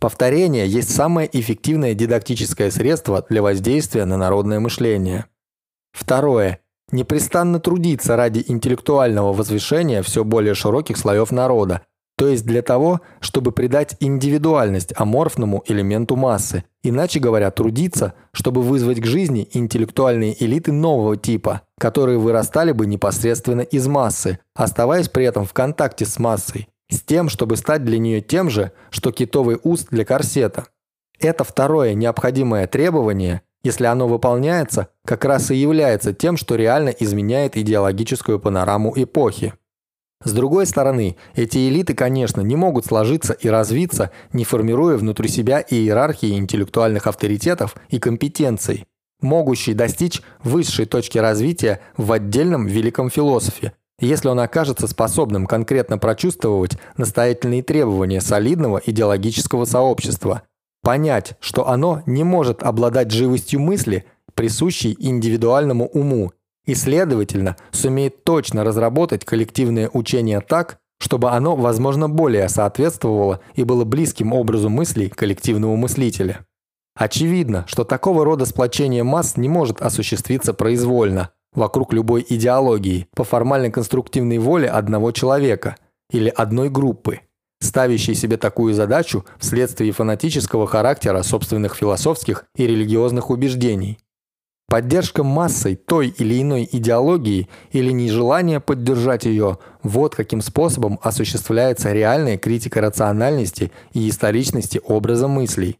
Повторение 0.01 0.67
есть 0.67 0.93
самое 0.93 1.29
эффективное 1.31 1.93
дидактическое 1.93 2.69
средство 2.69 3.25
для 3.29 3.41
воздействия 3.41 4.03
на 4.03 4.17
народное 4.17 4.59
мышление. 4.59 5.27
Второе. 5.93 6.59
Непрестанно 6.91 7.59
трудиться 7.59 8.15
ради 8.15 8.43
интеллектуального 8.47 9.31
возвышения 9.33 10.03
все 10.03 10.23
более 10.23 10.53
широких 10.53 10.97
слоев 10.97 11.31
народа, 11.31 11.81
то 12.17 12.27
есть 12.27 12.45
для 12.45 12.61
того, 12.61 13.01
чтобы 13.19 13.51
придать 13.51 13.97
индивидуальность 13.99 14.93
аморфному 14.95 15.63
элементу 15.67 16.15
массы, 16.15 16.63
иначе 16.83 17.19
говоря, 17.19 17.49
трудиться, 17.49 18.13
чтобы 18.33 18.61
вызвать 18.61 19.01
к 19.01 19.05
жизни 19.05 19.47
интеллектуальные 19.51 20.41
элиты 20.43 20.71
нового 20.71 21.17
типа, 21.17 21.61
которые 21.79 22.19
вырастали 22.19 22.71
бы 22.71 22.85
непосредственно 22.85 23.61
из 23.61 23.87
массы, 23.87 24.39
оставаясь 24.53 25.09
при 25.09 25.25
этом 25.25 25.45
в 25.45 25.53
контакте 25.53 26.05
с 26.05 26.19
массой, 26.19 26.67
с 26.89 27.01
тем, 27.01 27.29
чтобы 27.29 27.57
стать 27.57 27.83
для 27.83 27.97
нее 27.97 28.21
тем 28.21 28.49
же, 28.49 28.71
что 28.91 29.11
китовый 29.11 29.57
уст 29.63 29.87
для 29.89 30.05
корсета. 30.05 30.67
Это 31.19 31.43
второе 31.43 31.95
необходимое 31.95 32.67
требование, 32.67 33.41
если 33.63 33.85
оно 33.85 34.07
выполняется, 34.07 34.89
как 35.05 35.25
раз 35.25 35.51
и 35.51 35.55
является 35.55 36.13
тем, 36.13 36.37
что 36.37 36.55
реально 36.55 36.89
изменяет 36.89 37.57
идеологическую 37.57 38.39
панораму 38.39 38.93
эпохи. 38.95 39.53
С 40.23 40.31
другой 40.31 40.65
стороны, 40.65 41.17
эти 41.35 41.69
элиты, 41.69 41.93
конечно, 41.93 42.41
не 42.41 42.55
могут 42.55 42.85
сложиться 42.85 43.33
и 43.33 43.49
развиться, 43.49 44.11
не 44.31 44.45
формируя 44.45 44.97
внутри 44.97 45.27
себя 45.27 45.63
иерархии 45.67 46.37
интеллектуальных 46.37 47.07
авторитетов 47.07 47.75
и 47.89 47.99
компетенций, 47.99 48.85
могущей 49.21 49.73
достичь 49.73 50.21
высшей 50.43 50.85
точки 50.85 51.17
развития 51.17 51.81
в 51.97 52.11
отдельном 52.11 52.67
великом 52.67 53.09
философе, 53.09 53.73
если 53.99 54.29
он 54.29 54.39
окажется 54.39 54.87
способным 54.87 55.45
конкретно 55.45 55.97
прочувствовать 55.97 56.77
настоятельные 56.97 57.63
требования 57.63 58.21
солидного 58.21 58.81
идеологического 58.85 59.65
сообщества, 59.65 60.43
понять, 60.83 61.35
что 61.39 61.67
оно 61.67 62.03
не 62.05 62.23
может 62.23 62.61
обладать 62.61 63.09
живостью 63.09 63.59
мысли, 63.59 64.05
присущей 64.35 64.95
индивидуальному 64.99 65.87
уму, 65.87 66.31
и, 66.65 66.75
следовательно, 66.75 67.57
сумеет 67.71 68.23
точно 68.23 68.63
разработать 68.63 69.25
коллективное 69.25 69.89
учение 69.91 70.39
так, 70.39 70.77
чтобы 70.99 71.31
оно, 71.31 71.55
возможно, 71.55 72.07
более 72.07 72.47
соответствовало 72.47 73.41
и 73.55 73.63
было 73.63 73.83
близким 73.83 74.31
образу 74.33 74.69
мыслей 74.69 75.09
коллективного 75.09 75.75
мыслителя. 75.75 76.45
Очевидно, 76.95 77.65
что 77.67 77.83
такого 77.83 78.23
рода 78.23 78.45
сплочение 78.45 79.03
масс 79.03 79.35
не 79.35 79.49
может 79.49 79.81
осуществиться 79.81 80.53
произвольно, 80.53 81.31
вокруг 81.53 81.91
любой 81.91 82.25
идеологии, 82.27 83.07
по 83.15 83.23
формальной 83.23 83.71
конструктивной 83.71 84.37
воле 84.37 84.69
одного 84.69 85.11
человека 85.11 85.77
или 86.11 86.29
одной 86.29 86.69
группы, 86.69 87.21
ставящей 87.63 88.15
себе 88.15 88.37
такую 88.37 88.73
задачу 88.73 89.25
вследствие 89.39 89.91
фанатического 89.91 90.67
характера 90.67 91.23
собственных 91.23 91.75
философских 91.75 92.45
и 92.55 92.67
религиозных 92.67 93.29
убеждений. 93.29 93.97
Поддержка 94.67 95.23
массой 95.23 95.75
той 95.75 96.07
или 96.07 96.41
иной 96.41 96.67
идеологии 96.71 97.47
или 97.71 97.91
нежелание 97.91 98.59
поддержать 98.59 99.25
ее– 99.25 99.59
вот 99.83 100.15
каким 100.15 100.41
способом 100.41 100.99
осуществляется 101.03 101.91
реальная 101.91 102.37
критика 102.37 102.81
рациональности 102.81 103.71
и 103.93 104.09
историчности 104.09 104.81
образа 104.83 105.27
мыслей. 105.27 105.77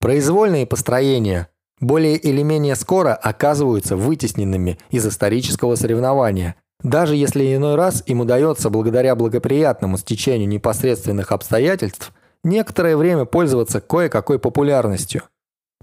Произвольные 0.00 0.66
построения 0.66 1.48
более 1.80 2.16
или 2.16 2.42
менее 2.42 2.74
скоро 2.76 3.14
оказываются 3.14 3.96
вытесненными 3.96 4.78
из 4.90 5.06
исторического 5.06 5.74
соревнования, 5.74 6.56
даже 6.84 7.16
если 7.16 7.56
иной 7.56 7.74
раз 7.74 8.04
им 8.06 8.20
удается 8.20 8.70
благодаря 8.70 9.16
благоприятному 9.16 9.98
стечению 9.98 10.48
непосредственных 10.48 11.32
обстоятельств 11.32 12.12
некоторое 12.44 12.96
время 12.96 13.24
пользоваться 13.24 13.80
кое-какой 13.80 14.38
популярностью– 14.38 15.22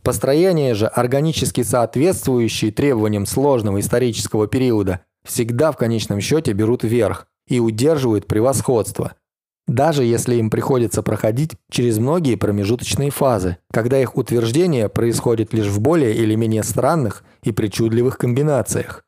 Построения 0.04 0.74
же, 0.74 0.88
органически 0.88 1.62
соответствующие 1.62 2.72
требованиям 2.72 3.26
сложного 3.26 3.80
исторического 3.80 4.48
периода, 4.48 5.02
всегда 5.24 5.72
в 5.72 5.78
конечном 5.78 6.22
счете 6.22 6.54
берут 6.54 6.84
верх 6.84 7.28
и 7.48 7.60
удерживают 7.60 8.26
превосходство. 8.26 9.14
Даже 9.68 10.04
если 10.04 10.36
им 10.36 10.50
приходится 10.50 11.04
проходить 11.04 11.52
через 11.70 12.00
многие 12.00 12.36
промежуточные 12.36 13.12
фазы, 13.12 13.58
когда 13.72 14.02
их 14.02 14.18
утверждение 14.18 14.90
происходит 14.90 15.54
лишь 15.54 15.68
в 15.68 15.80
более 15.80 16.16
или 16.16 16.34
менее 16.34 16.64
странных 16.64 17.24
и 17.44 17.52
причудливых 17.52 18.18
комбинациях. 18.18 19.04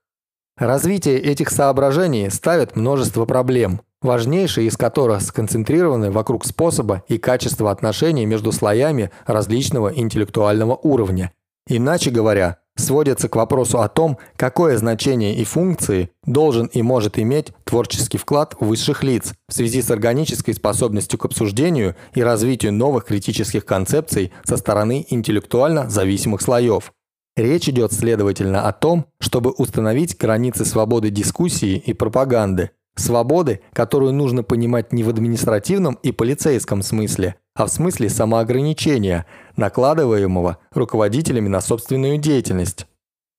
Развитие 0.57 1.19
этих 1.19 1.49
соображений 1.49 2.29
ставит 2.29 2.75
множество 2.75 3.25
проблем– 3.25 3.81
важнейшие 4.03 4.67
из 4.67 4.77
которых 4.77 5.21
сконцентрированы 5.21 6.11
вокруг 6.11 6.45
способа 6.45 7.03
и 7.07 7.17
качества 7.17 7.71
отношений 7.71 8.27
между 8.27 8.51
слоями 8.51 9.09
различного 9.25 9.91
интеллектуального 9.91 10.75
уровня. 10.75 11.31
Иначе 11.67 12.11
говоря, 12.11 12.59
сводятся 12.75 13.29
к 13.29 13.35
вопросу 13.35 13.79
о 13.79 13.87
том, 13.87 14.17
какое 14.35 14.77
значение 14.77 15.35
и 15.35 15.43
функции 15.43 16.09
должен 16.25 16.67
и 16.67 16.81
может 16.81 17.17
иметь 17.17 17.51
творческий 17.63 18.17
вклад 18.17 18.55
высших 18.59 19.03
лиц 19.03 19.33
в 19.47 19.53
связи 19.53 19.81
с 19.81 19.89
органической 19.89 20.53
способностью 20.53 21.17
к 21.17 21.25
обсуждению 21.25 21.95
и 22.13 22.21
развитию 22.21 22.73
новых 22.73 23.05
критических 23.05 23.65
концепций 23.65 24.33
со 24.43 24.57
стороны 24.57 25.05
интеллектуально 25.09 25.89
зависимых 25.89 26.41
слоев. 26.41 26.91
Речь 27.35 27.67
идет, 27.69 27.93
следовательно, 27.93 28.67
о 28.67 28.73
том, 28.73 29.07
чтобы 29.19 29.51
установить 29.51 30.17
границы 30.17 30.65
свободы 30.65 31.09
дискуссии 31.09 31.77
и 31.77 31.93
пропаганды, 31.93 32.71
Свободы, 32.95 33.61
которую 33.73 34.13
нужно 34.13 34.43
понимать 34.43 34.93
не 34.93 35.03
в 35.03 35.09
административном 35.09 35.95
и 36.03 36.11
полицейском 36.11 36.83
смысле, 36.83 37.35
а 37.55 37.65
в 37.65 37.69
смысле 37.69 38.09
самоограничения, 38.09 39.25
накладываемого 39.55 40.59
руководителями 40.71 41.47
на 41.47 41.59
собственную 41.59 42.19
деятельность. 42.19 42.85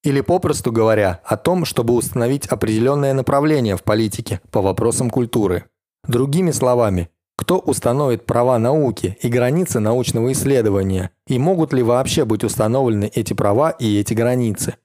Или 0.03 0.21
попросту 0.21 0.71
говоря, 0.71 1.21
о 1.23 1.37
том, 1.37 1.63
чтобы 1.63 1.93
установить 1.93 2.47
определенное 2.47 3.13
направление 3.13 3.77
в 3.77 3.83
политике 3.83 4.41
по 4.51 4.61
вопросам 4.61 5.09
культуры. 5.09 5.65
Другими 6.05 6.51
словами, 6.51 7.09
кто 7.37 7.59
установит 7.59 8.25
права 8.25 8.57
науки 8.57 9.17
и 9.21 9.27
границы 9.27 9.79
научного 9.79 10.31
исследования, 10.31 11.11
и 11.27 11.37
могут 11.37 11.73
ли 11.73 11.83
вообще 11.83 12.25
быть 12.25 12.43
установлены 12.43 13.11
эти 13.13 13.33
права 13.33 13.71
и 13.71 13.99
эти 13.99 14.13
границы. 14.13 14.75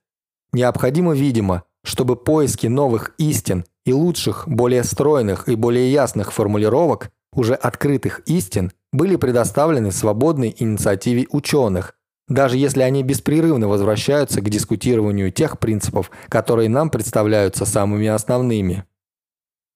Необходимо, 0.52 1.14
видимо, 1.14 1.64
чтобы 1.84 2.16
поиски 2.16 2.66
новых 2.66 3.14
истин 3.18 3.64
и 3.84 3.92
лучших, 3.92 4.44
более 4.46 4.84
стройных 4.84 5.48
и 5.48 5.54
более 5.54 5.90
ясных 5.90 6.32
формулировок 6.32 7.10
уже 7.32 7.54
открытых 7.54 8.20
истин 8.26 8.72
были 8.92 9.16
предоставлены 9.16 9.92
свободной 9.92 10.54
инициативе 10.58 11.26
ученых, 11.30 11.94
даже 12.28 12.56
если 12.56 12.82
они 12.82 13.02
беспрерывно 13.02 13.68
возвращаются 13.68 14.40
к 14.40 14.48
дискутированию 14.48 15.30
тех 15.32 15.58
принципов, 15.58 16.10
которые 16.28 16.68
нам 16.68 16.90
представляются 16.90 17.64
самыми 17.64 18.08
основными. 18.08 18.84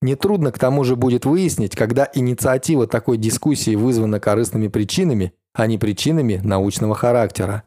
Нетрудно 0.04 0.52
к 0.52 0.58
тому 0.58 0.84
же 0.84 0.96
будет 0.96 1.24
выяснить, 1.24 1.74
когда 1.74 2.06
инициатива 2.12 2.86
такой 2.86 3.16
дискуссии 3.16 3.74
вызвана 3.74 4.20
корыстными 4.20 4.68
причинами, 4.68 5.32
а 5.54 5.66
не 5.66 5.78
причинами 5.78 6.42
научного 6.44 6.94
характера. 6.94 7.62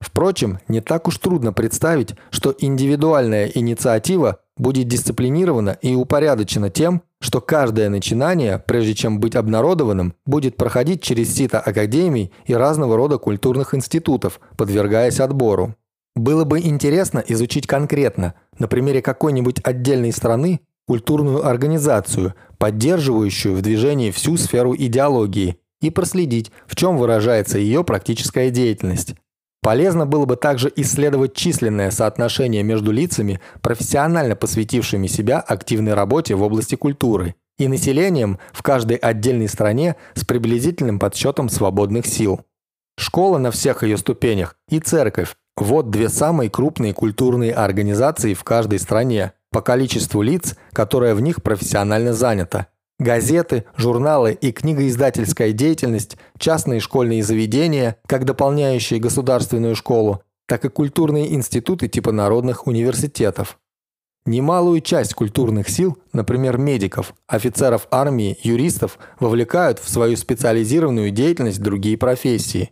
Впрочем, 0.00 0.60
не 0.66 0.80
так 0.80 1.06
уж 1.08 1.18
трудно 1.18 1.52
представить, 1.52 2.14
что 2.30 2.54
индивидуальная 2.58 3.48
инициатива 3.48 4.38
будет 4.56 4.88
дисциплинирована 4.88 5.76
и 5.82 5.94
упорядочена 5.94 6.70
тем, 6.70 7.02
что 7.20 7.42
каждое 7.42 7.90
начинание, 7.90 8.58
прежде 8.58 8.94
чем 8.94 9.20
быть 9.20 9.36
обнародованным, 9.36 10.14
будет 10.24 10.56
проходить 10.56 11.02
через 11.02 11.34
сито 11.34 11.60
академий 11.60 12.32
и 12.46 12.54
разного 12.54 12.96
рода 12.96 13.18
культурных 13.18 13.74
институтов, 13.74 14.40
подвергаясь 14.56 15.20
отбору. 15.20 15.74
Было 16.16 16.44
бы 16.44 16.60
интересно 16.60 17.22
изучить 17.28 17.66
конкретно, 17.66 18.32
на 18.58 18.68
примере 18.68 19.02
какой-нибудь 19.02 19.60
отдельной 19.62 20.12
страны, 20.12 20.62
культурную 20.86 21.46
организацию, 21.46 22.34
поддерживающую 22.58 23.54
в 23.54 23.62
движении 23.62 24.10
всю 24.10 24.36
сферу 24.36 24.74
идеологии, 24.76 25.58
и 25.80 25.90
проследить, 25.90 26.50
в 26.66 26.76
чем 26.76 26.96
выражается 26.96 27.58
ее 27.58 27.84
практическая 27.84 28.50
деятельность. 28.50 29.14
Полезно 29.62 30.06
было 30.06 30.26
бы 30.26 30.36
также 30.36 30.70
исследовать 30.76 31.34
численное 31.34 31.90
соотношение 31.90 32.62
между 32.62 32.90
лицами, 32.90 33.40
профессионально 33.62 34.36
посвятившими 34.36 35.06
себя 35.06 35.40
активной 35.40 35.94
работе 35.94 36.34
в 36.34 36.42
области 36.42 36.74
культуры, 36.74 37.34
и 37.58 37.68
населением 37.68 38.38
в 38.52 38.62
каждой 38.62 38.96
отдельной 38.96 39.48
стране 39.48 39.96
с 40.14 40.24
приблизительным 40.24 40.98
подсчетом 40.98 41.48
свободных 41.48 42.06
сил. 42.06 42.42
Школа 42.98 43.38
на 43.38 43.50
всех 43.50 43.82
ее 43.82 43.96
ступенях 43.96 44.56
и 44.68 44.80
церковь– 44.80 45.34
вот 45.56 45.90
две 45.90 46.08
самые 46.08 46.50
крупные 46.50 46.94
культурные 46.94 47.52
организации 47.52 48.34
в 48.34 48.44
каждой 48.44 48.78
стране 48.78 49.32
по 49.50 49.60
количеству 49.62 50.22
лиц, 50.22 50.56
которое 50.72 51.14
в 51.14 51.20
них 51.20 51.42
профессионально 51.42 52.12
занято– 52.12 52.66
Газеты, 53.00 53.64
журналы 53.76 54.32
и 54.40 54.52
книгоиздательская 54.52 55.52
деятельность, 55.52 56.16
частные 56.38 56.78
школьные 56.78 57.24
заведения, 57.24 57.96
как 58.06 58.24
дополняющие 58.24 59.00
государственную 59.00 59.74
школу, 59.74 60.22
так 60.46 60.64
и 60.64 60.68
культурные 60.68 61.34
институты 61.34 61.88
типа 61.88 62.12
народных 62.12 62.68
университетов. 62.68 63.58
Немалую 64.26 64.80
часть 64.80 65.12
культурных 65.14 65.68
сил, 65.68 65.98
например, 66.12 66.56
медиков, 66.56 67.14
офицеров 67.26 67.88
армии, 67.90 68.38
юристов, 68.42 68.98
вовлекают 69.18 69.80
в 69.80 69.88
свою 69.90 70.16
специализированную 70.16 71.10
деятельность 71.10 71.60
другие 71.60 71.98
профессии. 71.98 72.70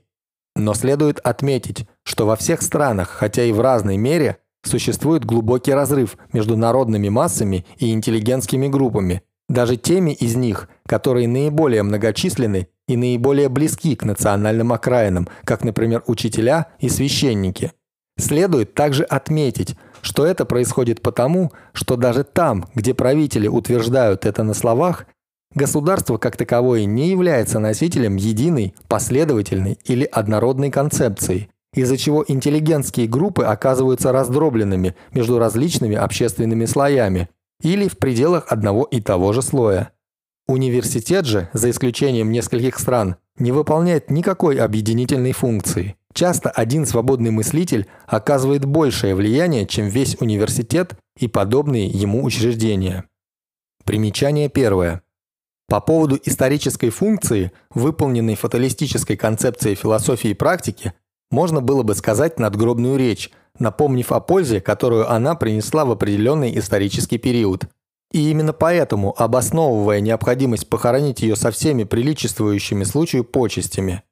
Но 0.62 0.74
следует 0.74 1.18
отметить, 1.18 1.86
что 2.04 2.26
во 2.26 2.36
всех 2.36 2.62
странах, 2.62 3.08
хотя 3.08 3.42
и 3.44 3.52
в 3.52 3.60
разной 3.60 3.96
мере, 3.96 4.36
существует 4.62 5.24
глубокий 5.24 5.72
разрыв 5.72 6.16
между 6.32 6.56
народными 6.56 7.08
массами 7.08 7.66
и 7.78 7.92
интеллигентскими 7.92 8.68
группами– 8.68 9.22
даже 9.52 9.76
теми 9.76 10.12
из 10.12 10.34
них, 10.34 10.68
которые 10.86 11.28
наиболее 11.28 11.82
многочисленны 11.82 12.68
и 12.88 12.96
наиболее 12.96 13.50
близки 13.50 13.94
к 13.96 14.04
национальным 14.04 14.72
окраинам, 14.72 15.28
как, 15.44 15.62
например, 15.62 16.02
учителя 16.06 16.68
и 16.78 16.88
священники. 16.88 17.72
Следует 18.18 18.72
также 18.72 19.04
отметить, 19.04 19.76
что 20.00 20.24
это 20.24 20.46
происходит 20.46 21.02
потому, 21.02 21.52
что 21.74 21.96
даже 21.96 22.24
там, 22.24 22.66
где 22.74 22.94
правители 22.94 23.46
утверждают 23.46 24.24
это 24.24 24.42
на 24.42 24.54
словах, 24.54 25.06
Государство 25.54 26.16
как 26.16 26.36
таковое 26.36 26.86
не 26.86 27.10
является 27.10 27.58
носителем 27.58 28.16
единой, 28.16 28.74
последовательной 28.88 29.78
или 29.84 30.04
однородной 30.04 30.70
концепции, 30.70 31.50
из-за 31.74 31.98
чего 31.98 32.24
интеллигентские 32.26 33.06
группы 33.06 33.44
оказываются 33.44 34.12
раздробленными 34.12 34.94
между 35.12 35.38
различными 35.38 35.96
общественными 35.96 36.64
слоями 36.64 37.28
или 37.62 37.88
в 37.88 37.98
пределах 37.98 38.46
одного 38.48 38.84
и 38.84 39.00
того 39.00 39.32
же 39.32 39.42
слоя. 39.42 39.92
Университет 40.48 41.26
же, 41.26 41.48
за 41.52 41.70
исключением 41.70 42.32
нескольких 42.32 42.78
стран, 42.78 43.16
не 43.38 43.52
выполняет 43.52 44.10
никакой 44.10 44.56
объединительной 44.56 45.32
функции. 45.32 45.96
Часто 46.12 46.50
один 46.50 46.84
свободный 46.84 47.30
мыслитель 47.30 47.86
оказывает 48.06 48.64
большее 48.64 49.14
влияние, 49.14 49.66
чем 49.66 49.88
весь 49.88 50.16
университет 50.20 50.94
и 51.18 51.28
подобные 51.28 51.86
ему 51.86 52.24
учреждения. 52.24 53.04
Примечание 53.84 54.48
первое. 54.48 55.02
По 55.72 55.80
поводу 55.80 56.18
исторической 56.22 56.90
функции, 56.90 57.50
выполненной 57.70 58.34
фаталистической 58.34 59.16
концепцией 59.16 59.74
философии 59.74 60.28
и 60.28 60.34
практики, 60.34 60.92
можно 61.30 61.62
было 61.62 61.82
бы 61.82 61.94
сказать 61.94 62.38
надгробную 62.38 62.98
речь, 62.98 63.30
напомнив 63.58 64.12
о 64.12 64.20
пользе, 64.20 64.60
которую 64.60 65.10
она 65.10 65.34
принесла 65.34 65.86
в 65.86 65.90
определенный 65.90 66.58
исторический 66.58 67.16
период. 67.16 67.64
И 68.12 68.30
именно 68.30 68.52
поэтому, 68.52 69.14
обосновывая 69.16 70.00
необходимость 70.00 70.68
похоронить 70.68 71.22
ее 71.22 71.36
со 71.36 71.50
всеми 71.50 71.84
приличествующими 71.84 72.84
случаю 72.84 73.24
почестями. 73.24 74.02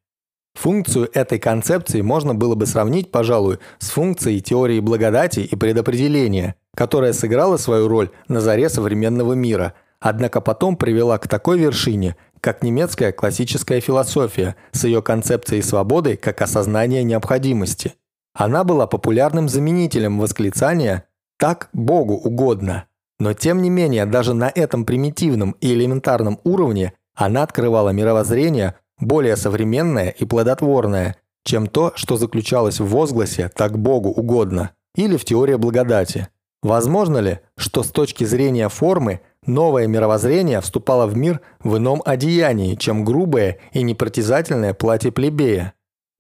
Функцию 0.55 1.11
этой 1.13 1.39
концепции 1.39 2.01
можно 2.01 2.35
было 2.35 2.55
бы 2.55 2.65
сравнить, 2.65 3.11
пожалуй, 3.11 3.59
с 3.81 3.91
функцией 3.91 4.41
теории 4.41 4.81
благодати 4.81 5.41
и 5.41 5.57
предопределения, 5.57 6.55
которая 6.75 7.13
сыграла 7.13 7.59
свою 7.59 7.87
роль 7.87 8.09
на 8.29 8.41
заре 8.41 8.71
современного 8.71 9.35
мира– 9.35 9.75
однако 10.01 10.41
потом 10.41 10.77
привела 10.77 11.19
к 11.19 11.29
такой 11.29 11.59
вершине, 11.59 12.17
как 12.41 12.63
немецкая 12.63 13.13
классическая 13.13 13.81
философия 13.81 14.57
с 14.73 14.85
ее 14.85 15.03
концепцией 15.03 15.63
свободы 15.63 16.17
как 16.17 16.41
осознания 16.41 17.03
необходимости. 17.05 17.95
Она 18.35 18.65
была 18.65 18.87
популярным 18.87 19.49
заменителем 19.49 20.19
восклицания 20.19 21.05
«так 21.39 21.69
Богу 21.73 22.15
угодно». 22.15 22.87
Но 23.19 23.35
тем 23.35 23.61
не 23.61 23.69
менее, 23.69 24.07
даже 24.07 24.33
на 24.33 24.49
этом 24.49 24.87
примитивном 24.87 25.51
и 25.61 25.75
элементарном 25.75 26.41
уровне 26.43 26.95
она 27.15 27.43
открывала 27.43 27.91
мировоззрение 27.91 28.77
более 28.99 29.37
современное 29.37 30.09
и 30.09 30.25
плодотворное, 30.25 31.17
чем 31.45 31.67
то, 31.67 31.93
что 31.97 32.17
заключалось 32.17 32.81
в 32.81 32.87
возгласе 32.87 33.51
«так 33.55 33.79
Богу 33.79 34.09
угодно» 34.09 34.71
или 34.95 35.19
в 35.19 35.25
теории 35.25 35.57
благодати. 35.57 36.29
Возможно 36.63 37.19
ли, 37.19 37.41
что 37.57 37.83
с 37.83 37.91
точки 37.91 38.25
зрения 38.25 38.69
формы 38.69 39.21
Новое 39.47 39.87
мировоззрение 39.87 40.61
вступало 40.61 41.07
в 41.07 41.17
мир 41.17 41.41
в 41.63 41.79
ином 41.79 42.03
одеянии, 42.05 42.75
чем 42.75 43.05
грубое 43.05 43.59
и 43.73 43.83
непритязательное 43.83 44.75
платье 44.75 45.11
плебея. 45.11 45.73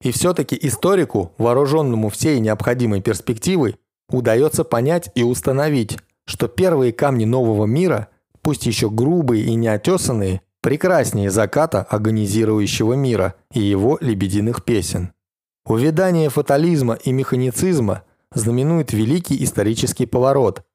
И 0.02 0.10
все-таки 0.10 0.58
историку, 0.60 1.32
вооруженному 1.36 2.08
всей 2.08 2.40
необходимой 2.40 3.02
перспективой, 3.02 3.76
удается 4.08 4.64
понять 4.64 5.10
и 5.14 5.22
установить, 5.22 5.98
что 6.26 6.48
первые 6.48 6.92
камни 6.92 7.26
нового 7.26 7.66
мира, 7.66 8.08
пусть 8.40 8.64
еще 8.64 8.88
грубые 8.88 9.44
и 9.44 9.54
неотесанные, 9.54 10.40
прекраснее 10.62 11.30
заката 11.30 11.82
агонизирующего 11.82 12.94
мира 12.94 13.34
и 13.52 13.60
его 13.60 13.98
лебединых 14.00 14.64
песен. 14.64 15.12
Увядание 15.66 16.30
фатализма 16.30 16.94
и 16.94 17.12
механицизма 17.12 18.02
знаменует 18.32 18.94
великий 18.94 19.44
исторический 19.44 20.06
поворот– 20.06 20.62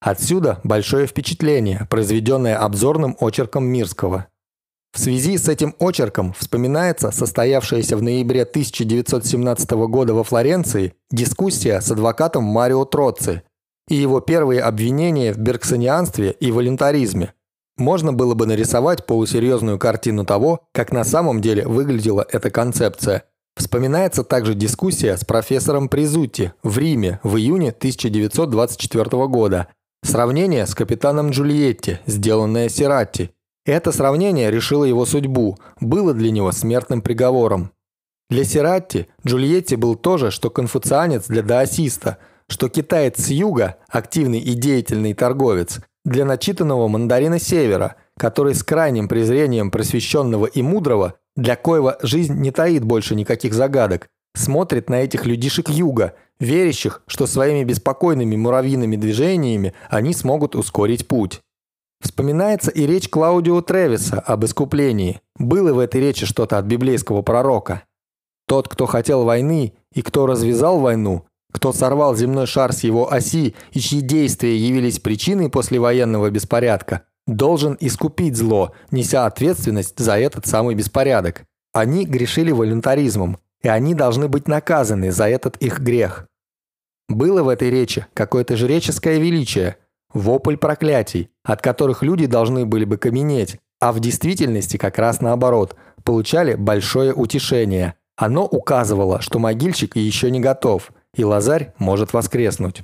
Отсюда 0.00 0.60
большое 0.62 1.06
впечатление, 1.06 1.86
произведенное 1.90 2.56
обзорным 2.56 3.16
очерком 3.20 3.64
Мирского. 3.64 4.26
В 4.92 5.00
связи 5.00 5.36
с 5.36 5.48
этим 5.48 5.74
очерком 5.78 6.32
вспоминается 6.32 7.10
состоявшаяся 7.10 7.96
в 7.96 8.02
ноябре 8.02 8.42
1917 8.42 9.70
года 9.70 10.14
во 10.14 10.24
Флоренции 10.24 10.94
дискуссия 11.10 11.80
с 11.80 11.90
адвокатом 11.90 12.44
Марио 12.44 12.84
Троци 12.84 13.42
и 13.88 13.96
его 13.96 14.20
первые 14.20 14.60
обвинения 14.60 15.32
в 15.32 15.38
бергсонианстве 15.38 16.30
и 16.30 16.50
волюнтаризме. 16.52 17.34
Можно 17.76 18.12
было 18.12 18.34
бы 18.34 18.46
нарисовать 18.46 19.06
полусерьезную 19.06 19.78
картину 19.78 20.24
того, 20.24 20.66
как 20.72 20.90
на 20.92 21.04
самом 21.04 21.40
деле 21.40 21.66
выглядела 21.66 22.26
эта 22.30 22.50
концепция. 22.50 23.24
Вспоминается 23.56 24.24
также 24.24 24.54
дискуссия 24.54 25.16
с 25.16 25.24
профессором 25.24 25.88
Призутти 25.88 26.52
в 26.62 26.78
Риме 26.78 27.20
в 27.22 27.36
июне 27.36 27.70
1924 27.70 29.26
года, 29.26 29.68
Сравнение 30.02 30.66
с 30.66 30.74
капитаном 30.74 31.30
Джульетти, 31.30 31.98
сделанное 32.06 32.68
Сиратти. 32.68 33.30
Это 33.66 33.92
сравнение 33.92 34.50
решило 34.50 34.84
его 34.84 35.04
судьбу, 35.04 35.58
было 35.80 36.14
для 36.14 36.30
него 36.30 36.52
смертным 36.52 37.02
приговором. 37.02 37.72
Для 38.30 38.44
Сиратти 38.44 39.08
Джульетти 39.26 39.76
был 39.76 39.96
то 39.96 40.16
же, 40.16 40.30
что 40.30 40.50
конфуцианец 40.50 41.26
для 41.26 41.42
даосиста, 41.42 42.18
что 42.48 42.68
китаец 42.68 43.18
с 43.18 43.28
юга, 43.28 43.76
активный 43.88 44.40
и 44.40 44.54
деятельный 44.54 45.14
торговец, 45.14 45.80
для 46.04 46.24
начитанного 46.24 46.88
мандарина 46.88 47.38
севера, 47.38 47.96
который 48.18 48.54
с 48.54 48.62
крайним 48.62 49.08
презрением 49.08 49.70
просвещенного 49.70 50.46
и 50.46 50.62
мудрого, 50.62 51.14
для 51.36 51.56
коего 51.56 51.96
жизнь 52.02 52.34
не 52.34 52.50
таит 52.50 52.84
больше 52.84 53.14
никаких 53.14 53.52
загадок, 53.52 54.08
смотрит 54.38 54.88
на 54.88 54.96
этих 55.02 55.26
людишек 55.26 55.68
юга– 55.68 56.14
верящих, 56.40 57.02
что 57.06 57.26
своими 57.26 57.64
беспокойными 57.64 58.36
муравьиными 58.36 58.96
движениями 58.96 59.74
они 59.88 60.12
смогут 60.12 60.54
ускорить 60.54 61.08
путь. 61.08 61.40
Вспоминается 62.00 62.70
и 62.70 62.86
речь 62.86 63.08
Клаудио 63.08 63.60
Тревиса 63.60 64.20
об 64.20 64.44
искуплении. 64.44 65.20
Было 65.36 65.72
в 65.72 65.80
этой 65.80 66.00
речи 66.00 66.26
что-то 66.26 66.58
от 66.58 66.64
библейского 66.64 67.22
пророка. 67.22 67.82
Тот, 68.46 68.68
кто 68.68 68.86
хотел 68.86 69.24
войны 69.24 69.74
и 69.92 70.02
кто 70.02 70.26
развязал 70.26 70.78
войну, 70.78 71.24
кто 71.52 71.72
сорвал 71.72 72.14
земной 72.14 72.46
шар 72.46 72.72
с 72.72 72.84
его 72.84 73.12
оси 73.12 73.56
и 73.72 73.80
чьи 73.80 74.00
действия 74.00 74.56
явились 74.56 75.00
причиной 75.00 75.50
послевоенного 75.50 76.30
беспорядка, 76.30 77.02
должен 77.26 77.76
искупить 77.80 78.36
зло, 78.36 78.72
неся 78.90 79.26
ответственность 79.26 79.98
за 79.98 80.18
этот 80.18 80.46
самый 80.46 80.76
беспорядок. 80.76 81.44
Они 81.72 82.04
грешили 82.04 82.52
волюнтаризмом, 82.52 83.38
и 83.62 83.68
они 83.68 83.94
должны 83.94 84.28
быть 84.28 84.48
наказаны 84.48 85.10
за 85.10 85.28
этот 85.28 85.56
их 85.58 85.80
грех. 85.80 86.26
Было 87.08 87.42
в 87.42 87.48
этой 87.48 87.70
речи 87.70 88.06
какое-то 88.14 88.56
жреческое 88.56 89.18
величие, 89.18 89.76
вопль 90.12 90.56
проклятий, 90.56 91.30
от 91.42 91.62
которых 91.62 92.02
люди 92.02 92.26
должны 92.26 92.66
были 92.66 92.84
бы 92.84 92.98
каменеть, 92.98 93.58
а 93.80 93.92
в 93.92 94.00
действительности 94.00 94.76
как 94.76 94.98
раз 94.98 95.20
наоборот, 95.20 95.76
получали 96.04 96.54
большое 96.54 97.12
утешение. 97.12 97.94
Оно 98.16 98.44
указывало, 98.44 99.20
что 99.20 99.38
могильщик 99.38 99.96
еще 99.96 100.30
не 100.30 100.40
готов, 100.40 100.90
и 101.14 101.24
Лазарь 101.24 101.72
может 101.78 102.12
воскреснуть. 102.12 102.82